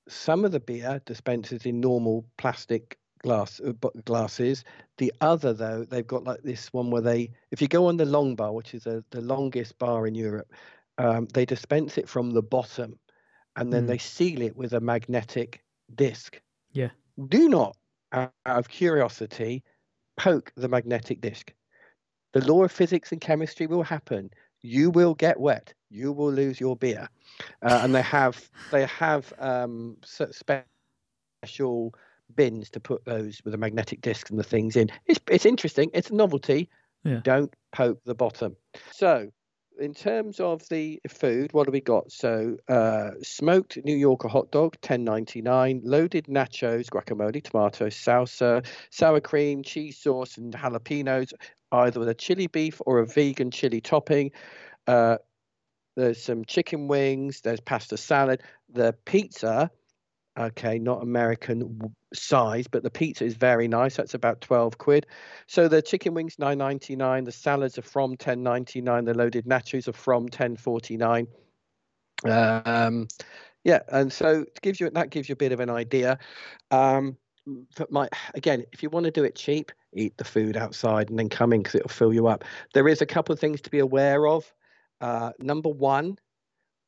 some 0.07 0.45
of 0.45 0.51
the 0.51 0.61
beer 0.61 1.01
dispenses 1.05 1.65
in 1.65 1.81
normal 1.81 2.25
plastic 2.37 2.97
glass 3.23 3.59
uh, 3.59 3.73
glasses. 4.05 4.63
The 4.97 5.13
other, 5.21 5.53
though, 5.53 5.85
they've 5.85 6.05
got 6.07 6.23
like 6.23 6.41
this 6.43 6.71
one 6.73 6.89
where 6.91 7.01
they, 7.01 7.31
if 7.51 7.61
you 7.61 7.67
go 7.67 7.87
on 7.87 7.97
the 7.97 8.05
long 8.05 8.35
bar, 8.35 8.53
which 8.53 8.73
is 8.73 8.85
a, 8.87 9.03
the 9.11 9.21
longest 9.21 9.77
bar 9.79 10.07
in 10.07 10.15
Europe, 10.15 10.51
um, 10.97 11.27
they 11.33 11.45
dispense 11.45 11.97
it 11.97 12.09
from 12.09 12.31
the 12.31 12.41
bottom, 12.41 12.99
and 13.55 13.71
then 13.71 13.85
Mm. 13.85 13.87
they 13.87 13.97
seal 13.97 14.41
it 14.41 14.55
with 14.55 14.73
a 14.73 14.79
magnetic 14.79 15.63
disc. 15.95 16.41
Yeah. 16.71 16.89
Do 17.27 17.49
not, 17.49 17.75
out 18.11 18.33
of 18.45 18.69
curiosity, 18.69 19.63
poke 20.17 20.51
the 20.55 20.67
magnetic 20.69 21.21
disc. 21.21 21.53
The 22.33 22.45
law 22.45 22.63
of 22.63 22.71
physics 22.71 23.11
and 23.11 23.19
chemistry 23.19 23.67
will 23.67 23.83
happen. 23.83 24.29
You 24.61 24.89
will 24.89 25.15
get 25.15 25.39
wet. 25.39 25.73
You 25.89 26.13
will 26.13 26.31
lose 26.31 26.59
your 26.59 26.75
beer, 26.77 27.09
uh, 27.61 27.79
and 27.83 27.93
they 27.93 28.01
have 28.01 28.49
they 28.71 28.85
have 28.85 29.33
um, 29.39 29.97
special 30.03 31.93
bins 32.35 32.69
to 32.71 32.79
put 32.79 33.05
those 33.05 33.41
with 33.43 33.51
the 33.51 33.57
magnetic 33.57 34.01
discs 34.01 34.29
and 34.29 34.39
the 34.39 34.43
things 34.43 34.75
in. 34.75 34.89
It's 35.05 35.19
it's 35.29 35.45
interesting. 35.45 35.91
It's 35.93 36.09
a 36.09 36.15
novelty. 36.15 36.69
Yeah. 37.03 37.21
Don't 37.23 37.53
poke 37.71 37.99
the 38.05 38.15
bottom. 38.15 38.55
So 38.91 39.31
in 39.79 39.93
terms 39.93 40.39
of 40.39 40.67
the 40.69 41.01
food, 41.07 41.53
what 41.53 41.65
do 41.65 41.71
we 41.71 41.81
got? 41.81 42.11
So, 42.11 42.57
uh, 42.67 43.11
smoked 43.23 43.77
New 43.83 43.95
Yorker 43.95 44.27
hot 44.27 44.51
dog, 44.51 44.77
ten 44.81 45.03
ninety 45.03 45.41
nine. 45.41 45.81
Loaded 45.83 46.25
nachos, 46.25 46.87
guacamole, 46.89 47.43
tomato, 47.43 47.87
salsa, 47.87 48.65
sour 48.91 49.19
cream, 49.19 49.63
cheese 49.63 49.97
sauce, 49.97 50.37
and 50.37 50.53
jalapenos, 50.53 51.33
either 51.71 51.99
with 51.99 52.09
a 52.09 52.13
chili 52.13 52.47
beef 52.47 52.81
or 52.85 52.99
a 52.99 53.07
vegan 53.07 53.49
chili 53.49 53.81
topping. 53.81 54.31
Uh, 54.87 55.17
there's 55.95 56.21
some 56.21 56.45
chicken 56.45 56.87
wings. 56.87 57.41
There's 57.41 57.59
pasta 57.59 57.97
salad. 57.97 58.41
The 58.69 58.93
pizza, 59.05 59.71
okay, 60.37 60.79
not 60.79 61.03
American 61.03 61.93
size, 62.13 62.67
but 62.67 62.83
the 62.83 62.89
pizza 62.89 63.25
is 63.25 63.35
very 63.35 63.67
nice. 63.67 63.95
That's 63.95 64.13
about 64.13 64.41
twelve 64.41 64.77
quid. 64.77 65.05
So 65.47 65.67
the 65.67 65.81
chicken 65.81 66.13
wings 66.13 66.39
nine 66.39 66.57
ninety 66.57 66.95
nine. 66.95 67.23
The 67.23 67.31
salads 67.31 67.77
are 67.77 67.83
from 67.83 68.15
ten 68.17 68.43
ninety 68.43 68.81
nine. 68.81 69.05
The 69.05 69.13
loaded 69.13 69.45
nachos 69.45 69.87
are 69.87 69.93
from 69.93 70.29
ten 70.29 70.55
forty 70.55 70.97
nine. 70.97 71.27
Um, 72.25 73.07
yeah, 73.63 73.79
and 73.89 74.11
so 74.11 74.41
it 74.41 74.61
gives 74.61 74.79
you 74.79 74.89
that 74.89 75.09
gives 75.09 75.29
you 75.29 75.33
a 75.33 75.37
bit 75.37 75.51
of 75.51 75.59
an 75.59 75.69
idea. 75.69 76.17
Um, 76.71 77.17
but 77.75 77.91
my 77.91 78.07
again, 78.33 78.63
if 78.71 78.83
you 78.83 78.89
want 78.89 79.05
to 79.05 79.11
do 79.11 79.23
it 79.23 79.35
cheap, 79.35 79.71
eat 79.93 80.17
the 80.17 80.23
food 80.23 80.57
outside 80.57 81.09
and 81.09 81.17
then 81.17 81.29
come 81.29 81.53
in 81.53 81.61
because 81.61 81.75
it'll 81.75 81.89
fill 81.89 82.13
you 82.13 82.27
up. 82.27 82.43
There 82.73 82.87
is 82.87 83.01
a 83.01 83.05
couple 83.05 83.33
of 83.33 83.39
things 83.39 83.61
to 83.61 83.69
be 83.69 83.79
aware 83.79 84.27
of. 84.27 84.51
Uh, 84.99 85.31
number 85.39 85.69
one, 85.69 86.17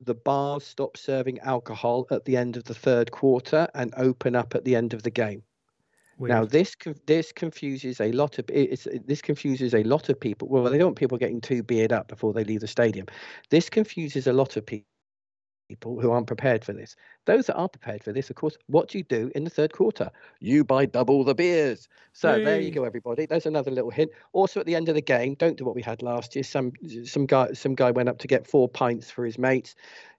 the 0.06 0.16
bars 0.16 0.63
stop 0.63 0.98
serving 0.98 1.39
alcohol 1.39 2.08
at 2.12 2.26
the 2.26 2.38
end 2.38 2.58
of 2.58 2.63
the 2.66 2.74
third 2.74 3.12
quarter 3.12 3.68
and 3.74 3.94
open 3.98 4.36
up 4.36 4.56
at 4.56 4.66
the 4.66 4.76
end 4.76 4.94
of 4.94 5.04
the 5.04 5.12
game. 5.12 5.44
Now 6.20 6.46
this 6.46 6.76
this 7.06 7.32
confuses 7.32 8.00
a 8.00 8.12
lot 8.12 8.39
of 8.39 8.46
it's, 8.50 8.88
this 9.06 9.22
confuses 9.22 9.74
a 9.74 9.84
lot 9.84 10.10
of 10.10 10.20
people. 10.20 10.48
Well, 10.48 10.63
they 10.63 10.78
don't 10.78 10.88
want 10.88 10.98
people 10.98 11.18
getting 11.18 11.42
too 11.42 11.63
beard 11.63 11.92
up 11.92 12.08
before 12.08 12.34
they 12.34 12.44
leave 12.44 12.62
the 12.62 12.68
stadium. 12.68 13.08
This 13.50 13.70
confuses 13.70 14.28
a 14.28 14.34
lot 14.34 14.56
of 14.56 14.66
people 14.66 14.92
people 15.67 15.99
who 15.99 16.12
aren't 16.12 16.28
prepared 16.28 16.63
for 16.63 16.73
this. 16.73 16.95
Those 17.26 17.47
that 17.47 17.56
are 17.56 17.69
prepared 17.69 18.04
for 18.04 18.12
this, 18.12 18.30
of 18.30 18.36
course, 18.36 18.58
what 18.67 18.89
do 18.89 18.97
you 18.97 19.04
do 19.04 19.32
in 19.34 19.43
the 19.43 19.49
third 19.49 19.73
quarter? 19.73 20.12
You 20.39 20.63
buy 20.63 20.86
double 20.86 21.23
the 21.23 21.34
beers. 21.34 21.88
So 22.12 22.43
there 22.43 22.60
you 22.60 22.71
go, 22.71 22.84
everybody. 22.84 23.26
There's 23.26 23.45
another 23.45 23.71
little 23.71 23.89
hint. 23.89 24.12
Also, 24.34 24.60
at 24.60 24.65
the 24.65 24.76
end 24.76 24.89
of 24.89 24.95
the 24.95 25.02
game, 25.02 25.36
don't 25.36 25.58
do 25.58 25.65
what 25.65 25.76
we 25.76 25.82
had 25.82 26.02
last 26.02 26.36
year. 26.36 26.43
Some 26.43 26.73
some 27.06 27.26
guy 27.26 27.54
some 27.54 27.76
guy 27.76 27.91
went 27.91 28.10
up 28.10 28.19
to 28.19 28.28
get 28.28 28.45
four 28.45 28.69
pints 28.69 29.10
for 29.10 29.26
his 29.26 29.38
mates. 29.38 29.76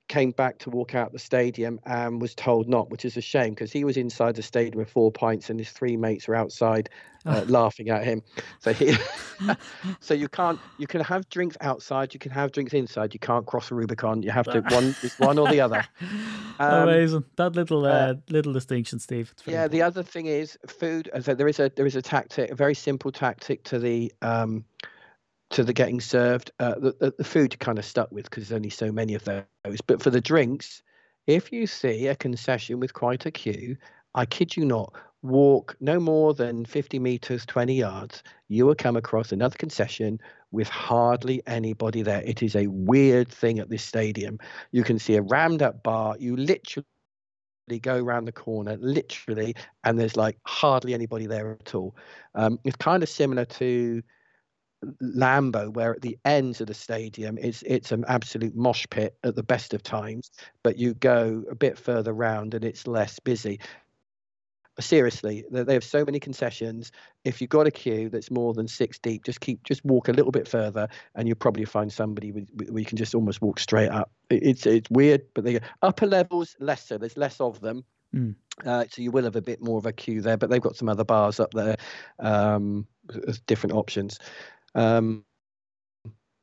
Came 0.08 0.32
back 0.32 0.58
to 0.60 0.70
walk 0.70 0.94
out 0.94 1.12
the 1.12 1.18
stadium 1.18 1.80
and 1.86 2.20
was 2.20 2.34
told 2.34 2.68
not, 2.68 2.90
which 2.90 3.04
is 3.04 3.16
a 3.16 3.20
shame 3.20 3.50
because 3.50 3.72
he 3.72 3.84
was 3.84 3.96
inside 3.96 4.36
the 4.36 4.42
stadium 4.42 4.78
with 4.78 4.90
four 4.90 5.10
pints 5.10 5.50
and 5.50 5.58
his 5.58 5.70
three 5.70 5.96
mates 5.96 6.28
were 6.28 6.34
outside 6.34 6.90
uh, 7.26 7.44
laughing 7.48 7.88
at 7.88 8.04
him. 8.04 8.22
So 8.60 8.72
he, 8.72 8.96
so 10.00 10.14
you 10.14 10.28
can't 10.28 10.60
you 10.78 10.86
can 10.86 11.00
have 11.00 11.28
drinks 11.28 11.56
outside, 11.60 12.12
you 12.12 12.20
can 12.20 12.30
have 12.32 12.52
drinks 12.52 12.74
inside. 12.74 13.14
You 13.14 13.20
can't 13.20 13.46
cross 13.46 13.68
the 13.68 13.74
Rubicon. 13.74 14.22
You 14.22 14.30
have 14.30 14.46
to 14.46 14.60
one 14.60 14.94
it's 15.02 15.18
one 15.18 15.38
or 15.38 15.48
the 15.48 15.60
other. 15.60 15.84
Um, 16.60 16.88
Amazing. 16.88 17.24
That 17.34 17.56
little 17.56 17.84
uh, 17.84 17.88
uh, 17.88 18.14
little 18.30 18.52
distinction, 18.52 19.00
Steve. 19.00 19.34
Yeah, 19.44 19.66
the 19.66 19.82
other 19.82 20.04
thing 20.04 20.26
is 20.26 20.56
food. 20.68 21.10
So 21.20 21.34
there 21.34 21.48
is 21.48 21.58
a 21.58 21.68
there 21.74 21.84
is 21.84 21.96
a 21.96 22.02
tactic, 22.02 22.52
a 22.52 22.54
very 22.54 22.76
simple 22.76 23.10
tactic 23.10 23.64
to 23.64 23.80
the 23.80 24.12
um, 24.22 24.64
to 25.54 25.62
the 25.62 25.72
getting 25.72 26.00
served. 26.00 26.50
Uh, 26.58 26.74
the, 26.74 27.14
the 27.16 27.24
food 27.24 27.58
kind 27.60 27.78
of 27.78 27.84
stuck 27.84 28.10
with 28.10 28.24
because 28.24 28.48
there's 28.48 28.56
only 28.56 28.70
so 28.70 28.90
many 28.90 29.14
of 29.14 29.24
those. 29.24 29.80
But 29.86 30.02
for 30.02 30.10
the 30.10 30.20
drinks, 30.20 30.82
if 31.26 31.52
you 31.52 31.66
see 31.66 32.08
a 32.08 32.16
concession 32.16 32.80
with 32.80 32.92
quite 32.92 33.24
a 33.24 33.30
queue, 33.30 33.76
I 34.14 34.26
kid 34.26 34.56
you 34.56 34.64
not, 34.64 34.94
walk 35.22 35.76
no 35.80 36.00
more 36.00 36.34
than 36.34 36.64
50 36.64 36.98
meters, 36.98 37.46
20 37.46 37.72
yards, 37.72 38.22
you 38.48 38.66
will 38.66 38.74
come 38.74 38.96
across 38.96 39.30
another 39.30 39.56
concession 39.56 40.18
with 40.50 40.68
hardly 40.68 41.40
anybody 41.46 42.02
there. 42.02 42.22
It 42.22 42.42
is 42.42 42.56
a 42.56 42.66
weird 42.66 43.28
thing 43.28 43.60
at 43.60 43.70
this 43.70 43.82
stadium. 43.84 44.38
You 44.72 44.82
can 44.82 44.98
see 44.98 45.14
a 45.14 45.22
rammed 45.22 45.62
up 45.62 45.84
bar. 45.84 46.16
You 46.18 46.36
literally 46.36 46.84
go 47.80 47.96
around 47.96 48.24
the 48.24 48.32
corner, 48.32 48.76
literally, 48.80 49.54
and 49.84 49.98
there's 49.98 50.16
like 50.16 50.36
hardly 50.46 50.94
anybody 50.94 51.26
there 51.26 51.52
at 51.60 51.74
all. 51.76 51.96
Um, 52.34 52.58
it's 52.64 52.76
kind 52.76 53.04
of 53.04 53.08
similar 53.08 53.44
to 53.46 54.02
Lambeau, 55.01 55.73
where 55.73 55.94
at 55.94 56.03
the 56.03 56.18
ends 56.25 56.61
of 56.61 56.66
the 56.66 56.75
stadium, 56.75 57.38
it's 57.38 57.62
it's 57.62 57.92
an 57.92 58.05
absolute 58.09 58.55
mosh 58.55 58.87
pit 58.90 59.16
at 59.25 59.37
the 59.37 59.42
best 59.42 59.75
of 59.75 59.83
times, 59.83 60.31
but 60.62 60.79
you 60.79 60.94
go 60.94 61.44
a 61.51 61.55
bit 61.55 61.79
further 61.79 62.12
round 62.12 62.55
and 62.55 62.64
it's 62.64 62.87
less 62.87 63.18
busy. 63.18 63.61
Seriously, 64.81 65.44
they 65.53 65.73
have 65.73 65.85
so 65.85 66.05
many 66.05 66.18
concessions. 66.18 66.90
If 67.25 67.40
you've 67.40 67.51
got 67.51 67.68
a 67.68 67.70
queue 67.70 68.09
that's 68.09 68.31
more 68.31 68.53
than 68.55 68.66
six 68.66 68.99
deep, 68.99 69.25
just 69.25 69.40
keep 69.40 69.62
just 69.62 69.85
walk 69.85 70.09
a 70.09 70.12
little 70.12 70.33
bit 70.33 70.49
further, 70.49 70.88
and 71.14 71.29
you'll 71.29 71.37
probably 71.37 71.64
find 71.64 71.92
somebody 71.92 72.33
with, 72.33 72.49
where 72.68 72.81
you 72.81 72.85
can 72.85 72.99
just 72.99 73.14
almost 73.14 73.40
walk 73.40 73.61
straight 73.61 73.90
up. 73.90 74.11
It's 74.31 74.66
it's 74.66 74.90
weird, 74.90 75.23
but 75.33 75.44
they 75.44 75.61
upper 75.83 76.07
levels 76.07 76.57
less 76.59 76.88
so. 76.88 76.99
There's 76.99 77.16
less 77.16 77.40
of 77.40 77.61
them. 77.61 77.85
Mm. 78.14 78.35
Uh, 78.64 78.85
so 78.88 79.03
you 79.03 79.11
will 79.11 79.25
have 79.25 79.37
a 79.37 79.42
bit 79.42 79.62
more 79.62 79.79
of 79.79 79.87
a 79.87 79.92
queue 79.92 80.20
there, 80.20 80.37
but 80.37 80.49
they've 80.49 80.61
got 80.61 80.77
some 80.77 80.88
other 80.88 81.05
bars 81.05 81.40
up 81.40 81.53
there, 81.53 81.77
um, 82.20 82.87
different 83.47 83.75
options. 83.75 84.18
Um, 84.74 85.24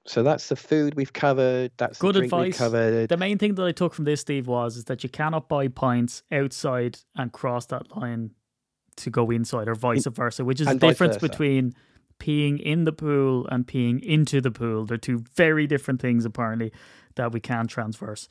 so 0.05 0.23
that's 0.23 0.49
the 0.49 0.55
food 0.55 0.95
we've 0.95 1.13
covered. 1.13 1.71
That's 1.77 1.99
Good 1.99 2.15
the 2.15 2.21
advice. 2.21 2.57
covered. 2.57 3.09
The 3.09 3.17
main 3.17 3.37
thing 3.37 3.55
that 3.55 3.65
I 3.65 3.71
took 3.71 3.93
from 3.93 4.05
this, 4.05 4.21
Steve, 4.21 4.47
was 4.47 4.77
is 4.77 4.85
that 4.85 5.03
you 5.03 5.09
cannot 5.09 5.47
buy 5.47 5.67
pints 5.67 6.23
outside 6.31 6.99
and 7.15 7.31
cross 7.31 7.67
that 7.67 7.95
line 7.95 8.31
to 8.97 9.09
go 9.09 9.29
inside, 9.31 9.67
or 9.67 9.75
vice 9.75 10.05
versa, 10.05 10.43
which 10.43 10.59
is 10.59 10.65
the 10.65 10.71
and 10.71 10.79
vice 10.79 10.91
difference 10.91 11.15
versa. 11.15 11.29
between 11.29 11.75
peeing 12.19 12.59
in 12.59 12.83
the 12.83 12.91
pool 12.91 13.47
and 13.47 13.65
peeing 13.65 14.01
into 14.03 14.41
the 14.41 14.51
pool. 14.51 14.85
They're 14.85 14.97
two 14.97 15.23
very 15.35 15.65
different 15.67 16.01
things, 16.01 16.25
apparently, 16.25 16.71
that 17.15 17.31
we 17.31 17.39
can 17.39 17.67
transverse. 17.67 18.27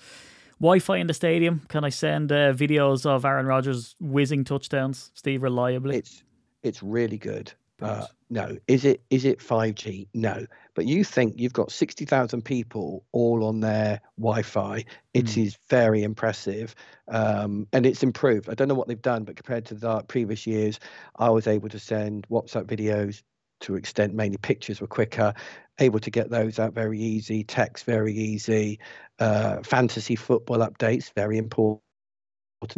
Wi-Fi 0.60 0.98
in 0.98 1.06
the 1.06 1.14
stadium. 1.14 1.62
Can 1.68 1.84
I 1.84 1.88
send 1.88 2.30
uh, 2.30 2.52
videos 2.52 3.06
of 3.06 3.24
Aaron 3.24 3.46
Rodgers 3.46 3.94
whizzing 4.00 4.44
touchdowns, 4.44 5.10
Steve, 5.14 5.42
reliably? 5.42 5.96
It's 5.96 6.22
it's 6.62 6.82
really 6.82 7.16
good. 7.16 7.52
Uh, 7.82 8.06
no, 8.28 8.56
is 8.68 8.84
it 8.84 9.02
is 9.10 9.24
it 9.24 9.40
5G? 9.40 10.08
No, 10.14 10.46
but 10.74 10.86
you 10.86 11.02
think 11.02 11.34
you've 11.36 11.52
got 11.52 11.72
60,000 11.72 12.42
people 12.42 13.04
all 13.12 13.44
on 13.44 13.60
their 13.60 14.00
Wi-Fi. 14.18 14.84
It 15.14 15.36
is 15.36 15.58
very 15.68 16.02
impressive, 16.02 16.74
um, 17.08 17.66
and 17.72 17.86
it's 17.86 18.02
improved. 18.02 18.48
I 18.48 18.54
don't 18.54 18.68
know 18.68 18.74
what 18.74 18.86
they've 18.86 19.00
done, 19.00 19.24
but 19.24 19.36
compared 19.36 19.66
to 19.66 19.74
the 19.74 20.02
previous 20.04 20.46
years, 20.46 20.78
I 21.16 21.30
was 21.30 21.46
able 21.46 21.68
to 21.70 21.78
send 21.78 22.28
WhatsApp 22.28 22.66
videos 22.66 23.22
to 23.60 23.76
extent 23.76 24.14
mainly 24.14 24.38
pictures 24.38 24.80
were 24.80 24.86
quicker, 24.86 25.34
able 25.78 26.00
to 26.00 26.10
get 26.10 26.30
those 26.30 26.58
out 26.58 26.72
very 26.72 26.98
easy, 26.98 27.44
text 27.44 27.84
very 27.84 28.14
easy, 28.14 28.78
uh, 29.18 29.62
fantasy 29.62 30.16
football 30.16 30.58
updates 30.58 31.12
very 31.14 31.38
important, 31.38 31.82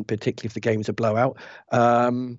particularly 0.06 0.46
if 0.46 0.54
the 0.54 0.60
game's 0.60 0.88
a 0.88 0.92
blowout. 0.92 1.38
Um, 1.70 2.38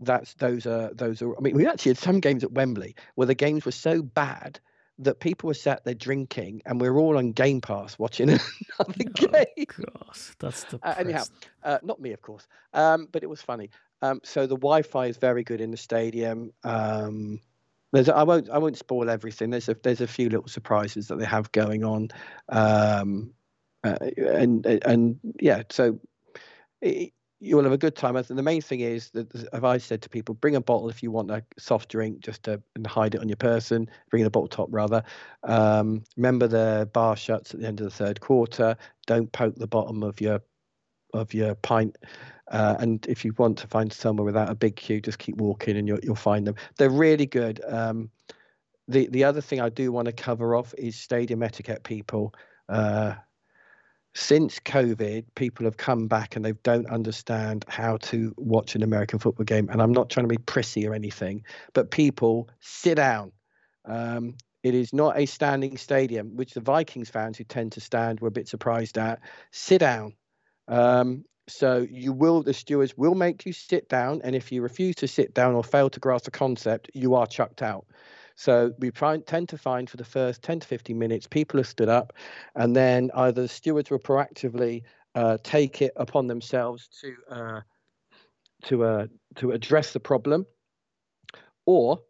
that's 0.00 0.34
those 0.34 0.66
are 0.66 0.92
those 0.94 1.22
are. 1.22 1.36
I 1.36 1.40
mean, 1.40 1.54
we 1.54 1.66
actually 1.66 1.90
had 1.90 1.98
some 1.98 2.20
games 2.20 2.42
at 2.42 2.52
Wembley 2.52 2.96
where 3.14 3.26
the 3.26 3.34
games 3.34 3.64
were 3.64 3.72
so 3.72 4.02
bad 4.02 4.58
that 4.98 5.20
people 5.20 5.46
were 5.46 5.54
sat 5.54 5.84
there 5.84 5.94
drinking, 5.94 6.62
and 6.66 6.80
we 6.80 6.86
are 6.86 6.98
all 6.98 7.16
on 7.16 7.32
Game 7.32 7.60
Pass 7.60 7.98
watching 7.98 8.28
another 8.78 9.04
game. 9.14 9.66
God, 9.66 10.18
that's 10.38 10.64
the 10.64 10.78
Uh, 10.82 10.94
anyhow, 10.98 11.24
uh, 11.64 11.78
not 11.82 12.00
me, 12.00 12.12
of 12.12 12.20
course, 12.20 12.46
um, 12.74 13.08
but 13.10 13.22
it 13.22 13.28
was 13.28 13.40
funny. 13.40 13.70
Um, 14.02 14.20
so 14.24 14.46
the 14.46 14.56
Wi-Fi 14.56 15.06
is 15.06 15.16
very 15.16 15.42
good 15.42 15.60
in 15.60 15.70
the 15.70 15.76
stadium. 15.76 16.52
Um, 16.64 17.40
there's, 17.92 18.08
I 18.08 18.22
won't, 18.22 18.48
I 18.50 18.58
won't 18.58 18.76
spoil 18.76 19.10
everything. 19.10 19.50
There's 19.50 19.68
a, 19.68 19.76
there's 19.82 20.00
a 20.00 20.06
few 20.06 20.28
little 20.28 20.48
surprises 20.48 21.08
that 21.08 21.18
they 21.18 21.24
have 21.24 21.50
going 21.52 21.84
on, 21.84 22.08
um, 22.48 23.32
uh, 23.82 23.96
and 24.16 24.64
and 24.66 25.18
yeah. 25.40 25.62
So 25.70 25.98
it, 26.80 27.12
you 27.40 27.56
will 27.56 27.64
have 27.64 27.72
a 27.72 27.78
good 27.78 27.96
time. 27.96 28.16
I 28.16 28.22
think 28.22 28.36
the 28.36 28.42
main 28.42 28.60
thing 28.60 28.80
is 28.80 29.10
that 29.10 29.34
as 29.34 29.46
I've 29.52 29.82
said 29.82 30.02
to 30.02 30.10
people, 30.10 30.34
bring 30.34 30.56
a 30.56 30.60
bottle 30.60 30.90
if 30.90 31.02
you 31.02 31.10
want 31.10 31.30
a 31.30 31.42
soft 31.58 31.88
drink, 31.88 32.20
just 32.20 32.42
to 32.44 32.62
and 32.76 32.86
hide 32.86 33.14
it 33.14 33.20
on 33.20 33.28
your 33.28 33.36
person. 33.36 33.88
Bring 34.10 34.24
a 34.24 34.30
bottle 34.30 34.48
top 34.48 34.68
rather. 34.70 35.02
Um, 35.42 36.04
remember 36.16 36.46
the 36.46 36.88
bar 36.92 37.16
shuts 37.16 37.54
at 37.54 37.60
the 37.60 37.66
end 37.66 37.80
of 37.80 37.84
the 37.84 37.90
third 37.90 38.20
quarter. 38.20 38.76
Don't 39.06 39.32
poke 39.32 39.56
the 39.56 39.66
bottom 39.66 40.02
of 40.02 40.20
your 40.20 40.42
of 41.14 41.32
your 41.32 41.54
pint. 41.56 41.96
Uh, 42.50 42.76
and 42.78 43.06
if 43.06 43.24
you 43.24 43.32
want 43.38 43.58
to 43.58 43.66
find 43.66 43.92
somewhere 43.92 44.24
without 44.24 44.50
a 44.50 44.54
big 44.54 44.76
queue, 44.76 45.00
just 45.00 45.18
keep 45.18 45.36
walking 45.36 45.76
and 45.76 45.88
you'll 45.88 46.00
you'll 46.02 46.14
find 46.14 46.46
them. 46.46 46.56
They're 46.76 46.90
really 46.90 47.26
good. 47.26 47.60
Um, 47.66 48.10
the 48.86 49.08
the 49.08 49.24
other 49.24 49.40
thing 49.40 49.60
I 49.60 49.70
do 49.70 49.92
want 49.92 50.06
to 50.06 50.12
cover 50.12 50.54
off 50.54 50.74
is 50.76 50.96
stadium 50.96 51.42
etiquette. 51.42 51.84
People, 51.84 52.34
uh, 52.68 53.14
since 54.14 54.58
COVID, 54.60 55.24
people 55.34 55.64
have 55.64 55.76
come 55.76 56.08
back 56.08 56.34
and 56.34 56.44
they 56.44 56.52
don't 56.62 56.86
understand 56.86 57.64
how 57.68 57.96
to 57.98 58.34
watch 58.36 58.74
an 58.74 58.82
American 58.82 59.18
football 59.18 59.44
game. 59.44 59.68
And 59.68 59.80
I'm 59.80 59.92
not 59.92 60.10
trying 60.10 60.24
to 60.24 60.34
be 60.34 60.38
prissy 60.38 60.86
or 60.86 60.94
anything, 60.94 61.44
but 61.72 61.90
people 61.90 62.48
sit 62.60 62.96
down. 62.96 63.32
Um, 63.84 64.34
it 64.62 64.74
is 64.74 64.92
not 64.92 65.18
a 65.18 65.26
standing 65.26 65.76
stadium, 65.76 66.36
which 66.36 66.52
the 66.52 66.60
Vikings 66.60 67.08
fans 67.08 67.38
who 67.38 67.44
tend 67.44 67.72
to 67.72 67.80
stand 67.80 68.20
were 68.20 68.28
a 68.28 68.32
bit 68.32 68.48
surprised 68.48 68.98
at. 68.98 69.20
Sit 69.52 69.78
down. 69.78 70.14
Um, 70.68 71.24
so 71.48 71.86
you 71.90 72.12
will, 72.12 72.42
the 72.42 72.52
stewards 72.52 72.96
will 72.96 73.14
make 73.14 73.46
you 73.46 73.52
sit 73.52 73.88
down, 73.88 74.20
and 74.22 74.36
if 74.36 74.52
you 74.52 74.62
refuse 74.62 74.96
to 74.96 75.08
sit 75.08 75.34
down 75.34 75.54
or 75.54 75.64
fail 75.64 75.90
to 75.90 76.00
grasp 76.00 76.26
the 76.26 76.30
concept, 76.30 76.90
you 76.94 77.14
are 77.14 77.26
chucked 77.26 77.62
out. 77.62 77.86
So 78.40 78.72
we 78.78 78.90
tend 78.90 79.50
to 79.50 79.58
find 79.58 79.90
for 79.90 79.98
the 79.98 80.04
first 80.04 80.40
10 80.40 80.60
to 80.60 80.66
15 80.66 80.98
minutes, 80.98 81.26
people 81.26 81.60
have 81.60 81.66
stood 81.66 81.90
up, 81.90 82.14
and 82.54 82.74
then 82.74 83.10
either 83.14 83.42
the 83.42 83.48
stewards 83.48 83.90
will 83.90 83.98
proactively 83.98 84.82
uh, 85.14 85.36
take 85.42 85.82
it 85.82 85.92
upon 85.96 86.26
themselves 86.26 86.88
to 87.02 87.14
uh, 87.30 87.60
to 88.64 88.84
uh, 88.84 89.06
to 89.34 89.50
address 89.50 89.92
the 89.92 90.00
problem, 90.00 90.46
or 91.66 92.00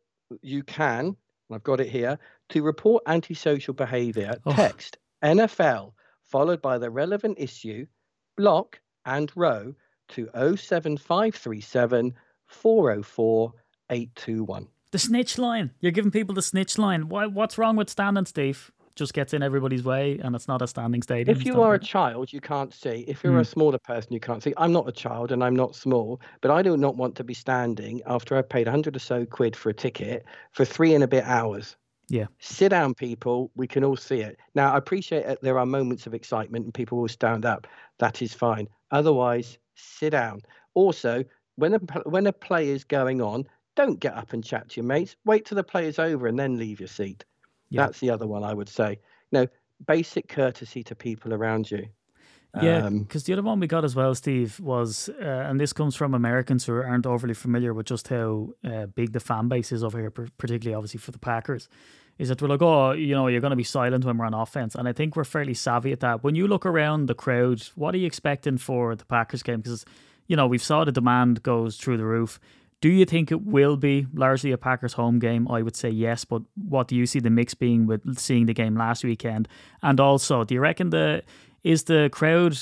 you 0.40 0.62
can. 0.62 1.16
I've 1.50 1.64
got 1.64 1.80
it 1.80 1.88
here 1.88 2.16
to 2.50 2.62
report 2.62 3.02
antisocial 3.08 3.74
behaviour. 3.74 4.36
Oh. 4.46 4.52
Text 4.52 4.98
NFL 5.24 5.94
followed 6.22 6.62
by 6.62 6.78
the 6.78 6.90
relevant 6.90 7.40
issue, 7.40 7.86
block 8.36 8.80
and 9.04 9.32
row 9.34 9.74
to 10.10 10.28
07537 10.32 12.14
404 12.46 13.52
821. 13.90 14.68
The 14.92 14.98
snitch 14.98 15.38
line. 15.38 15.70
You're 15.80 15.92
giving 15.92 16.10
people 16.10 16.34
the 16.34 16.42
snitch 16.42 16.76
line. 16.78 17.08
Why? 17.08 17.26
What's 17.26 17.58
wrong 17.58 17.76
with 17.76 17.88
standing, 17.90 18.26
Steve? 18.26 18.70
Just 18.96 19.14
gets 19.14 19.32
in 19.32 19.42
everybody's 19.42 19.84
way, 19.84 20.18
and 20.22 20.34
it's 20.34 20.48
not 20.48 20.60
a 20.62 20.66
standing 20.66 21.00
stadium. 21.02 21.34
If 21.36 21.46
you 21.46 21.62
are 21.62 21.74
a 21.74 21.78
child, 21.78 22.32
you 22.32 22.40
can't 22.40 22.74
see. 22.74 23.04
If 23.06 23.22
you're 23.22 23.34
Hmm. 23.34 23.38
a 23.40 23.44
smaller 23.44 23.78
person, 23.78 24.12
you 24.12 24.20
can't 24.20 24.42
see. 24.42 24.52
I'm 24.56 24.72
not 24.72 24.88
a 24.88 24.92
child 24.92 25.30
and 25.30 25.44
I'm 25.44 25.54
not 25.54 25.76
small, 25.76 26.20
but 26.40 26.50
I 26.50 26.60
do 26.62 26.76
not 26.76 26.96
want 26.96 27.14
to 27.16 27.24
be 27.24 27.32
standing 27.32 28.02
after 28.04 28.36
I've 28.36 28.48
paid 28.48 28.66
100 28.66 28.96
or 28.96 28.98
so 28.98 29.24
quid 29.24 29.54
for 29.54 29.70
a 29.70 29.74
ticket 29.74 30.24
for 30.52 30.64
three 30.64 30.92
and 30.94 31.04
a 31.04 31.08
bit 31.08 31.24
hours. 31.24 31.76
yeah, 32.08 32.26
Sit 32.40 32.70
down, 32.70 32.92
people. 32.94 33.52
We 33.54 33.68
can 33.68 33.84
all 33.84 33.96
see 33.96 34.20
it. 34.20 34.36
Now, 34.56 34.74
I 34.74 34.78
appreciate 34.78 35.24
that 35.26 35.40
there 35.42 35.56
are 35.60 35.64
moments 35.66 36.08
of 36.08 36.12
excitement 36.14 36.64
and 36.64 36.74
people 36.74 36.98
will 36.98 37.06
stand 37.08 37.46
up. 37.46 37.68
That 38.00 38.20
is 38.20 38.34
fine. 38.34 38.66
Otherwise, 38.90 39.56
sit 39.76 40.10
down. 40.10 40.40
Also, 40.74 41.24
when 41.54 41.74
a, 41.74 41.78
when 42.06 42.26
a 42.26 42.32
play 42.32 42.68
is 42.68 42.82
going 42.82 43.20
on, 43.22 43.46
don't 43.80 44.00
get 44.00 44.14
up 44.14 44.32
and 44.32 44.44
chat 44.44 44.68
to 44.68 44.76
your 44.76 44.84
mates. 44.84 45.16
Wait 45.24 45.46
till 45.46 45.56
the 45.56 45.64
play 45.64 45.86
is 45.86 45.98
over 45.98 46.26
and 46.26 46.38
then 46.38 46.58
leave 46.58 46.80
your 46.80 46.88
seat. 46.88 47.24
Yeah. 47.70 47.86
That's 47.86 48.00
the 48.00 48.10
other 48.10 48.26
one 48.26 48.44
I 48.44 48.52
would 48.52 48.68
say. 48.68 48.98
No, 49.32 49.46
basic 49.86 50.28
courtesy 50.28 50.82
to 50.84 50.94
people 50.94 51.32
around 51.32 51.70
you. 51.70 51.86
Yeah, 52.60 52.86
Um, 52.86 53.04
because 53.04 53.24
the 53.24 53.32
other 53.32 53.42
one 53.42 53.60
we 53.60 53.68
got 53.68 53.84
as 53.84 53.94
well, 53.94 54.12
Steve, 54.14 54.58
was, 54.58 55.08
uh, 55.22 55.24
and 55.24 55.60
this 55.60 55.72
comes 55.72 55.94
from 55.94 56.14
Americans 56.14 56.66
who 56.66 56.74
aren't 56.74 57.06
overly 57.06 57.32
familiar 57.32 57.72
with 57.72 57.86
just 57.86 58.08
how 58.08 58.50
uh, 58.64 58.86
big 58.86 59.12
the 59.12 59.20
fan 59.20 59.46
base 59.46 59.70
is 59.70 59.84
over 59.84 60.00
here, 60.00 60.10
particularly 60.10 60.74
obviously 60.74 60.98
for 60.98 61.12
the 61.12 61.18
Packers, 61.18 61.68
is 62.18 62.28
that 62.28 62.42
we're 62.42 62.48
like, 62.48 62.60
oh, 62.60 62.90
you 62.90 63.14
know, 63.14 63.28
you're 63.28 63.40
going 63.40 63.52
to 63.52 63.56
be 63.56 63.62
silent 63.62 64.04
when 64.04 64.18
we're 64.18 64.26
on 64.26 64.34
offense. 64.34 64.74
And 64.74 64.88
I 64.88 64.92
think 64.92 65.14
we're 65.14 65.24
fairly 65.24 65.54
savvy 65.54 65.92
at 65.92 66.00
that. 66.00 66.24
When 66.24 66.34
you 66.34 66.48
look 66.48 66.66
around 66.66 67.06
the 67.06 67.14
crowd, 67.14 67.62
what 67.76 67.94
are 67.94 67.98
you 67.98 68.06
expecting 68.06 68.58
for 68.58 68.96
the 68.96 69.06
Packers 69.06 69.44
game? 69.44 69.60
Because, 69.60 69.86
you 70.26 70.34
know, 70.34 70.48
we've 70.48 70.62
saw 70.62 70.84
the 70.84 70.92
demand 70.92 71.44
goes 71.44 71.76
through 71.76 71.98
the 71.98 72.04
roof. 72.04 72.40
Do 72.80 72.88
you 72.88 73.04
think 73.04 73.30
it 73.30 73.42
will 73.42 73.76
be 73.76 74.06
largely 74.14 74.52
a 74.52 74.58
Packers 74.58 74.94
home 74.94 75.18
game? 75.18 75.46
I 75.48 75.60
would 75.62 75.76
say 75.76 75.90
yes, 75.90 76.24
but 76.24 76.42
what 76.54 76.88
do 76.88 76.96
you 76.96 77.06
see 77.06 77.20
the 77.20 77.30
mix 77.30 77.54
being 77.54 77.86
with 77.86 78.18
seeing 78.18 78.46
the 78.46 78.54
game 78.54 78.74
last 78.74 79.04
weekend? 79.04 79.48
And 79.82 80.00
also, 80.00 80.44
do 80.44 80.54
you 80.54 80.60
reckon 80.60 80.90
the 80.90 81.22
is 81.62 81.84
the 81.84 82.08
crowd 82.10 82.56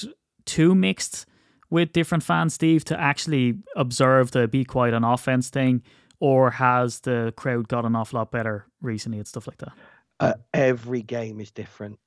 too 0.44 0.74
mixed 0.74 1.26
with 1.70 1.92
different 1.92 2.24
fans, 2.24 2.54
Steve, 2.54 2.84
to 2.86 2.98
actually 2.98 3.58
observe 3.76 4.32
the 4.32 4.48
be 4.48 4.64
quiet 4.64 4.94
on 4.94 5.04
offense 5.04 5.50
thing, 5.50 5.82
or 6.18 6.50
has 6.50 7.00
the 7.00 7.32
crowd 7.36 7.68
got 7.68 7.84
an 7.84 7.94
awful 7.94 8.18
lot 8.18 8.32
better 8.32 8.66
recently 8.82 9.18
and 9.18 9.28
stuff 9.28 9.46
like 9.46 9.58
that? 9.58 9.72
uh, 10.20 10.34
every 10.52 11.02
game 11.02 11.40
is 11.40 11.50
different. 11.50 11.98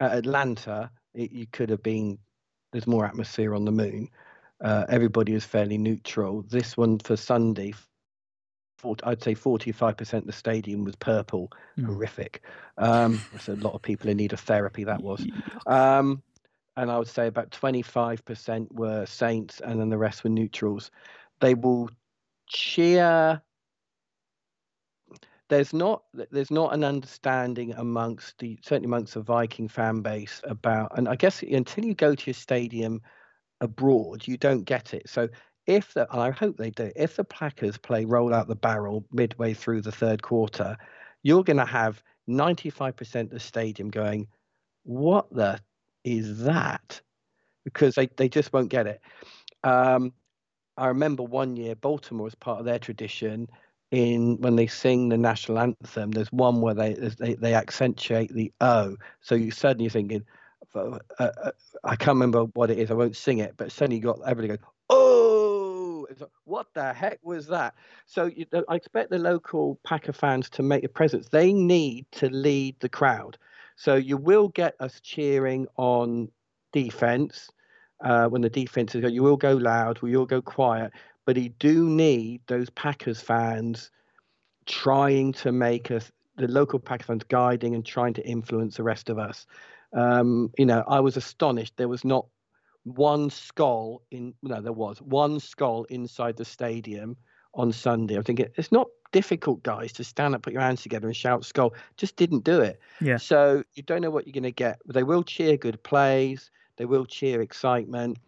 At 0.00 0.12
Atlanta, 0.12 0.90
it, 1.14 1.32
you 1.32 1.46
could 1.46 1.70
have 1.70 1.82
been. 1.82 2.18
There's 2.72 2.86
more 2.86 3.04
atmosphere 3.04 3.54
on 3.54 3.64
the 3.64 3.72
moon. 3.72 4.08
Uh, 4.62 4.84
everybody 4.88 5.32
was 5.32 5.44
fairly 5.44 5.78
neutral. 5.78 6.42
This 6.42 6.76
one 6.76 6.98
for 6.98 7.16
Sunday, 7.16 7.72
40, 8.78 9.04
I'd 9.04 9.22
say 9.22 9.34
45% 9.34 10.12
of 10.14 10.26
the 10.26 10.32
stadium 10.32 10.84
was 10.84 10.96
purple. 10.96 11.50
Mm. 11.78 11.86
Horrific. 11.86 12.42
Um, 12.78 13.20
so 13.40 13.52
a 13.52 13.54
lot 13.54 13.74
of 13.74 13.82
people 13.82 14.10
in 14.10 14.16
need 14.16 14.32
of 14.32 14.40
therapy. 14.40 14.84
That 14.84 15.02
was. 15.02 15.26
Um, 15.66 16.22
and 16.76 16.90
I 16.90 16.98
would 16.98 17.08
say 17.08 17.26
about 17.26 17.50
25% 17.50 18.72
were 18.72 19.04
Saints, 19.06 19.60
and 19.60 19.80
then 19.80 19.88
the 19.88 19.98
rest 19.98 20.24
were 20.24 20.30
neutrals. 20.30 20.90
They 21.40 21.54
will 21.54 21.90
cheer. 22.48 23.42
There's 25.48 25.72
not 25.72 26.04
there's 26.30 26.50
not 26.50 26.72
an 26.74 26.84
understanding 26.84 27.74
amongst 27.76 28.38
the 28.38 28.56
certainly 28.62 28.86
amongst 28.86 29.14
the 29.14 29.20
Viking 29.20 29.68
fan 29.68 30.00
base 30.00 30.40
about, 30.44 30.96
and 30.96 31.08
I 31.08 31.16
guess 31.16 31.42
until 31.42 31.84
you 31.84 31.94
go 31.94 32.14
to 32.14 32.26
your 32.26 32.34
stadium 32.34 33.02
abroad, 33.60 34.26
you 34.26 34.36
don't 34.36 34.64
get 34.64 34.94
it. 34.94 35.08
So 35.08 35.28
if 35.66 35.94
the, 35.94 36.10
and 36.12 36.20
I 36.20 36.30
hope 36.30 36.56
they 36.56 36.70
do, 36.70 36.90
if 36.96 37.16
the 37.16 37.24
Packers 37.24 37.78
play 37.78 38.04
roll 38.04 38.34
out 38.34 38.48
the 38.48 38.56
barrel 38.56 39.04
midway 39.12 39.54
through 39.54 39.82
the 39.82 39.92
third 39.92 40.22
quarter, 40.22 40.76
you're 41.22 41.44
going 41.44 41.58
to 41.58 41.64
have 41.64 42.02
95% 42.28 43.22
of 43.22 43.30
the 43.30 43.40
stadium 43.40 43.88
going, 43.88 44.26
"What 44.84 45.30
the 45.32 45.60
is 46.04 46.38
that?" 46.44 47.00
Because 47.64 47.94
they, 47.94 48.06
they 48.16 48.28
just 48.28 48.52
won't 48.52 48.70
get 48.70 48.86
it. 48.86 49.00
Um, 49.64 50.12
I 50.76 50.86
remember 50.86 51.22
one 51.22 51.56
year 51.56 51.74
Baltimore 51.74 52.24
was 52.24 52.34
part 52.34 52.58
of 52.58 52.64
their 52.64 52.78
tradition 52.78 53.48
in 53.90 54.40
when 54.40 54.56
they 54.56 54.66
sing 54.66 55.08
the 55.08 55.18
national 55.18 55.58
anthem. 55.58 56.10
There's 56.10 56.32
one 56.32 56.60
where 56.60 56.74
they 56.74 56.94
they, 56.94 57.34
they 57.34 57.54
accentuate 57.54 58.32
the 58.32 58.52
O, 58.60 58.96
so 59.20 59.34
you're 59.34 59.52
suddenly 59.52 59.90
thinking, 59.90 60.24
uh, 60.74 60.98
uh, 61.18 61.50
I 61.84 61.96
can't 61.96 62.16
remember 62.16 62.44
what 62.54 62.70
it 62.70 62.78
is. 62.78 62.90
I 62.90 62.94
won't 62.94 63.16
sing 63.16 63.38
it, 63.38 63.54
but 63.56 63.72
suddenly 63.72 64.00
got 64.00 64.20
everybody 64.26 64.48
going, 64.48 64.60
oh, 64.88 66.06
like, 66.18 66.30
what 66.44 66.66
the 66.74 66.92
heck 66.92 67.18
was 67.22 67.46
that? 67.48 67.74
So 68.06 68.26
you, 68.26 68.46
I 68.68 68.74
expect 68.74 69.10
the 69.10 69.18
local 69.18 69.78
Packer 69.84 70.12
fans 70.12 70.50
to 70.50 70.62
make 70.62 70.84
a 70.84 70.88
presence. 70.88 71.28
They 71.28 71.52
need 71.52 72.06
to 72.12 72.28
lead 72.28 72.76
the 72.80 72.88
crowd. 72.88 73.38
So 73.76 73.94
you 73.94 74.16
will 74.16 74.48
get 74.48 74.74
us 74.80 75.00
cheering 75.00 75.66
on 75.76 76.28
defense 76.72 77.50
uh, 78.04 78.26
when 78.26 78.42
the 78.42 78.50
defense 78.50 78.94
is. 78.94 79.00
Going, 79.00 79.14
you 79.14 79.22
will 79.22 79.36
go 79.36 79.54
loud. 79.54 80.02
We 80.02 80.16
will 80.16 80.26
go 80.26 80.42
quiet. 80.42 80.92
But 81.24 81.36
you 81.36 81.50
do 81.50 81.88
need 81.88 82.42
those 82.46 82.70
Packers 82.70 83.20
fans 83.20 83.90
trying 84.66 85.32
to 85.34 85.52
make 85.52 85.90
us 85.90 86.10
the 86.36 86.48
local 86.48 86.78
Packers 86.78 87.06
fans 87.06 87.24
guiding 87.28 87.74
and 87.74 87.84
trying 87.84 88.14
to 88.14 88.26
influence 88.26 88.76
the 88.76 88.82
rest 88.82 89.10
of 89.10 89.18
us. 89.18 89.46
Um, 89.92 90.50
you 90.56 90.66
know, 90.66 90.84
I 90.86 91.00
was 91.00 91.16
astonished. 91.16 91.76
There 91.76 91.88
was 91.88 92.04
not 92.04 92.26
one 92.84 93.30
Skol 93.30 93.98
in. 94.10 94.34
No, 94.42 94.60
there 94.60 94.72
was 94.72 95.00
one 95.02 95.38
Skol 95.38 95.86
inside 95.90 96.36
the 96.36 96.44
stadium 96.44 97.16
on 97.54 97.72
Sunday. 97.72 98.16
I'm 98.16 98.22
thinking 98.22 98.48
it's 98.56 98.72
not 98.72 98.88
difficult, 99.12 99.62
guys, 99.62 99.92
to 99.94 100.04
stand 100.04 100.34
up, 100.34 100.42
put 100.42 100.52
your 100.52 100.62
hands 100.62 100.82
together, 100.82 101.06
and 101.06 101.16
shout 101.16 101.42
"Skol." 101.42 101.72
Just 101.96 102.16
didn't 102.16 102.44
do 102.44 102.60
it. 102.60 102.80
Yeah. 103.00 103.16
So 103.16 103.64
you 103.74 103.82
don't 103.82 104.02
know 104.02 104.10
what 104.10 104.26
you're 104.26 104.32
going 104.32 104.44
to 104.44 104.52
get. 104.52 104.80
They 104.86 105.02
will 105.02 105.22
cheer 105.22 105.56
good 105.56 105.82
plays. 105.82 106.50
They 106.76 106.84
will 106.84 107.04
cheer 107.04 107.42
excitement. 107.42 108.18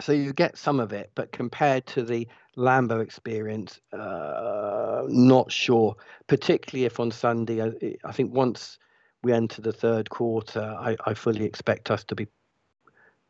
So 0.00 0.12
you 0.12 0.32
get 0.32 0.58
some 0.58 0.78
of 0.78 0.92
it, 0.92 1.10
but 1.14 1.32
compared 1.32 1.86
to 1.86 2.02
the 2.02 2.28
Lambeau 2.56 3.02
experience, 3.02 3.80
uh, 3.92 5.04
not 5.08 5.50
sure. 5.50 5.96
Particularly 6.26 6.84
if 6.84 7.00
on 7.00 7.10
Sunday, 7.10 7.62
I, 7.62 7.96
I 8.04 8.12
think 8.12 8.34
once 8.34 8.78
we 9.26 9.32
enter 9.32 9.60
the 9.60 9.72
third 9.72 10.08
quarter, 10.08 10.76
I, 10.78 10.96
I 11.04 11.14
fully 11.14 11.44
expect 11.44 11.90
us 11.90 12.04
to 12.04 12.14
be 12.14 12.28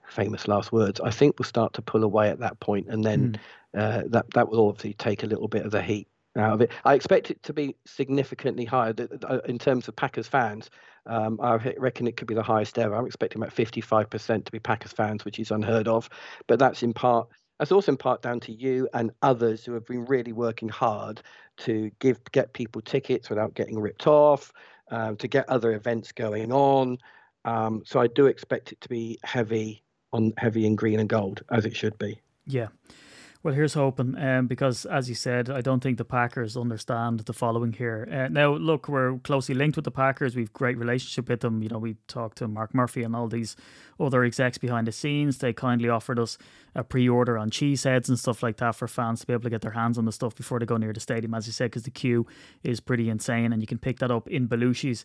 famous 0.09 0.47
last 0.47 0.71
words. 0.71 1.01
I 1.01 1.11
think 1.11 1.39
we'll 1.39 1.49
start 1.49 1.73
to 1.75 1.83
pull 1.83 2.05
away 2.05 2.29
at 2.29 2.39
that 2.41 2.61
point, 2.61 2.87
and 2.89 3.03
then 3.03 3.41
uh, 3.77 4.03
that 4.09 4.31
that 4.35 4.49
will 4.49 4.69
obviously 4.69 4.93
take 4.95 5.23
a 5.23 5.27
little 5.27 5.49
bit 5.49 5.65
of 5.65 5.73
the 5.73 5.83
heat 5.83 6.07
out 6.37 6.53
of 6.53 6.61
it. 6.61 6.71
I 6.85 6.95
expect 6.95 7.31
it 7.31 7.43
to 7.45 7.53
be 7.53 7.77
significantly 7.87 8.67
higher 8.67 8.95
uh, 9.29 9.39
in 9.47 9.59
terms 9.59 9.89
of 9.89 9.97
Packers 9.97 10.29
fans. 10.29 10.71
Um, 11.07 11.41
I 11.41 11.55
reckon 11.79 12.07
it 12.07 12.17
could 12.17 12.29
be 12.29 12.35
the 12.35 12.43
highest 12.43 12.79
ever. 12.79 12.95
I'm 12.95 13.07
expecting 13.07 13.41
about 13.41 13.55
55% 13.55 14.45
to 14.45 14.53
be 14.53 14.59
Packers 14.59 14.93
fans, 14.93 15.25
which 15.25 15.39
is 15.39 15.51
unheard 15.51 15.89
of. 15.89 16.11
But 16.47 16.59
that's 16.59 16.83
in 16.83 16.93
part. 16.93 17.29
That's 17.59 17.73
also 17.73 17.93
in 17.93 17.97
part 17.97 18.21
down 18.21 18.41
to 18.41 18.53
you 18.53 18.87
and 18.93 19.13
others 19.23 19.65
who 19.65 19.73
have 19.73 19.87
been 19.87 20.05
really 20.05 20.33
working 20.33 20.69
hard 20.69 21.23
to 21.59 21.91
give 22.01 22.21
get 22.33 22.53
people 22.53 22.83
tickets 22.83 23.31
without 23.31 23.55
getting 23.55 23.79
ripped 23.79 24.07
off, 24.07 24.53
um, 24.91 25.17
to 25.17 25.29
get 25.29 25.49
other 25.49 25.73
events 25.73 26.13
going 26.13 26.53
on. 26.53 26.99
Um, 27.45 27.83
so 27.87 28.01
I 28.01 28.07
do 28.09 28.27
expect 28.27 28.73
it 28.73 28.81
to 28.81 28.89
be 28.89 29.19
heavy 29.23 29.83
on 30.13 30.33
heavy 30.37 30.67
in 30.67 30.77
green 30.77 31.01
and 31.01 31.09
gold 31.09 31.43
as 31.51 31.65
it 31.65 31.77
should 31.77 31.97
be. 31.99 32.21
Yeah. 32.47 32.69
Well, 33.47 33.55
here's 33.55 33.75
hoping, 33.75 34.19
um, 34.19 34.49
because 34.49 34.87
as 34.87 35.09
you 35.09 35.15
said, 35.15 35.51
I 35.51 35.61
don't 35.61 35.81
think 35.81 35.99
the 35.99 36.05
Packers 36.05 36.57
understand 36.57 37.21
the 37.21 37.33
following 37.33 37.73
here. 37.73 38.09
Uh, 38.11 38.27
now, 38.27 38.57
look, 38.57 38.89
we're 38.89 39.19
closely 39.19 39.55
linked 39.55 39.77
with 39.77 39.85
the 39.85 39.93
Packers. 39.93 40.35
We've 40.35 40.53
great 40.53 40.77
relationship 40.77 41.29
with 41.29 41.43
them. 41.43 41.63
You 41.63 41.69
know, 41.69 41.79
we 41.79 41.95
talked 42.09 42.39
to 42.39 42.49
Mark 42.49 42.75
Murphy 42.75 43.05
and 43.05 43.15
all 43.15 43.29
these 43.29 43.55
other 44.01 44.25
execs 44.25 44.59
behind 44.59 44.89
the 44.89 44.91
scenes. 44.91 45.39
They 45.39 45.53
kindly 45.53 45.89
offered 45.89 46.19
us 46.19 46.39
a 46.75 46.83
pre-order 46.83 47.39
on 47.39 47.51
cheese 47.51 47.85
heads 47.85 48.09
and 48.09 48.19
stuff 48.19 48.43
like 48.43 48.57
that 48.57 48.75
for 48.75 48.89
fans 48.89 49.21
to 49.21 49.29
be 49.29 49.33
able 49.33 49.45
to 49.45 49.51
get 49.51 49.61
their 49.61 49.71
hands 49.71 49.97
on 49.97 50.07
the 50.07 50.13
stuff 50.13 50.35
before 50.35 50.59
they 50.59 50.67
go 50.67 50.77
near 50.77 50.93
the 50.93 50.99
stadium, 50.99 51.33
as 51.33 51.47
you 51.47 51.53
said, 51.53 51.67
because 51.67 51.85
the 51.85 51.93
queue 51.93 52.27
is 52.65 52.81
pretty 52.81 53.09
insane, 53.09 53.53
and 53.53 53.63
you 53.63 53.69
can 53.69 53.79
pick 53.79 54.01
that 54.01 54.11
up 54.11 54.27
in 54.27 54.49
Belushi's. 54.49 55.05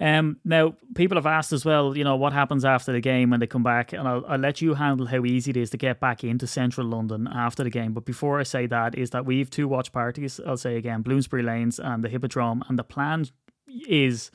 Um, 0.00 0.38
now, 0.46 0.74
people 0.94 1.18
have 1.18 1.26
asked 1.26 1.52
as 1.52 1.64
well, 1.64 1.94
you 1.94 2.04
know, 2.04 2.16
what 2.16 2.32
happens 2.32 2.64
after 2.64 2.90
the 2.90 3.00
game 3.00 3.28
when 3.28 3.40
they 3.40 3.46
come 3.46 3.62
back, 3.62 3.92
and 3.92 4.08
I'll, 4.08 4.24
I'll 4.26 4.38
let 4.38 4.62
you 4.62 4.72
handle 4.74 5.06
how 5.06 5.26
easy 5.26 5.50
it 5.50 5.58
is 5.58 5.68
to 5.70 5.76
get 5.76 6.00
back 6.00 6.24
into 6.24 6.46
central 6.46 6.86
London 6.86 7.28
after 7.30 7.62
the 7.62 7.70
game. 7.70 7.92
But 7.92 8.06
before 8.06 8.40
I 8.40 8.44
say 8.44 8.66
that, 8.66 8.96
is 8.96 9.10
that 9.10 9.26
we've 9.26 9.50
two 9.50 9.68
watch 9.68 9.92
parties. 9.92 10.40
I'll 10.46 10.56
say 10.56 10.76
again, 10.76 11.02
Bloomsbury 11.02 11.42
Lanes 11.42 11.78
and 11.78 12.02
the 12.02 12.08
Hippodrome, 12.08 12.64
and 12.68 12.78
the 12.78 12.84
plan 12.84 13.26
is 13.86 14.30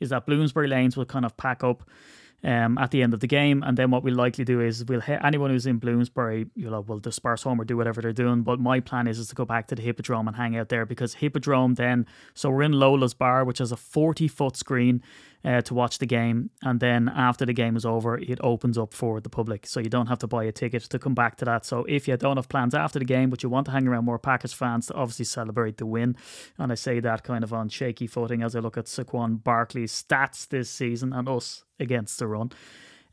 is 0.00 0.08
that 0.08 0.24
Bloomsbury 0.24 0.66
Lanes 0.66 0.96
will 0.96 1.04
kind 1.04 1.26
of 1.26 1.36
pack 1.36 1.62
up 1.62 1.84
um, 2.42 2.78
at 2.78 2.90
the 2.90 3.02
end 3.02 3.14
of 3.14 3.20
the 3.20 3.26
game. 3.26 3.62
And 3.62 3.76
then 3.76 3.90
what 3.90 4.02
we'll 4.02 4.14
likely 4.14 4.44
do 4.44 4.60
is 4.60 4.84
we'll 4.84 5.00
hit 5.00 5.20
anyone 5.22 5.50
who's 5.50 5.66
in 5.66 5.78
Bloomsbury, 5.78 6.46
you 6.54 6.70
know, 6.70 6.80
will 6.80 6.98
disperse 6.98 7.42
home 7.42 7.60
or 7.60 7.64
do 7.64 7.76
whatever 7.76 8.00
they're 8.00 8.12
doing. 8.12 8.42
But 8.42 8.60
my 8.60 8.80
plan 8.80 9.06
is, 9.06 9.18
is 9.18 9.28
to 9.28 9.34
go 9.34 9.44
back 9.44 9.66
to 9.68 9.74
the 9.74 9.82
Hippodrome 9.82 10.28
and 10.28 10.36
hang 10.36 10.56
out 10.56 10.68
there 10.68 10.86
because 10.86 11.14
Hippodrome 11.14 11.74
then, 11.74 12.06
so 12.34 12.50
we're 12.50 12.62
in 12.62 12.72
Lola's 12.72 13.14
Bar, 13.14 13.44
which 13.44 13.58
has 13.58 13.72
a 13.72 13.76
40 13.76 14.28
foot 14.28 14.56
screen 14.56 15.02
uh, 15.44 15.62
to 15.62 15.74
watch 15.74 15.98
the 15.98 16.06
game. 16.06 16.50
And 16.62 16.80
then 16.80 17.08
after 17.08 17.46
the 17.46 17.52
game 17.52 17.76
is 17.76 17.86
over, 17.86 18.18
it 18.18 18.38
opens 18.42 18.76
up 18.76 18.92
for 18.92 19.20
the 19.20 19.30
public. 19.30 19.66
So 19.66 19.80
you 19.80 19.88
don't 19.88 20.06
have 20.06 20.18
to 20.18 20.26
buy 20.26 20.44
a 20.44 20.52
ticket 20.52 20.82
to 20.82 20.98
come 20.98 21.14
back 21.14 21.36
to 21.36 21.44
that. 21.46 21.64
So 21.64 21.84
if 21.88 22.06
you 22.08 22.16
don't 22.16 22.36
have 22.36 22.48
plans 22.48 22.74
after 22.74 22.98
the 22.98 23.04
game, 23.04 23.30
but 23.30 23.42
you 23.42 23.48
want 23.48 23.66
to 23.66 23.72
hang 23.72 23.86
around 23.86 24.04
more 24.04 24.18
Packers 24.18 24.52
fans 24.52 24.86
to 24.86 24.94
obviously 24.94 25.24
celebrate 25.24 25.78
the 25.78 25.86
win, 25.86 26.16
and 26.58 26.70
I 26.72 26.74
say 26.74 27.00
that 27.00 27.24
kind 27.24 27.44
of 27.44 27.52
on 27.52 27.68
shaky 27.68 28.06
footing 28.06 28.42
as 28.42 28.54
I 28.54 28.60
look 28.60 28.76
at 28.76 28.86
Saquon 28.86 29.42
Barkley's 29.42 29.92
stats 29.92 30.46
this 30.48 30.70
season 30.70 31.12
and 31.12 31.28
us 31.28 31.64
against 31.80 32.18
the 32.18 32.26
run. 32.26 32.52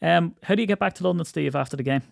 Um, 0.01 0.35
how 0.43 0.55
do 0.55 0.61
you 0.61 0.67
get 0.67 0.79
back 0.79 0.93
to 0.95 1.03
London, 1.03 1.25
Steve, 1.25 1.55
after 1.55 1.75
the 1.75 1.83
game? 1.83 2.03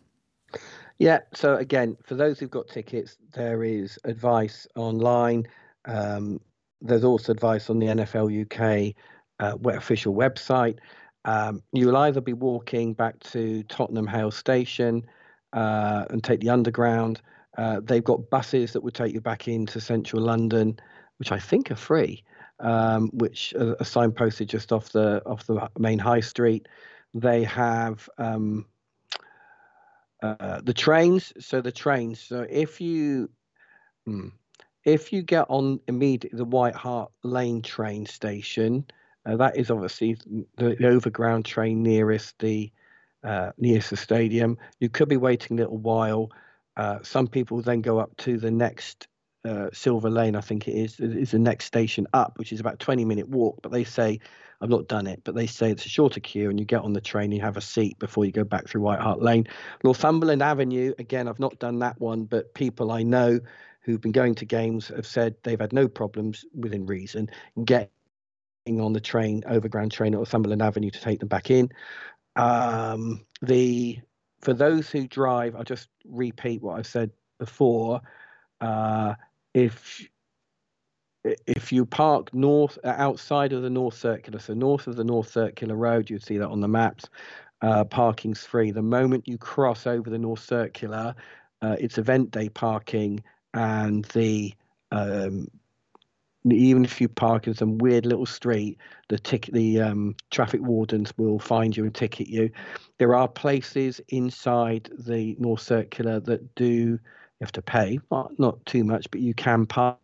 Yeah, 0.97 1.20
so 1.34 1.56
again, 1.56 1.97
for 2.03 2.16
those 2.16 2.39
who've 2.39 2.49
got 2.49 2.70
tickets, 2.70 3.18
there 3.34 3.64
is 3.64 3.99
advice 4.06 4.66
online. 4.76 5.45
Um, 5.86 6.39
there's 6.82 7.03
also 7.03 7.32
advice 7.32 7.70
on 7.70 7.80
the 7.80 7.88
NFL 7.88 8.41
UK 8.43 8.95
uh, 9.39 9.58
official 9.70 10.14
website. 10.14 10.78
Um, 11.26 11.62
you'll 11.74 11.97
either 11.97 12.22
be 12.22 12.34
walking 12.34 12.93
back 12.93 13.20
to 13.32 13.64
Tottenham 13.64 14.08
Hale 14.08 14.32
Station 14.32 15.06
uh, 15.53 16.06
and 16.10 16.24
take 16.24 16.39
the 16.39 16.49
underground. 16.49 17.22
Uh, 17.58 17.82
they've 17.84 18.03
got 18.03 18.30
buses 18.30 18.74
that 18.74 18.82
would 18.82 18.93
take 18.93 19.14
you 19.14 19.22
back 19.22 19.47
into 19.47 19.82
central 19.82 20.22
London, 20.22 20.78
which 21.18 21.32
I 21.32 21.39
think 21.39 21.72
are 21.72 21.76
free, 21.76 22.24
um, 22.60 23.10
which 23.14 23.53
are, 23.53 23.76
signposted 23.78 24.47
just 24.47 24.72
off 24.72 24.89
the 24.89 25.22
off 25.26 25.45
the 25.45 25.70
main 25.78 25.99
high 25.99 26.22
street. 26.22 26.68
They 27.14 27.43
have 27.43 28.10
um, 28.18 28.66
uh, 30.22 30.62
the 30.64 30.74
trains. 30.74 31.34
So 31.39 31.62
the 31.62 31.72
trains. 31.72 32.20
So 32.20 32.45
if 32.49 32.82
you 32.82 33.30
hmm, 34.06 34.30
if 34.84 35.12
you 35.12 35.22
get 35.22 35.45
on 35.49 35.80
immediately 35.88 36.38
the 36.38 36.45
White 36.45 36.76
Hart 36.76 37.12
Lane 37.24 37.62
train 37.62 38.06
station, 38.06 38.86
uh, 39.26 39.36
that 39.38 39.58
is 39.58 39.72
obviously 39.72 40.18
the, 40.58 40.76
the, 40.80 40.88
overground 40.88 41.45
train 41.45 41.84
nearest 41.84 42.38
the 42.39 42.72
uh, 43.24 43.51
nearest 43.58 43.89
the 43.89 43.97
stadium. 43.97 44.58
You 44.80 44.89
could 44.89 45.10
be 45.10 45.18
waiting 45.18 45.58
a 45.58 45.62
little 45.62 45.78
while. 45.78 46.32
Uh, 46.78 46.99
some 47.01 47.28
people 47.28 47.62
then 47.62 47.82
go 47.82 47.99
up 47.99 48.16
to 48.18 48.38
the 48.38 48.51
next 48.51 49.08
uh, 49.46 49.70
Silver 49.74 50.10
Lane, 50.10 50.36
I 50.36 50.41
think 50.41 50.68
it 50.68 50.74
is, 50.74 51.00
is 51.00 51.32
the 51.32 51.39
next 51.39 51.66
station 51.66 52.08
up, 52.14 52.38
which 52.38 52.52
is 52.52 52.60
about 52.60 52.80
20 52.80 53.06
minute 53.06 53.30
walk. 53.30 53.60
But 53.62 53.72
they 53.72 53.84
say, 53.84 54.20
I've 54.62 54.70
not 54.70 54.88
done 54.88 55.08
it, 55.08 55.22
but 55.24 55.36
they 55.36 55.48
say 55.48 55.72
it's 55.72 55.86
a 55.86 55.89
shorter 55.89 56.20
queue 56.20 56.50
and 56.50 56.60
you 56.60 56.66
get 56.66 56.82
on 56.82 56.93
the 56.93 57.02
train, 57.02 57.32
you 57.32 57.41
have 57.41 57.58
a 57.58 57.62
seat 57.62 58.00
before 58.00 58.26
you 58.26 58.32
go 58.32 58.43
back 58.43 58.68
through 58.68 58.82
White 58.82 59.00
Hart 59.00 59.22
Lane. 59.22 59.48
Northumberland 59.84 60.41
Avenue, 60.41 60.93
again, 60.98 61.28
I've 61.28 61.39
not 61.39 61.60
done 61.60 61.80
that 61.80 62.00
one, 62.00 62.24
but 62.24 62.54
people 62.54 62.91
I 62.91 63.04
know 63.04 63.39
who've 63.82 64.02
been 64.02 64.12
going 64.12 64.36
to 64.36 64.46
games 64.46 64.88
have 64.88 65.06
said 65.06 65.36
they've 65.43 65.60
had 65.60 65.74
no 65.74 65.88
problems 65.88 66.46
within 66.56 66.86
reason 66.86 67.30
getting 67.64 67.89
on 68.80 68.93
the 68.93 69.00
train, 69.00 69.43
overground 69.46 69.91
train 69.91 70.14
at 70.14 70.18
Northumberland 70.18 70.62
Avenue 70.62 70.89
to 70.89 71.02
take 71.02 71.20
them 71.20 71.28
back 71.28 71.52
in. 71.52 71.70
Um, 72.36 73.26
the 73.41 74.00
for 74.41 74.54
those 74.54 74.89
who 74.89 75.08
drive, 75.08 75.56
I'll 75.56 75.64
just 75.64 75.89
repeat 76.06 76.62
what 76.62 76.78
I've 76.78 76.88
said 76.88 77.12
before. 77.39 78.02
Uh, 78.62 79.16
if 79.56 80.08
if 81.24 81.72
you 81.72 81.86
park 81.86 82.32
north 82.36 82.78
outside 82.84 83.51
of 83.51 83.64
the 83.64 83.70
North 83.70 83.95
Circular, 83.95 84.38
so 84.38 84.53
north 84.53 84.86
of 84.86 84.95
the 84.95 85.03
North 85.03 85.32
Circular 85.32 85.76
Road, 85.76 86.08
you'd 86.10 86.24
see 86.24 86.38
that 86.38 86.49
on 86.49 86.62
the 86.62 86.68
maps. 86.68 87.06
Uh, 87.62 87.84
parking's 87.84 88.45
free. 88.45 88.70
The 88.70 88.84
moment 88.84 89.28
you 89.28 89.39
cross 89.39 89.88
over 89.88 90.10
the 90.10 90.20
North 90.20 90.43
Circular, 90.43 91.16
uh, 91.64 91.78
it's 91.80 91.97
event 91.97 92.30
day 92.30 92.49
parking, 92.49 93.24
and 93.56 94.06
the 94.14 94.53
um, 94.91 95.47
even 96.51 96.86
if 96.86 97.01
you 97.01 97.08
park 97.08 97.47
in 97.47 97.56
some 97.56 97.80
weird 97.80 98.06
little 98.06 98.26
street, 98.26 98.78
the 99.08 99.18
ticket, 99.18 99.53
the 99.53 99.82
um, 99.82 100.16
traffic 100.30 100.62
wardens 100.62 101.12
will 101.18 101.39
find 101.39 101.76
you 101.76 101.86
and 101.86 101.95
ticket 101.95 102.28
you. 102.28 102.51
There 102.99 103.16
are 103.16 103.28
places 103.28 103.99
inside 104.10 104.91
the 104.99 105.36
North 105.39 105.62
Circular 105.62 106.20
that 106.20 106.53
do 106.53 106.99
have 107.42 107.52
to 107.54 107.62
pay, 107.62 108.00
not, 108.12 108.38
not 108.40 108.66
too 108.66 108.84
much, 108.84 109.10
but 109.12 109.22
you 109.22 109.34
can 109.34 109.66
park. 109.66 110.00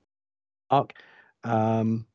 Um, 1.44 2.06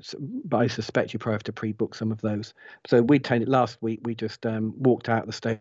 so, 0.00 0.18
but 0.20 0.58
I 0.58 0.66
suspect 0.68 1.12
you 1.12 1.18
probably 1.18 1.34
have 1.34 1.42
to 1.44 1.52
pre-book 1.52 1.94
some 1.94 2.12
of 2.12 2.20
those. 2.20 2.54
So 2.86 3.02
we 3.02 3.18
turned 3.18 3.42
it 3.42 3.48
last 3.48 3.78
week. 3.80 4.00
We 4.04 4.14
just 4.14 4.46
um, 4.46 4.74
walked 4.76 5.08
out 5.08 5.26
the 5.26 5.60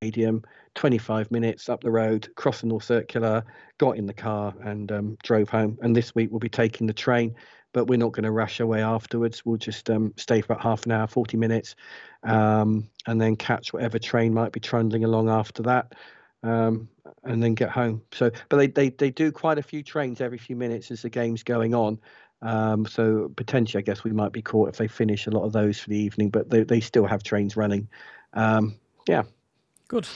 Stadium, 0.00 0.44
25 0.76 1.30
minutes 1.30 1.68
up 1.68 1.82
the 1.82 1.90
road, 1.90 2.28
crossed 2.36 2.60
the 2.60 2.68
North 2.68 2.84
Circular, 2.84 3.44
got 3.78 3.96
in 3.96 4.06
the 4.06 4.14
car 4.14 4.54
and 4.62 4.92
um, 4.92 5.18
drove 5.24 5.48
home. 5.48 5.76
And 5.82 5.96
this 5.96 6.14
week 6.14 6.30
we'll 6.30 6.38
be 6.38 6.48
taking 6.48 6.86
the 6.86 6.92
train, 6.92 7.34
but 7.72 7.86
we're 7.86 7.98
not 7.98 8.12
going 8.12 8.24
to 8.24 8.30
rush 8.30 8.60
away 8.60 8.80
afterwards. 8.80 9.44
We'll 9.44 9.56
just 9.56 9.90
um, 9.90 10.14
stay 10.16 10.40
for 10.40 10.52
about 10.52 10.62
half 10.62 10.86
an 10.86 10.92
hour, 10.92 11.08
40 11.08 11.36
minutes, 11.36 11.74
um, 12.22 12.88
and 13.08 13.20
then 13.20 13.34
catch 13.34 13.72
whatever 13.72 13.98
train 13.98 14.32
might 14.32 14.52
be 14.52 14.60
trundling 14.60 15.02
along 15.02 15.28
after 15.30 15.64
that. 15.64 15.94
Um, 16.42 16.88
and 17.24 17.42
then 17.42 17.54
get 17.54 17.70
home. 17.70 18.02
So, 18.12 18.30
but 18.48 18.58
they, 18.58 18.68
they 18.68 18.90
they 18.90 19.10
do 19.10 19.32
quite 19.32 19.58
a 19.58 19.62
few 19.62 19.82
trains 19.82 20.20
every 20.20 20.38
few 20.38 20.54
minutes 20.54 20.90
as 20.90 21.02
the 21.02 21.10
game's 21.10 21.42
going 21.42 21.74
on. 21.74 21.98
Um, 22.42 22.86
so 22.86 23.32
potentially, 23.34 23.82
I 23.82 23.84
guess 23.84 24.04
we 24.04 24.12
might 24.12 24.30
be 24.30 24.42
caught 24.42 24.68
if 24.68 24.76
they 24.76 24.86
finish 24.86 25.26
a 25.26 25.30
lot 25.30 25.42
of 25.44 25.52
those 25.52 25.80
for 25.80 25.90
the 25.90 25.98
evening. 25.98 26.30
But 26.30 26.50
they 26.50 26.62
they 26.62 26.80
still 26.80 27.06
have 27.06 27.24
trains 27.24 27.56
running. 27.56 27.88
Um, 28.34 28.76
yeah, 29.08 29.24
Good. 29.88 30.06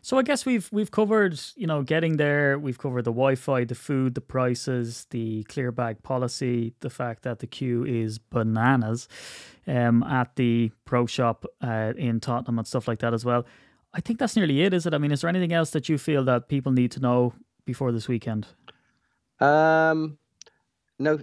So 0.00 0.18
I 0.18 0.22
guess 0.22 0.44
we've 0.44 0.68
we've 0.72 0.90
covered, 0.90 1.38
you 1.54 1.66
know, 1.66 1.82
getting 1.82 2.16
there. 2.16 2.58
We've 2.58 2.78
covered 2.78 3.04
the 3.04 3.12
Wi-Fi, 3.12 3.64
the 3.64 3.76
food, 3.76 4.14
the 4.14 4.20
prices, 4.20 5.06
the 5.10 5.44
clear 5.44 5.70
bag 5.70 6.02
policy, 6.02 6.72
the 6.80 6.90
fact 6.90 7.22
that 7.22 7.38
the 7.38 7.46
queue 7.46 7.84
is 7.84 8.18
bananas 8.18 9.06
um, 9.68 10.02
at 10.02 10.34
the 10.34 10.72
pro 10.86 11.06
shop 11.06 11.44
uh, 11.62 11.92
in 11.96 12.18
Tottenham 12.18 12.58
and 12.58 12.66
stuff 12.66 12.88
like 12.88 12.98
that 12.98 13.14
as 13.14 13.24
well. 13.24 13.44
I 13.94 14.00
think 14.00 14.18
that's 14.18 14.36
nearly 14.36 14.62
it, 14.62 14.72
is 14.72 14.86
it? 14.86 14.94
I 14.94 14.98
mean, 14.98 15.12
is 15.12 15.20
there 15.20 15.28
anything 15.30 15.52
else 15.52 15.70
that 15.70 15.88
you 15.88 15.98
feel 15.98 16.24
that 16.24 16.48
people 16.48 16.72
need 16.72 16.90
to 16.92 17.00
know 17.00 17.34
before 17.64 17.92
this 17.92 18.08
weekend? 18.08 18.46
Um, 19.40 20.16
no, 20.98 21.18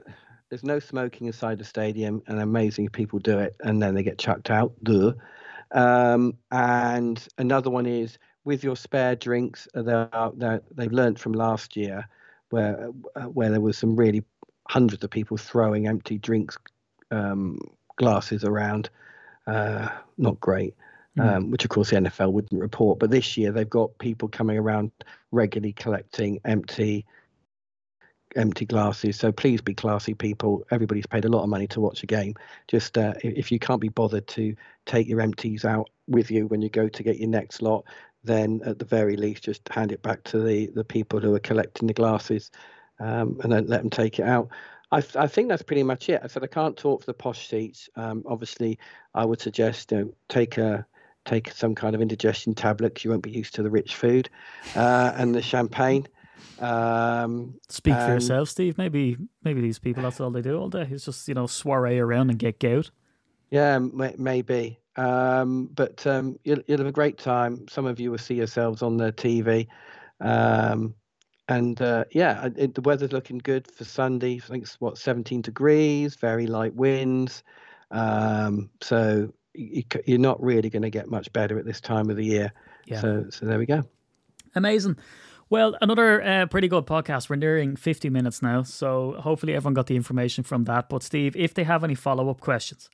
there's 0.50 0.64
no 0.64 0.80
smoking 0.80 1.28
inside 1.28 1.58
the 1.58 1.64
stadium, 1.64 2.22
and 2.28 2.40
amazing 2.40 2.90
people 2.90 3.20
do 3.20 3.40
it, 3.40 3.56
and 3.62 3.82
then 3.82 3.96
they 3.96 4.04
get 4.04 4.20
chucked 4.20 4.50
out. 4.50 4.74
Duh. 4.84 5.14
Um, 5.72 6.38
and 6.52 7.28
another 7.38 7.70
one 7.70 7.86
is 7.86 8.18
with 8.44 8.64
your 8.64 8.76
spare 8.76 9.16
drinks. 9.16 9.68
Uh, 9.74 10.08
they're, 10.38 10.62
they've 10.72 10.92
learned 10.92 11.20
from 11.20 11.34
last 11.34 11.76
year 11.76 12.08
where 12.50 12.90
uh, 13.16 13.24
where 13.24 13.50
there 13.52 13.62
was 13.62 13.78
some 13.78 13.96
really 13.96 14.24
hundreds 14.70 15.04
of 15.04 15.10
people 15.10 15.38
throwing 15.38 15.88
empty 15.88 16.18
drinks 16.18 16.58
um, 17.12 17.60
glasses 17.98 18.44
around. 18.44 18.90
Uh, 19.48 19.90
not 20.18 20.40
great. 20.40 20.76
Hmm. 21.20 21.28
Um, 21.28 21.52
which 21.52 21.66
of 21.66 21.70
course 21.70 21.90
the 21.90 21.98
NFL 21.98 22.32
wouldn't 22.32 22.62
report. 22.62 23.00
But 23.00 23.12
this 23.12 23.36
year 23.36 23.52
they've 23.52 23.70
got 23.70 23.98
people 23.98 24.30
coming 24.30 24.58
around 24.58 24.92
regularly 25.32 25.74
collecting 25.74 26.40
empty 26.46 27.06
empty 28.36 28.66
glasses. 28.66 29.18
So 29.18 29.32
please 29.32 29.60
be 29.60 29.74
classy, 29.74 30.14
people. 30.14 30.64
Everybody's 30.72 31.08
paid 31.08 31.26
a 31.26 31.30
lot 31.30 31.44
of 31.44 31.50
money 31.50 31.68
to 31.68 31.82
watch 31.82 32.04
a 32.04 32.06
game. 32.06 32.36
Just 32.68 32.98
uh, 32.98 33.16
if 33.24 33.52
you 33.52 33.60
can't 33.60 33.82
be 33.82 33.90
bothered 33.90 34.28
to 34.28 34.56
take 34.86 35.08
your 35.08 35.20
empties 35.20 35.66
out 35.66 35.90
with 36.08 36.32
you 36.32 36.48
when 36.48 36.62
you 36.62 36.70
go 36.70 36.88
to 36.88 37.04
get 37.04 37.18
your 37.18 37.30
next 37.30 37.62
lot, 37.62 37.86
then 38.24 38.62
at 38.66 38.80
the 38.80 38.86
very 38.86 39.18
least, 39.18 39.44
just 39.44 39.68
hand 39.70 39.92
it 39.92 40.02
back 40.02 40.24
to 40.26 40.40
the 40.40 40.68
the 40.68 40.84
people 40.84 41.20
who 41.20 41.34
are 41.34 41.40
collecting 41.40 41.88
the 41.88 41.94
glasses, 41.94 42.52
um, 43.00 43.40
and 43.44 43.52
then 43.52 43.68
let 43.68 43.82
them 43.82 43.90
take 43.90 44.20
it 44.20 44.26
out. 44.26 44.50
I, 44.92 45.04
I 45.16 45.28
think 45.28 45.50
that's 45.50 45.64
pretty 45.64 45.84
much 45.84 46.08
it. 46.08 46.22
I 46.24 46.28
said 46.28 46.44
I 46.44 46.48
can't 46.48 46.78
talk 46.78 47.02
for 47.02 47.06
the 47.06 47.14
posh 47.14 47.50
seats. 47.50 47.90
Um, 47.96 48.24
obviously, 48.26 48.80
I 49.14 49.26
would 49.26 49.42
suggest 49.42 49.92
you 49.92 49.98
know, 49.98 50.14
take 50.30 50.58
a 50.58 50.86
take 51.30 51.52
some 51.52 51.76
kind 51.76 51.96
of 51.96 52.02
indigestion 52.02 52.54
tablet 52.54 52.90
because 52.90 53.06
you 53.06 53.12
won't 53.12 53.24
be 53.24 53.32
used 53.32 53.56
to 53.56 53.64
the 53.64 53.70
rich 53.70 53.96
food 53.96 54.30
uh, 54.76 55.14
and 55.16 55.36
the 55.36 55.42
champagne. 55.42 56.08
Um, 56.60 57.56
Speak 57.70 57.96
for 57.96 58.14
yourself, 58.14 58.50
Steve. 58.50 58.78
Maybe 58.78 59.18
maybe 59.44 59.62
these 59.62 59.80
people 59.80 60.04
that's 60.04 60.20
all 60.20 60.32
they 60.32 60.42
do 60.42 60.58
all 60.58 60.70
day. 60.70 60.88
It's 60.90 61.06
just 61.06 61.28
you 61.28 61.34
know 61.34 61.48
soiree 61.48 62.00
around 62.00 62.30
and 62.30 62.40
get 62.40 62.60
gout. 62.60 62.92
Yeah, 63.52 63.80
maybe. 63.80 64.80
Um, 64.96 65.70
but 65.74 66.06
um, 66.06 66.38
you'll, 66.44 66.60
you'll, 66.68 66.80
have 66.80 66.88
a 66.88 66.92
great 66.92 67.18
time. 67.18 67.68
Some 67.70 67.86
of 67.86 68.00
you 68.00 68.12
will 68.12 68.18
see 68.18 68.36
yourselves 68.36 68.82
on 68.82 68.98
the 68.98 69.14
TV. 69.14 69.68
Um, 70.20 70.94
and 71.48 71.82
uh, 71.82 72.04
yeah, 72.12 72.50
it, 72.58 72.76
the 72.76 72.82
weather's 72.82 73.14
looking 73.14 73.40
good 73.40 73.72
for 73.72 73.86
Sunday. 73.86 74.36
I 74.36 74.48
think 74.48 74.64
it's 74.64 74.80
what 74.82 74.98
17 74.98 75.42
degrees, 75.42 76.16
very 76.16 76.48
light 76.48 76.76
winds. 76.76 77.44
Um, 77.92 78.70
so 78.82 79.34
you're 79.54 80.20
not 80.20 80.42
really 80.42 80.70
going 80.70 80.84
to 80.84 80.90
get 80.90 81.10
much 81.10 81.32
better 81.34 81.58
at 81.58 81.66
this 81.66 81.82
time 81.82 82.10
of 82.10 82.18
the 82.18 82.26
year. 82.26 82.54
Yeah. 82.86 83.02
So 83.02 83.26
so 83.30 83.46
there 83.46 83.60
we 83.60 83.66
go. 83.66 83.84
Amazing. 84.56 84.98
Well, 85.50 85.76
another 85.82 86.22
uh, 86.22 86.46
pretty 86.46 86.68
good 86.68 86.86
podcast. 86.86 87.28
We're 87.28 87.36
nearing 87.36 87.76
50 87.76 88.12
minutes 88.12 88.44
now, 88.44 88.62
so 88.62 89.16
hopefully 89.20 89.56
everyone 89.56 89.74
got 89.74 89.88
the 89.88 89.96
information 89.96 90.44
from 90.44 90.66
that. 90.66 90.90
But 90.90 91.02
Steve, 91.02 91.36
if 91.36 91.56
they 91.56 91.64
have 91.64 91.84
any 91.84 91.96
follow 91.96 92.30
up 92.30 92.40
questions, 92.40 92.88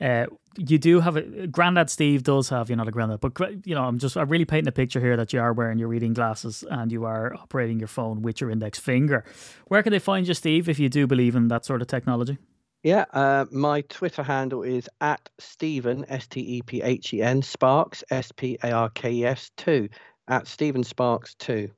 uh, 0.00 0.24
you 0.56 0.78
do 0.78 1.00
have 1.00 1.16
a 1.16 1.46
Grandad 1.46 1.90
Steve 1.90 2.22
does 2.22 2.48
have 2.48 2.70
you're 2.70 2.76
not 2.76 2.88
a 2.88 2.90
granddad, 2.90 3.20
but 3.20 3.38
you 3.66 3.74
know 3.74 3.84
I'm 3.84 3.98
just 3.98 4.16
I'm 4.16 4.28
really 4.28 4.46
painting 4.46 4.68
a 4.68 4.72
picture 4.72 4.98
here 4.98 5.16
that 5.16 5.32
you 5.34 5.40
are 5.40 5.52
wearing 5.52 5.78
your 5.78 5.88
reading 5.88 6.14
glasses 6.14 6.64
and 6.70 6.90
you 6.90 7.04
are 7.04 7.34
operating 7.34 7.78
your 7.78 7.88
phone 7.88 8.22
with 8.22 8.40
your 8.40 8.50
index 8.50 8.78
finger. 8.78 9.24
Where 9.66 9.82
can 9.82 9.92
they 9.92 9.98
find 9.98 10.26
you, 10.26 10.34
Steve, 10.34 10.68
if 10.68 10.78
you 10.78 10.88
do 10.88 11.06
believe 11.06 11.36
in 11.36 11.48
that 11.48 11.66
sort 11.66 11.82
of 11.82 11.88
technology? 11.88 12.38
Yeah, 12.82 13.04
uh, 13.12 13.44
my 13.50 13.82
Twitter 13.82 14.22
handle 14.22 14.62
is 14.62 14.88
at 15.00 15.28
Stephen 15.38 16.06
S 16.08 16.26
T 16.26 16.40
E 16.40 16.62
P 16.62 16.80
H 16.80 17.12
E 17.12 17.20
N 17.20 17.42
Sparkes 17.42 18.02
S 18.10 18.32
P 18.32 18.58
A 18.62 18.70
R 18.70 18.88
K 18.90 19.12
E 19.12 19.24
S 19.26 19.50
two 19.56 19.88
at 20.28 20.46
Stephen 20.46 20.82
Sparkes 20.82 21.34
two. 21.34 21.70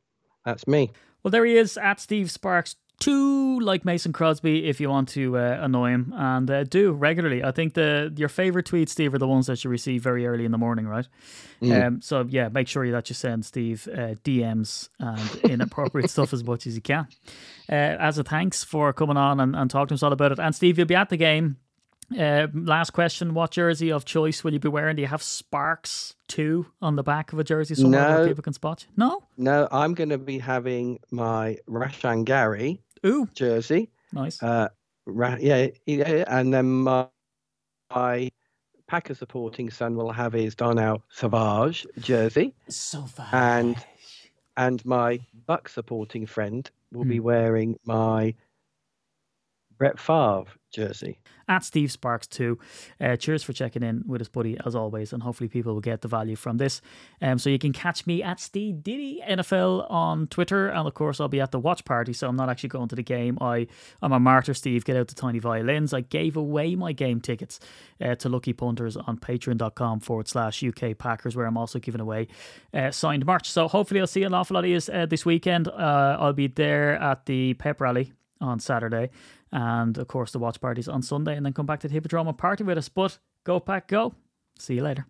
That's 0.45 0.67
me. 0.69 0.93
Well, 1.23 1.31
there 1.31 1.45
he 1.45 1.57
is 1.57 1.77
at 1.77 2.01
Steve 2.01 2.31
Sparks. 2.31 2.77
Two 3.03 3.59
like 3.59 3.85
Mason 3.85 4.13
Crosby, 4.13 4.67
if 4.69 4.81
you 4.81 4.89
want 4.89 5.09
to 5.11 5.37
uh, 5.37 5.59
annoy 5.61 5.91
him, 5.91 6.13
and 6.17 6.49
uh, 6.49 6.63
do 6.65 6.93
regularly. 6.93 7.43
I 7.43 7.51
think 7.51 7.75
the 7.75 8.13
your 8.17 8.29
favorite 8.29 8.65
tweets, 8.67 8.91
Steve, 8.91 9.13
are 9.13 9.19
the 9.19 9.27
ones 9.27 9.47
that 9.49 9.65
you 9.65 9.71
receive 9.71 10.03
very 10.05 10.25
early 10.25 10.45
in 10.45 10.53
the 10.53 10.59
morning, 10.59 10.87
right? 10.87 11.09
Um, 11.63 12.01
so 12.01 12.25
yeah, 12.29 12.49
make 12.49 12.69
sure 12.69 12.89
that 12.93 13.09
you 13.11 13.15
send 13.15 13.45
Steve 13.45 13.89
uh, 13.93 14.15
DMs 14.25 14.89
and 15.01 15.51
inappropriate 15.51 16.11
stuff 16.17 16.33
as 16.33 16.45
much 16.45 16.67
as 16.67 16.77
you 16.77 16.81
can. 16.83 17.09
Uh, 17.69 17.75
as 17.75 18.19
a 18.19 18.23
thanks 18.25 18.63
for 18.63 18.93
coming 18.93 19.17
on 19.17 19.41
and, 19.41 19.57
and 19.57 19.69
talking 19.71 19.89
to 19.89 19.95
us 19.95 20.03
all 20.05 20.13
about 20.13 20.31
it. 20.33 20.39
And 20.39 20.55
Steve, 20.55 20.79
you'll 20.79 20.87
be 20.87 20.95
at 20.95 21.09
the 21.09 21.17
game. 21.17 21.57
Uh, 22.17 22.47
last 22.55 22.91
question: 22.91 23.35
What 23.35 23.51
jersey 23.53 23.91
of 23.91 24.05
choice 24.05 24.45
will 24.45 24.53
you 24.53 24.61
be 24.61 24.69
wearing? 24.69 24.95
Do 24.97 25.03
you 25.03 25.09
have 25.09 25.23
Sparks 25.23 26.15
two 26.29 26.67
on 26.81 26.95
the 26.97 27.03
back 27.03 27.33
of 27.33 27.39
a 27.41 27.45
jersey 27.45 27.75
somewhere 27.75 28.09
where 28.09 28.19
No. 28.21 28.27
people 28.29 28.43
can 28.43 28.53
spot 28.53 28.85
you? 28.87 28.93
No. 28.97 29.23
No, 29.37 29.67
I'm 29.73 29.95
going 29.95 30.11
to 30.11 30.19
be 30.19 30.39
having 30.39 31.01
my 31.11 31.57
Rashan 31.69 32.25
Gary 32.25 32.81
Ooh, 33.07 33.29
jersey. 33.35 33.91
nice. 34.13 34.41
Uh, 34.43 34.69
Ra- 35.07 35.39
yeah, 35.41 35.69
yeah, 35.87 36.25
and 36.29 36.55
then 36.55 36.67
my, 36.85 37.09
my 37.95 38.31
Packer 38.89 39.15
supporting 39.15 39.71
son 39.71 39.97
will 39.97 40.13
have 40.13 40.33
his 40.35 40.55
Darnell 40.57 41.03
Savage 41.11 41.87
jersey, 42.01 42.55
so 42.69 43.05
fast. 43.05 43.35
and 43.35 43.77
and 44.57 44.85
my 44.87 45.21
Buck 45.47 45.69
supporting 45.69 46.27
friend 46.27 46.71
will 46.93 47.05
Hmm. 47.05 47.11
be 47.11 47.21
wearing 47.21 47.77
my 47.87 48.35
Brett 49.83 49.99
Favre 49.99 50.45
jersey. 50.73 51.19
at 51.49 51.65
Steve 51.65 51.91
Sparks 51.91 52.29
too. 52.29 52.57
Uh, 53.01 53.17
cheers 53.17 53.43
for 53.43 53.53
checking 53.53 53.83
in 53.83 54.05
with 54.07 54.21
us, 54.21 54.29
buddy, 54.29 54.57
as 54.65 54.77
always, 54.77 55.13
and 55.13 55.25
hopefully 55.25 55.49
people 55.49 55.75
will 55.75 55.81
get 55.81 56.03
the 56.03 56.09
value 56.09 56.37
from 56.37 56.59
this. 56.59 56.81
Um, 57.21 57.37
so 57.37 57.51
you 57.51 57.59
can 57.59 57.73
catch 57.73 58.07
me 58.07 58.23
at 58.23 58.39
Steve 58.39 58.85
Diddy 58.85 59.21
NFL 59.29 59.91
on 59.91 60.29
Twitter, 60.29 60.69
and 60.69 60.87
of 60.87 60.95
course 60.95 61.21
I'll 61.21 61.27
be 61.27 61.41
at 61.41 61.51
the 61.51 61.59
watch 61.59 61.85
party, 61.85 62.13
so 62.13 62.29
I'm 62.29 62.37
not 62.37 62.49
actually 62.49 62.69
going 62.69 62.87
to 62.91 62.95
the 62.95 63.03
game. 63.03 63.37
I 63.41 63.67
I'm 64.01 64.13
a 64.13 64.21
martyr, 64.21 64.55
Steve. 64.55 64.85
Get 64.85 64.97
out 64.97 65.09
the 65.09 65.17
tiny 65.17 65.41
violins. 65.41 65.93
I 65.93 66.03
gave 66.03 66.37
away 66.37 66.77
my 66.77 66.93
game 66.93 67.21
tickets 67.21 67.59
uh, 68.01 68.15
to 68.15 68.29
lucky 68.29 68.53
punters 68.53 68.97
on 68.97 69.19
Patreon.com 69.19 69.99
forward 69.99 70.29
slash 70.29 70.63
UK 70.63 70.97
Packers, 70.97 71.35
where 71.35 71.47
I'm 71.47 71.59
also 71.59 71.81
giving 71.81 72.01
away 72.01 72.29
uh, 72.73 72.93
signed 72.93 73.27
merch. 73.27 73.51
So 73.51 73.67
hopefully 73.67 73.99
I'll 73.99 74.07
see 74.07 74.23
an 74.23 74.33
awful 74.33 74.55
lot 74.55 74.65
of 74.65 74.71
you 74.71 74.81
uh, 74.93 75.07
this 75.07 75.27
weekend. 75.27 75.67
Uh, 75.67 76.19
I'll 76.21 76.33
be 76.33 76.47
there 76.47 76.95
at 77.03 77.27
the 77.27 77.55
pep 77.55 77.81
rally 77.81 78.13
on 78.43 78.59
Saturday, 78.59 79.11
and 79.53 79.99
of 79.99 80.09
course 80.09 80.33
the 80.33 80.39
watch 80.39 80.61
parties 80.61 80.89
on 80.89 81.03
Sunday, 81.03 81.37
and 81.37 81.45
then 81.45 81.53
come 81.53 81.67
back 81.67 81.81
to 81.81 81.89
the 81.89 81.95
Hippodrome 81.95 82.29
and 82.29 82.39
party 82.39 82.65
with 82.65 82.79
us. 82.79 82.89
But 82.89 83.19
go 83.45 83.61
pack, 83.61 83.89
go! 83.89 84.15
See 84.59 84.75
you 84.75 84.83
later. 84.83 85.07